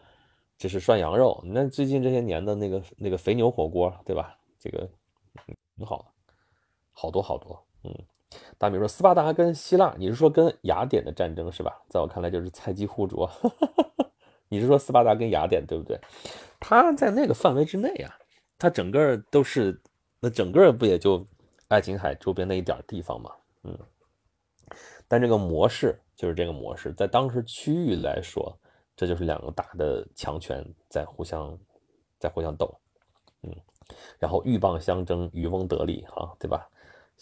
[0.57, 4.37] 这是涮羊肉，那最近这些年的那个那个肥牛火锅，对吧？
[4.59, 4.79] 这个
[5.77, 6.05] 挺好的，
[6.91, 7.57] 好多好多。
[7.85, 7.95] 嗯，
[8.57, 11.81] 大米说斯巴达跟希腊，你是说跟雅典的战争是吧？
[11.87, 13.25] 在我看来就是菜鸡互啄。
[14.49, 15.99] 你是说斯巴达跟雅典对不对？
[16.59, 18.17] 他在那个范围之内啊，
[18.57, 19.79] 他整个都是
[20.19, 21.25] 那整个不也就
[21.67, 23.31] 爱琴海周边那一点地方嘛，
[23.63, 23.77] 嗯。
[25.07, 28.53] 但这个模式就是这个模式，在当时区域来说，
[28.95, 31.57] 这就是两个大的强权在互相
[32.19, 32.77] 在互相斗，
[33.43, 33.55] 嗯，
[34.19, 36.67] 然后鹬蚌相争，渔翁得利，哈，对吧？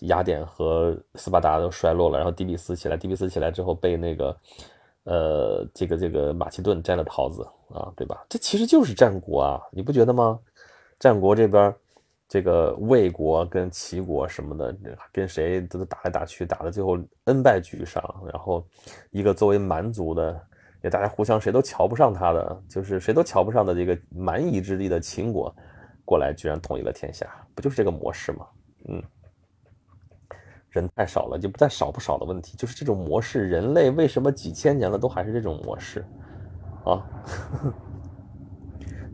[0.01, 4.35] 雅典和斯巴达都衰落了，然后底比斯起来，底比斯起来之后被那个，
[5.05, 8.25] 呃，这个这个马其顿摘了桃子啊，对吧？
[8.27, 10.39] 这其实就是战国啊，你不觉得吗？
[10.99, 11.73] 战国这边，
[12.27, 14.75] 这个魏国跟齐国什么的，
[15.11, 18.03] 跟谁都打来打去，打的最后恩败俱伤。
[18.31, 18.65] 然后
[19.11, 20.41] 一个作为蛮族的，
[20.81, 25.55] 也大家互相谁都瞧不上他的，就是谁都瞧不上的这个蛮夷之地的秦国，
[26.03, 28.47] 过来居然统一了天下，不就是这个模式吗？
[28.87, 29.03] 嗯。
[30.81, 33.49] 人太少了，就不再少不少的问题，就是这种模式。
[33.49, 36.05] 人类为什么几千年了都还是这种模式
[36.83, 37.03] 啊？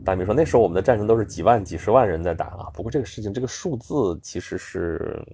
[0.04, 2.70] 大米说那时候我们的战争都是几万、几十万人在打啊。
[2.74, 5.24] 不过这个事情，这个数字其实是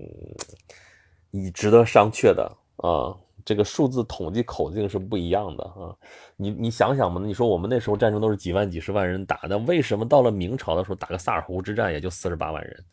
[1.30, 2.44] 以值得商榷的
[2.76, 3.16] 啊。
[3.44, 5.96] 这个数字统计口径是不一样的啊。
[6.36, 12.84] 你你想想嘛，你说我们那时候战争都是几万、几十万人打的，为什么到了明朝的时候打个萨尔浒之战也就四十八万人？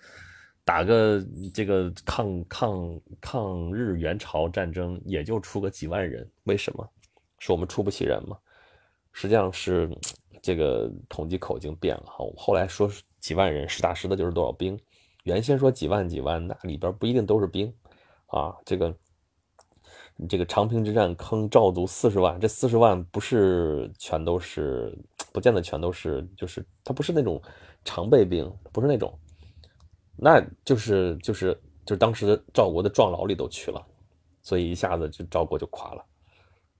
[0.65, 1.23] 打个
[1.53, 6.89] 这个抗抗抗日援朝战争也就出个几万人，为什么？
[7.37, 8.35] 是我们出不起人吗？
[9.11, 9.87] 实际上是
[10.41, 12.25] 这个统计口径变了哈。
[12.35, 14.77] 后来说几万人，实打实的就是多少兵。
[15.23, 17.71] 原先说几万几万，那里边不一定都是兵
[18.25, 18.55] 啊。
[18.65, 18.95] 这个
[20.27, 24.97] 这个长平之战坑赵族四十万，这四十万不是全都是，
[25.31, 27.39] 不见得全都是，就是他不是那种
[27.83, 29.15] 常备兵，不是那种。
[30.17, 31.53] 那就是就是
[31.85, 33.85] 就是当时的赵国的壮劳力都去了，
[34.41, 36.03] 所以一下子就赵国就垮了，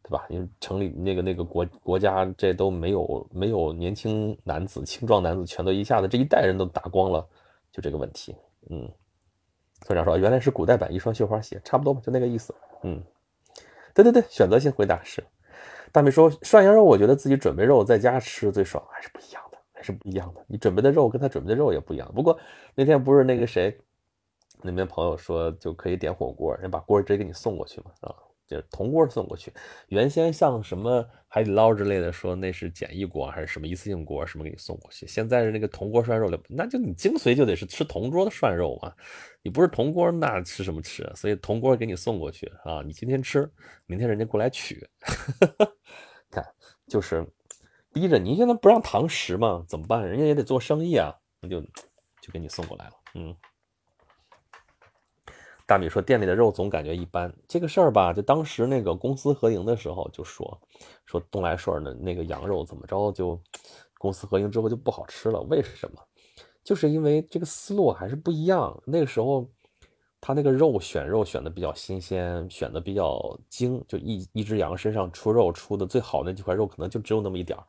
[0.04, 0.26] 对吧？
[0.30, 7.28] 因为城里那个那个国国家这都没有没有年轻男子青壮男子，全都一下子这一代人都打光了，
[7.72, 8.36] 就这个问题。
[8.70, 8.90] 嗯，
[9.82, 12.56] 村长说原来是古代版一双绣花鞋，差不多吧，就那个意思。
[12.84, 13.04] 嗯，
[13.94, 15.24] 对对对，选择性回答是。
[15.92, 19.42] 大美说涮羊肉，我觉得自己准备肉在家吃最爽，还是不一样。
[19.86, 22.12] 是不一样的，你准备的肉跟他准备的肉也不一样。
[22.16, 22.38] 不过
[22.74, 23.78] 那天不是那个谁，
[24.64, 28.10] 那边朋友说就可以点火锅，人把锅直接给你送过去嘛，啊，
[28.48, 29.54] 就是铜锅送过去。
[29.90, 35.06] 原先像什么海底捞之类的，说那是简易锅还是什么一次性锅，什么给你送过去。
[35.06, 38.92] 现在是那个铜锅涮肉的，那就你精髓就得是吃铜锅的涮肉嘛，
[39.44, 41.08] 你不是铜锅那吃什么吃？
[41.16, 43.50] 所以铜锅给你送过去啊，你今天吃，
[43.86, 44.88] 明天人家过来取，
[46.32, 46.44] 看
[46.88, 47.26] 就是。
[47.96, 49.64] 逼着你现在不让堂食嘛？
[49.70, 50.06] 怎么办？
[50.06, 52.92] 人家也得做生意啊，那就就给你送过来了。
[53.14, 53.34] 嗯，
[55.66, 60.62] 大米说店里的肉总感觉一般，这个事儿吧，就当时那个公司合营的时候就说
[61.06, 63.42] 说东来顺的那个羊肉怎么着，就
[63.98, 65.40] 公司合营之后就不好吃了。
[65.44, 66.02] 为什么？
[66.66, 68.78] 就是因为这个思路还是不一样。
[68.86, 69.50] 那个时候
[70.26, 77.64] 他那个肉选肉选的比较新鲜，选的比较精，就一一只羊身上出肉出的最好那几块肉，可能就只有那么一点儿。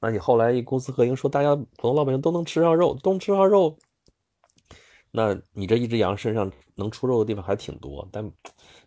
[0.00, 3.78] 那你后来一公司合营，说大家普通老百姓都能吃上肉，都能吃上肉，
[5.12, 8.28] 那你这一只羊身上能出肉的地方还挺多，但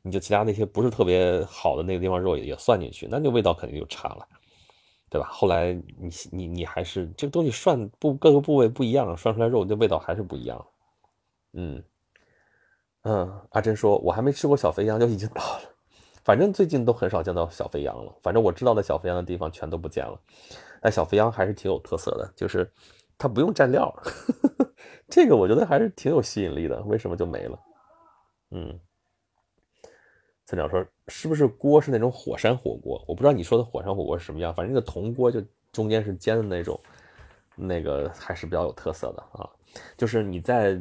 [0.02, 4.28] 你就其他那些不是特别好的那个地方肉也也算进去，那就味道肯定就差了，
[5.10, 5.30] 对吧？
[5.32, 10.68] 后来你你你还是这个东西涮不各个部位不一样，涮出来肉的味道还是不一样。
[11.54, 11.82] 嗯
[13.04, 15.62] 嗯，阿珍说，我还没吃过小肥羊就已经到了，
[16.24, 20.20] 反正最近都很少见到小肥羊了，反正我知道的小肥羊的地方全都不见了。
[20.80, 22.72] 但小肥羊还是挺有特色的，就是
[23.18, 23.94] 它不用蘸料，
[25.10, 26.82] 这个我觉得还是挺有吸引力的。
[26.84, 27.60] 为什么就没了？
[28.52, 28.80] 嗯，
[30.46, 33.04] 村长说是不是锅是那种火山火锅？
[33.08, 35.42] 我不知道你说的火山火锅是什么样，反正那个铜锅就
[35.72, 36.80] 中间是尖的那种，
[37.56, 39.50] 那个还是比较有特色的啊。
[39.96, 40.80] 就是你在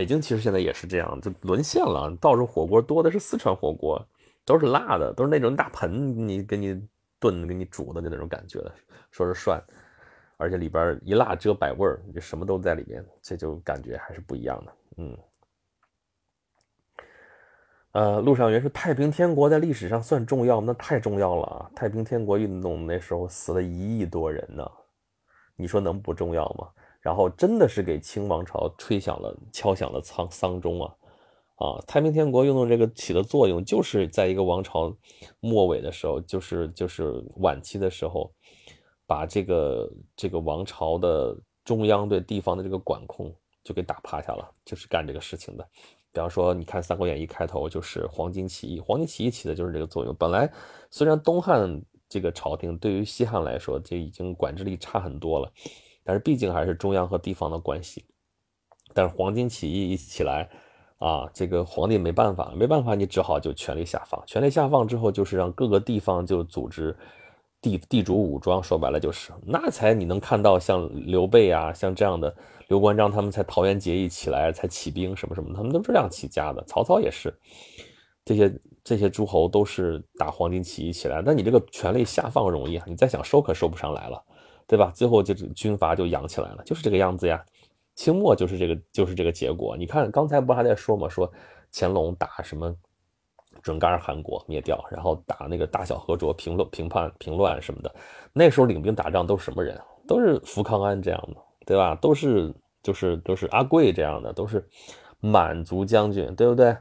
[0.00, 4.02] 北京，其实现在也是这样，就沦陷了，到处火锅多的是四川火锅，
[4.46, 6.82] 都是辣的，都是那种大盆你给你
[7.18, 8.72] 炖给你煮的那种感觉的。
[9.10, 9.62] 说是涮，
[10.38, 14.72] 而且里边一辣遮百味儿，就什么都在里面，这就感觉还是不一样的。
[14.96, 15.18] 嗯，
[17.92, 21.70] 呃，陆上元说太平天国在历史上算重要，那太重要了啊！
[21.76, 24.66] 太平天国运动那时候死了一亿多人呢，
[25.56, 26.68] 你说能不重要吗？
[27.00, 30.94] 然后真的是给清王朝吹响了敲响了丧丧钟啊！
[31.56, 34.96] 啊，太平天国运动这个起的作用，就是在一个王朝
[35.40, 38.32] 末尾的时候，就是就是晚期的时候。
[39.06, 45.68] 把这个这个王朝的中央对地方的这个管控就给打趴下了，就是干这个事情的。
[46.12, 50.14] 比方说，你看《三国演义》开头就是黄巾起义，黄巾起义起的就是这个作用。
[50.14, 50.48] 本来
[50.92, 55.52] 虽然东汉这个朝廷对于西汉来说就已经管制力差很多了，
[56.10, 58.04] 但是毕竟还是中央和地方的关系。
[58.92, 60.50] 但是黄巾起义一起来
[60.98, 64.20] 啊，这个皇帝没办法，没办法，你只好就权力下放。
[64.26, 66.96] 权力下放之后，就是让各个地方就组织。
[67.62, 72.34] 地地主武装，说白了就是，那才你能看到像刘备啊，像这样的
[72.68, 76.64] 刘关张他们才桃园结义起来，才起兵什么什么，他们都是这样起家的。
[76.64, 77.38] 曹操也是，
[78.24, 81.22] 这些这些诸侯都是打黄巾起义起来。
[81.22, 84.24] 那你这个权力下放容易啊，你再想收可收不上来了，
[84.70, 84.92] 对吧？
[84.94, 87.44] 最后就是军阀就养起来了，就是这个样子呀。
[87.96, 89.76] 清末就是这个就是这个结果。
[89.76, 91.08] 你看刚才不还在说吗？
[91.08, 91.28] 说
[91.72, 92.72] 乾隆打什么？
[93.62, 97.92] 准噶尔汗国灭掉，然后打那个大小和卓平乱平叛平乱什么的。
[98.32, 99.76] 那时候领兵打仗都是什么人？
[100.06, 101.96] 都是福康安这样的，对吧？
[101.96, 104.64] 都是就是都是阿贵这样的，都是
[105.18, 106.76] 满族将军，对不对？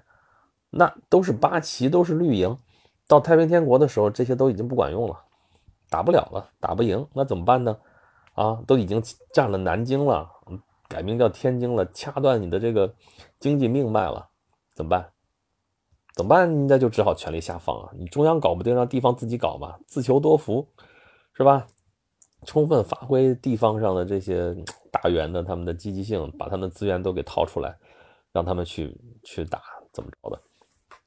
[0.69, 2.55] 那都是八旗，都是绿营。
[3.07, 5.19] 到太平天国的时候，这些都已经不管用了，
[5.89, 7.77] 打不了了，打不赢，那怎么办呢？
[8.33, 9.01] 啊，都已经
[9.33, 10.29] 占了南京了，
[10.87, 12.93] 改名叫天津了，掐断你的这个
[13.39, 14.29] 经济命脉了，
[14.75, 15.11] 怎么办？
[16.15, 16.67] 怎么办？
[16.67, 17.89] 那就只好权力下放啊！
[17.97, 20.67] 你中央搞不定，让地方自己搞嘛，自求多福，
[21.33, 21.67] 是吧？
[22.45, 24.55] 充分发挥地方上的这些
[24.91, 27.77] 大员的他们的积极性，把他们的资源都给掏出来，
[28.31, 29.61] 让他们去去打，
[29.91, 30.41] 怎么着的，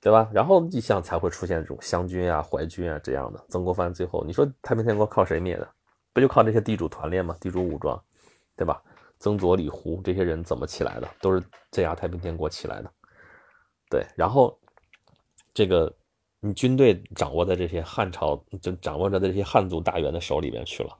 [0.02, 0.28] 对吧？
[0.34, 3.42] 然后一向才会出现这种湘军啊、淮军啊这样的。
[3.48, 5.66] 曾国藩最后，你说太平天国靠谁灭的？
[6.12, 7.34] 不就靠这些地主团练吗？
[7.40, 7.98] 地主武装，
[8.56, 8.82] 对吧？
[9.18, 11.08] 曾左、李胡这些人怎么起来的？
[11.20, 12.92] 都是镇压太平天国起来的，
[13.88, 14.58] 对，然后。
[15.54, 15.94] 这个，
[16.40, 20.98] 你军队掌握在这些汉朝，就掌握着这些汉族大员的手里边去了，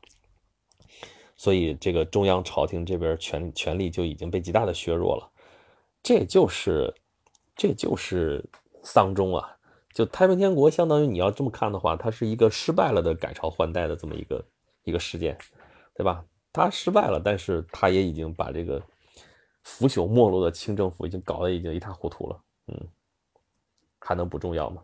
[1.38, 5.26] 所以这个中央朝廷这边权权力就已经被极大的削弱了。
[6.02, 6.92] 这就是，
[7.56, 8.44] 这就是
[8.82, 9.56] 丧钟啊！
[9.92, 14.44] 就太平天国，相当于你要这么看的话，它是一个失败了的改朝换代的这么一个
[14.84, 15.36] 一个事件，
[15.94, 16.24] 对吧？
[16.52, 18.82] 它失败了，但是它也已经把这个
[19.62, 22.88] 腐朽没落的清政府已经搞得已经一塌糊涂了，嗯。
[24.04, 24.82] 还能不重要吗？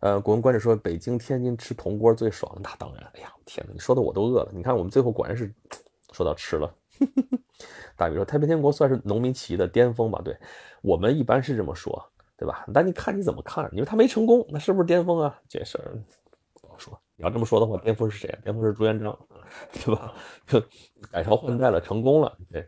[0.00, 3.10] 呃，古文观止说北京、天津吃铜锅最爽，那当然。
[3.14, 4.50] 哎呀，天哪，你说的我都饿了。
[4.52, 5.50] 你看，我们最后果然是
[6.12, 6.70] 说到吃了。
[7.96, 10.20] 大比说太平天国算是农民起义的巅峰吧？
[10.22, 10.36] 对
[10.82, 12.64] 我们一般是这么说，对吧？
[12.72, 13.68] 但你看你怎么看？
[13.70, 15.38] 你说他没成功，那是不是巅峰啊？
[15.46, 15.92] 这事儿
[16.54, 16.98] 不好说。
[17.16, 18.38] 你要这么说的话，巅峰是谁？
[18.42, 19.18] 巅峰是朱元璋，
[19.72, 20.14] 对吧？
[21.12, 22.38] 改朝换代了，成功了。
[22.50, 22.66] 对。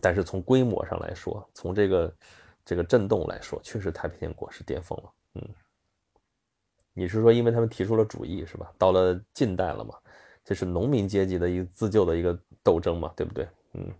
[0.00, 2.12] 但是从规模上来说，从这个。
[2.66, 5.12] 这个震动来说，确实太平天国是巅峰了。
[5.34, 5.42] 嗯，
[6.94, 8.72] 你是说因为他们提出了主义是吧？
[8.78, 9.94] 到了近代了嘛，
[10.42, 13.46] 这是农民阶级的一个自救的一个斗争嘛，对不对？
[13.74, 13.92] 嗯。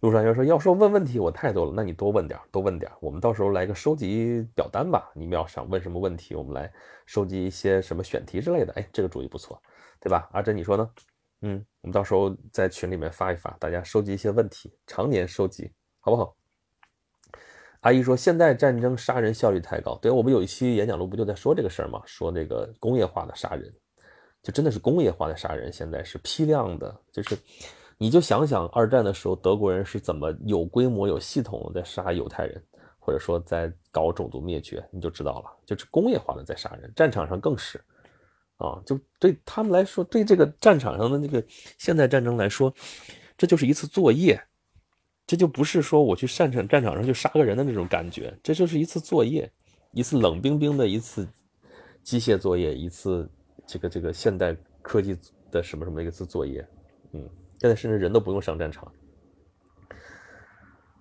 [0.00, 5.10] 陆上又说，要说问问题，我太多了，那你多问点，多问点，我们到时候来个收集表单吧。
[5.14, 6.72] 你们要想问什么问题，我们来
[7.04, 8.72] 收集一些什么选题之类的。
[8.72, 9.60] 哎，这个主意不错，
[10.00, 10.28] 对吧？
[10.32, 10.90] 阿珍，你说呢？
[11.42, 15.70] 嗯，我们到时候在群里面发一发，大家收集一些问题，常年收集，
[16.00, 16.34] 好不好？
[17.80, 22.02] 阿姨说：“现代战争杀人效率太高。”对，我们有一期演讲录不就在说这个事儿吗？
[22.04, 23.70] 说这个工业化的杀人，
[24.42, 25.72] 就真的是工业化的杀人。
[25.72, 27.38] 现在是批量的，就是
[28.02, 32.64] 你就想想二战的时候德国人是怎么有规模、有系统在杀犹太人，
[32.98, 35.50] 或者说在搞种族灭绝，你就知道了。
[35.66, 37.78] 就是工业化的在杀人，战场上更是
[38.56, 41.44] 啊，就对他们来说，对这个战场上的那个
[41.76, 42.72] 现代战争来说，
[43.36, 44.42] 这就是一次作业。
[45.26, 49.48] 这就不是说我去战场战场上去杀个人的那种感觉，这就是一次作业，
[49.92, 51.28] 一次冷冰冰的一次
[52.02, 53.30] 机械作业，一次
[53.66, 55.14] 这个这个现代科技
[55.50, 56.66] 的什么什么一次作业，
[57.12, 57.28] 嗯，
[57.60, 58.92] 现在甚至人都不用上战场。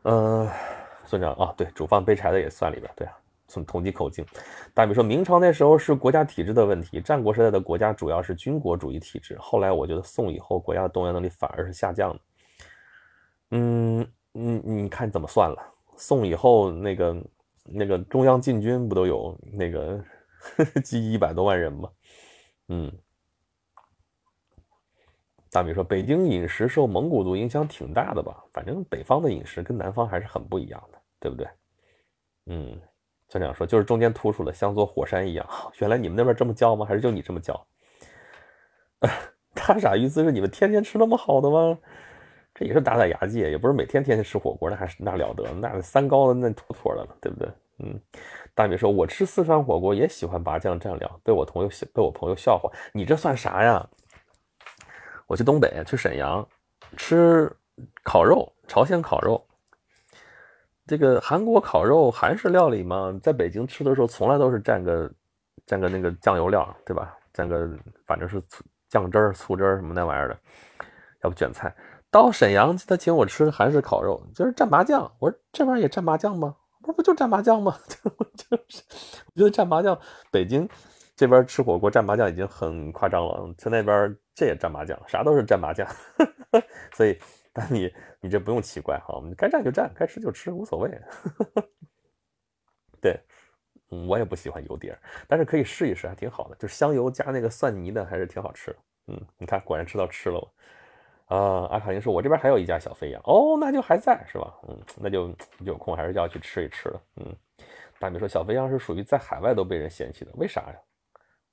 [0.03, 0.47] 呃，
[1.05, 3.13] 村长啊，对，煮饭背柴的也算里边，对啊，
[3.47, 4.25] 从统计口径。
[4.73, 12.19] 大比说明朝那时候是国家体制的问题，战国时代的国家主要是军国主义体制，后来我觉得宋以后国家的动员能力反而是下降的，
[13.51, 14.07] 嗯。
[14.31, 15.57] 你你看怎么算了？
[15.97, 17.17] 宋以后那个
[17.63, 19.99] 那个中央禁军不都有那个
[20.85, 21.89] 积一百多万人吗？
[22.67, 22.93] 嗯，
[25.51, 28.43] 大米说北京饮食受蒙古族影响挺大的吧？
[28.53, 31.47] 反正北方的饮食跟南方还是很不一样的，对不对？
[32.45, 32.79] 嗯，
[33.27, 35.47] 村长说就是中间突出了，像座火山一样。
[35.79, 36.85] 原来你们那边这么叫吗？
[36.85, 37.65] 还是就你这么叫？
[39.55, 40.23] 他啥意思？
[40.23, 41.77] 是你们天天吃那么好的吗？
[42.53, 47.49] 这也是打打牙祭，也不是每天天天吃火锅，那还是那了得，那三高的那妥妥的了，对不对？
[47.79, 47.99] 嗯，
[48.53, 53.87] 大米说，我吃四川火锅也喜欢拔酱蘸料，被我朋友被我朋友笑话，你这算啥呀？
[55.29, 56.45] 我去东北，去沈阳
[56.97, 57.55] 吃
[58.03, 59.39] 烤肉，朝鲜烤肉，
[60.87, 65.07] 这个韩国烤肉韩式料理嘛，在北京吃的时候从来都是蘸个
[65.67, 67.15] 蘸个那个酱油料，对吧？
[67.31, 67.69] 蘸个
[68.07, 70.37] 反正是醋酱汁儿、醋汁儿什么那玩意儿的，
[71.21, 71.73] 要不卷菜。
[72.09, 75.09] 到沈阳，他请我吃韩式烤肉，就是蘸麻酱。
[75.19, 76.55] 我说这玩意儿也蘸麻酱吗？
[76.81, 77.77] 不不就蘸麻酱吗？
[77.85, 78.81] 就是
[79.35, 79.95] 我觉得蘸麻酱，
[80.31, 80.67] 北京
[81.19, 85.85] 这边吃火锅蘸麻酱已经很夸张了，在那边这也蘸麻酱，啥都是蘸麻酱，
[86.95, 87.19] 所以
[87.51, 90.89] 但你你这不用奇怪哈，我们该蘸就蘸，该吃就吃，无所谓。
[93.03, 93.19] 对，
[93.89, 94.97] 我也不喜欢油碟，
[95.27, 98.73] 但是可以试一试，还挺好的，就是香油加那个蒜泥的，还是挺好吃。
[99.07, 100.53] 嗯，你看，果然吃到吃了。
[101.25, 104.53] 啊，阿卡林说：“我这边还有一家小飞羊哦，那就还在是吧？
[104.69, 105.35] 嗯，那就
[105.65, 107.01] 有空还是要去吃一吃的。
[107.17, 107.35] 嗯，
[107.99, 110.75] 大米说小飞羊是属于在海外都被人嫌弃的，为啥呀？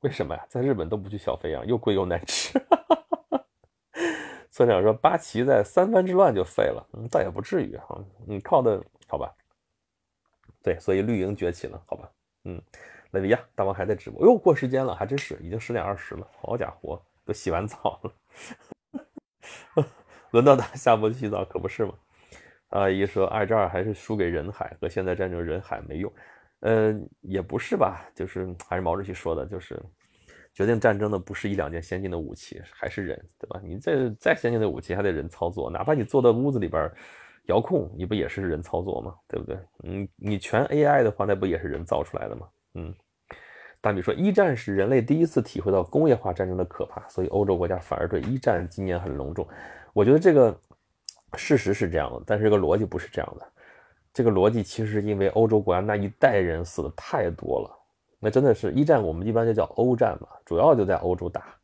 [0.00, 0.44] 为什么呀？
[0.48, 2.60] 在日本都不去小肥羊，又贵又难吃。
[4.50, 9.34] 村长说八旗在三藩之乱就废了，嗯，倒也不至于哈，嗯，靠的好吧？
[10.62, 12.10] 对，所以绿营崛起了，好吧？
[12.44, 12.62] 嗯，
[13.10, 18.12] 雷维亚大王还在直播，哟，过时间了，还真是已经十点二十了，好家伙，都洗完澡了。
[20.32, 21.92] ”轮到他下播洗澡，可不是吗？
[22.70, 26.12] 阿姨说二战还是输给人海，和现在战争人海没用。
[26.60, 29.80] 嗯，也不是吧，就是还是毛主席说的，就是
[30.54, 33.60] 决定战争的不是一两件先进的武器，还是人，对吧？
[33.62, 36.90] 你这再先进的武器还得人操作，哪怕你坐到屋子里边
[37.46, 39.14] 遥控，你不也是人操作吗？
[39.28, 39.58] 对不对？
[39.84, 42.48] 嗯，你全 AI 的话，那不也是人造出来的吗？
[42.74, 42.94] 嗯。
[43.78, 49.46] 大米说，一战是人类第一次体会到工业化战争的可怕，所以欧洲国家反而对一战纪念很隆重。
[49.92, 50.58] 我觉得这个
[51.36, 53.52] 事实是这样的，但是这个逻辑不是这样的。
[54.16, 57.78] 这个逻辑其实是因为欧洲国家那一代人死的太多了，
[58.18, 61.54] 那真的是一战，我们一般就叫欧战嘛，主要就在欧洲打。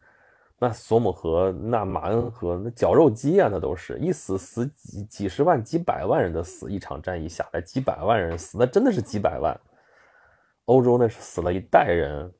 [0.59, 9.59] 那索姆河、那马恩河、那绞肉机啊，那都是一死死几几十万、几百万人的死，一场战役下来几百万人死，那真的是几百万。
[10.67, 12.31] 欧洲那是死了一代人，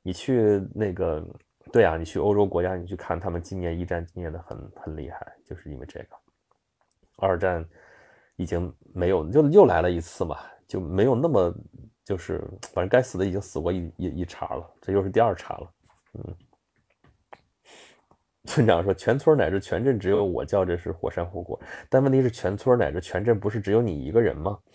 [0.00, 1.26] 你去那个，
[1.72, 6.06] 对啊，你去欧洲国家，你去看他们纪念一战纪念的很很厉害，就是因为这个。
[7.16, 7.68] 二战
[8.40, 11.54] 已经没有，就又来了一次嘛，就没有那么
[12.02, 12.42] 就是
[12.72, 15.70] 反正该死的已经死过一一一茬了，这又是第二茬了。
[16.14, 16.34] 嗯，
[18.48, 21.60] 村长说全村乃至全镇只有我叫这是火山火锅，
[21.90, 24.58] 但问题是全村乃至全镇不是只有你一个人吗？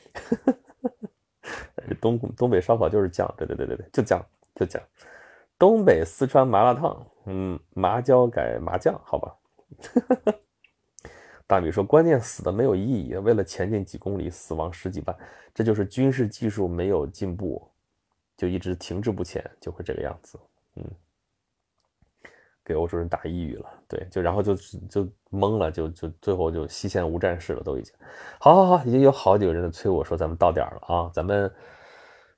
[1.99, 4.23] 东东北烧烤就是酱，对对对对对，就酱
[4.55, 4.81] 就酱。
[5.57, 9.35] 东北四川麻辣烫，嗯，麻椒改麻酱，好吧。
[11.47, 15.17] 大米说，关键死的没有意义，为了前进几公里，死亡十几万，
[15.53, 17.67] 这就是军事技术没有进步，
[18.35, 20.39] 就一直停滞不前，就会这个样子，
[20.75, 20.83] 嗯。
[22.67, 27.93] 给欧洲人打抑郁了，对，就然后就就懵了，就就最后就西线无战事了，都已经，
[28.39, 31.53] 好好好，已经有好几个人在催我说咱们到点了啊，咱们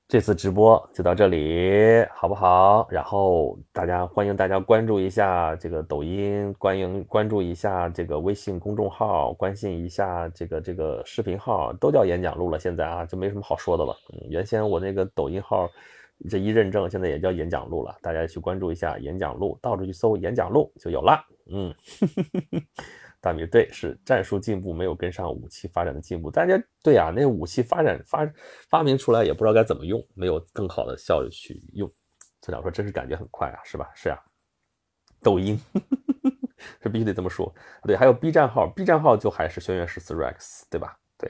[0.08, 2.88] 这次直播就到这里，好不好？
[2.90, 13.94] 然后大家欢迎大家关注一下这个抖音，欢迎关注一下这个微信公众号，关心一下这个这个视频号，都叫演讲录了，现在啊就没什么好说的了。
[14.14, 15.70] 嗯，原先我那个抖音号。
[16.32, 21.24] 这一认证，现在也叫演讲录了，大家去关注一下演讲录，到处去搜演讲录就有了。
[21.46, 21.72] 嗯，
[23.28, 26.32] 大米对，是战术进步没有跟上武器发展的进步。
[26.32, 28.26] 大家对呀，那武器发展发
[28.70, 31.92] 发明出来也不知道该怎么用，没有更好的效率去用。
[32.42, 33.92] 村长说，真是感觉很快啊，是吧？
[33.94, 34.18] 是啊，
[35.22, 35.60] 抖音
[36.82, 37.54] 是必须得这么说。
[37.84, 40.98] 对，还有 B 站号，B 站号就还是轩辕十四 Rex，对吧？
[41.18, 41.30] 对。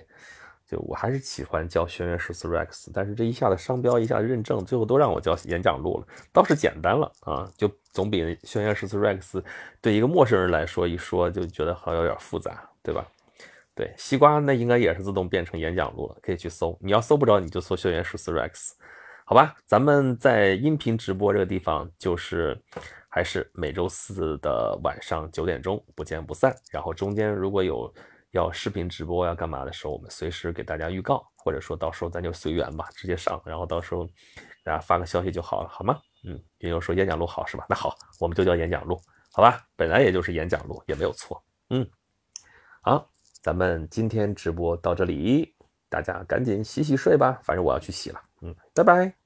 [0.67, 9.41] 就我还是喜欢叫轩辕十四 Rex，但是这一下子商标一下认证，最后都让我叫演讲录了，倒是简单了啊，就总比轩辕十四 Rex
[9.79, 13.07] 对一个陌生人来说一说就觉得好有点复杂，对吧？
[13.73, 18.71] 对，西瓜那应该也是自动变成演讲录了，可以去搜，你要搜不着你就搜轩辕十四 Rex，
[19.23, 19.55] 好吧？
[19.65, 22.61] 咱们在音频直播这个地方就是
[23.07, 27.89] 还是每周四的晚上九点钟不见不散，然后中间如果有。
[28.37, 34.07] 要视频直播呀干嘛的时候，我们随时给大家预告，或者说到时候咱就随缘吧，直接上，然后到时候
[34.63, 35.99] 大家发个消息就好了，好吗？
[36.23, 37.65] 嗯，也有说演讲录好是吧？
[37.69, 38.99] 那好，我们就叫演讲录，
[39.31, 39.59] 好吧？
[39.75, 41.43] 本来也就是演讲录，也没有错。
[41.69, 41.87] 嗯，
[42.81, 43.09] 好，
[43.41, 45.55] 咱们今天直播到这里，
[45.89, 48.21] 大家赶紧洗洗睡吧，反正我要去洗了。
[48.41, 49.16] 嗯，拜拜。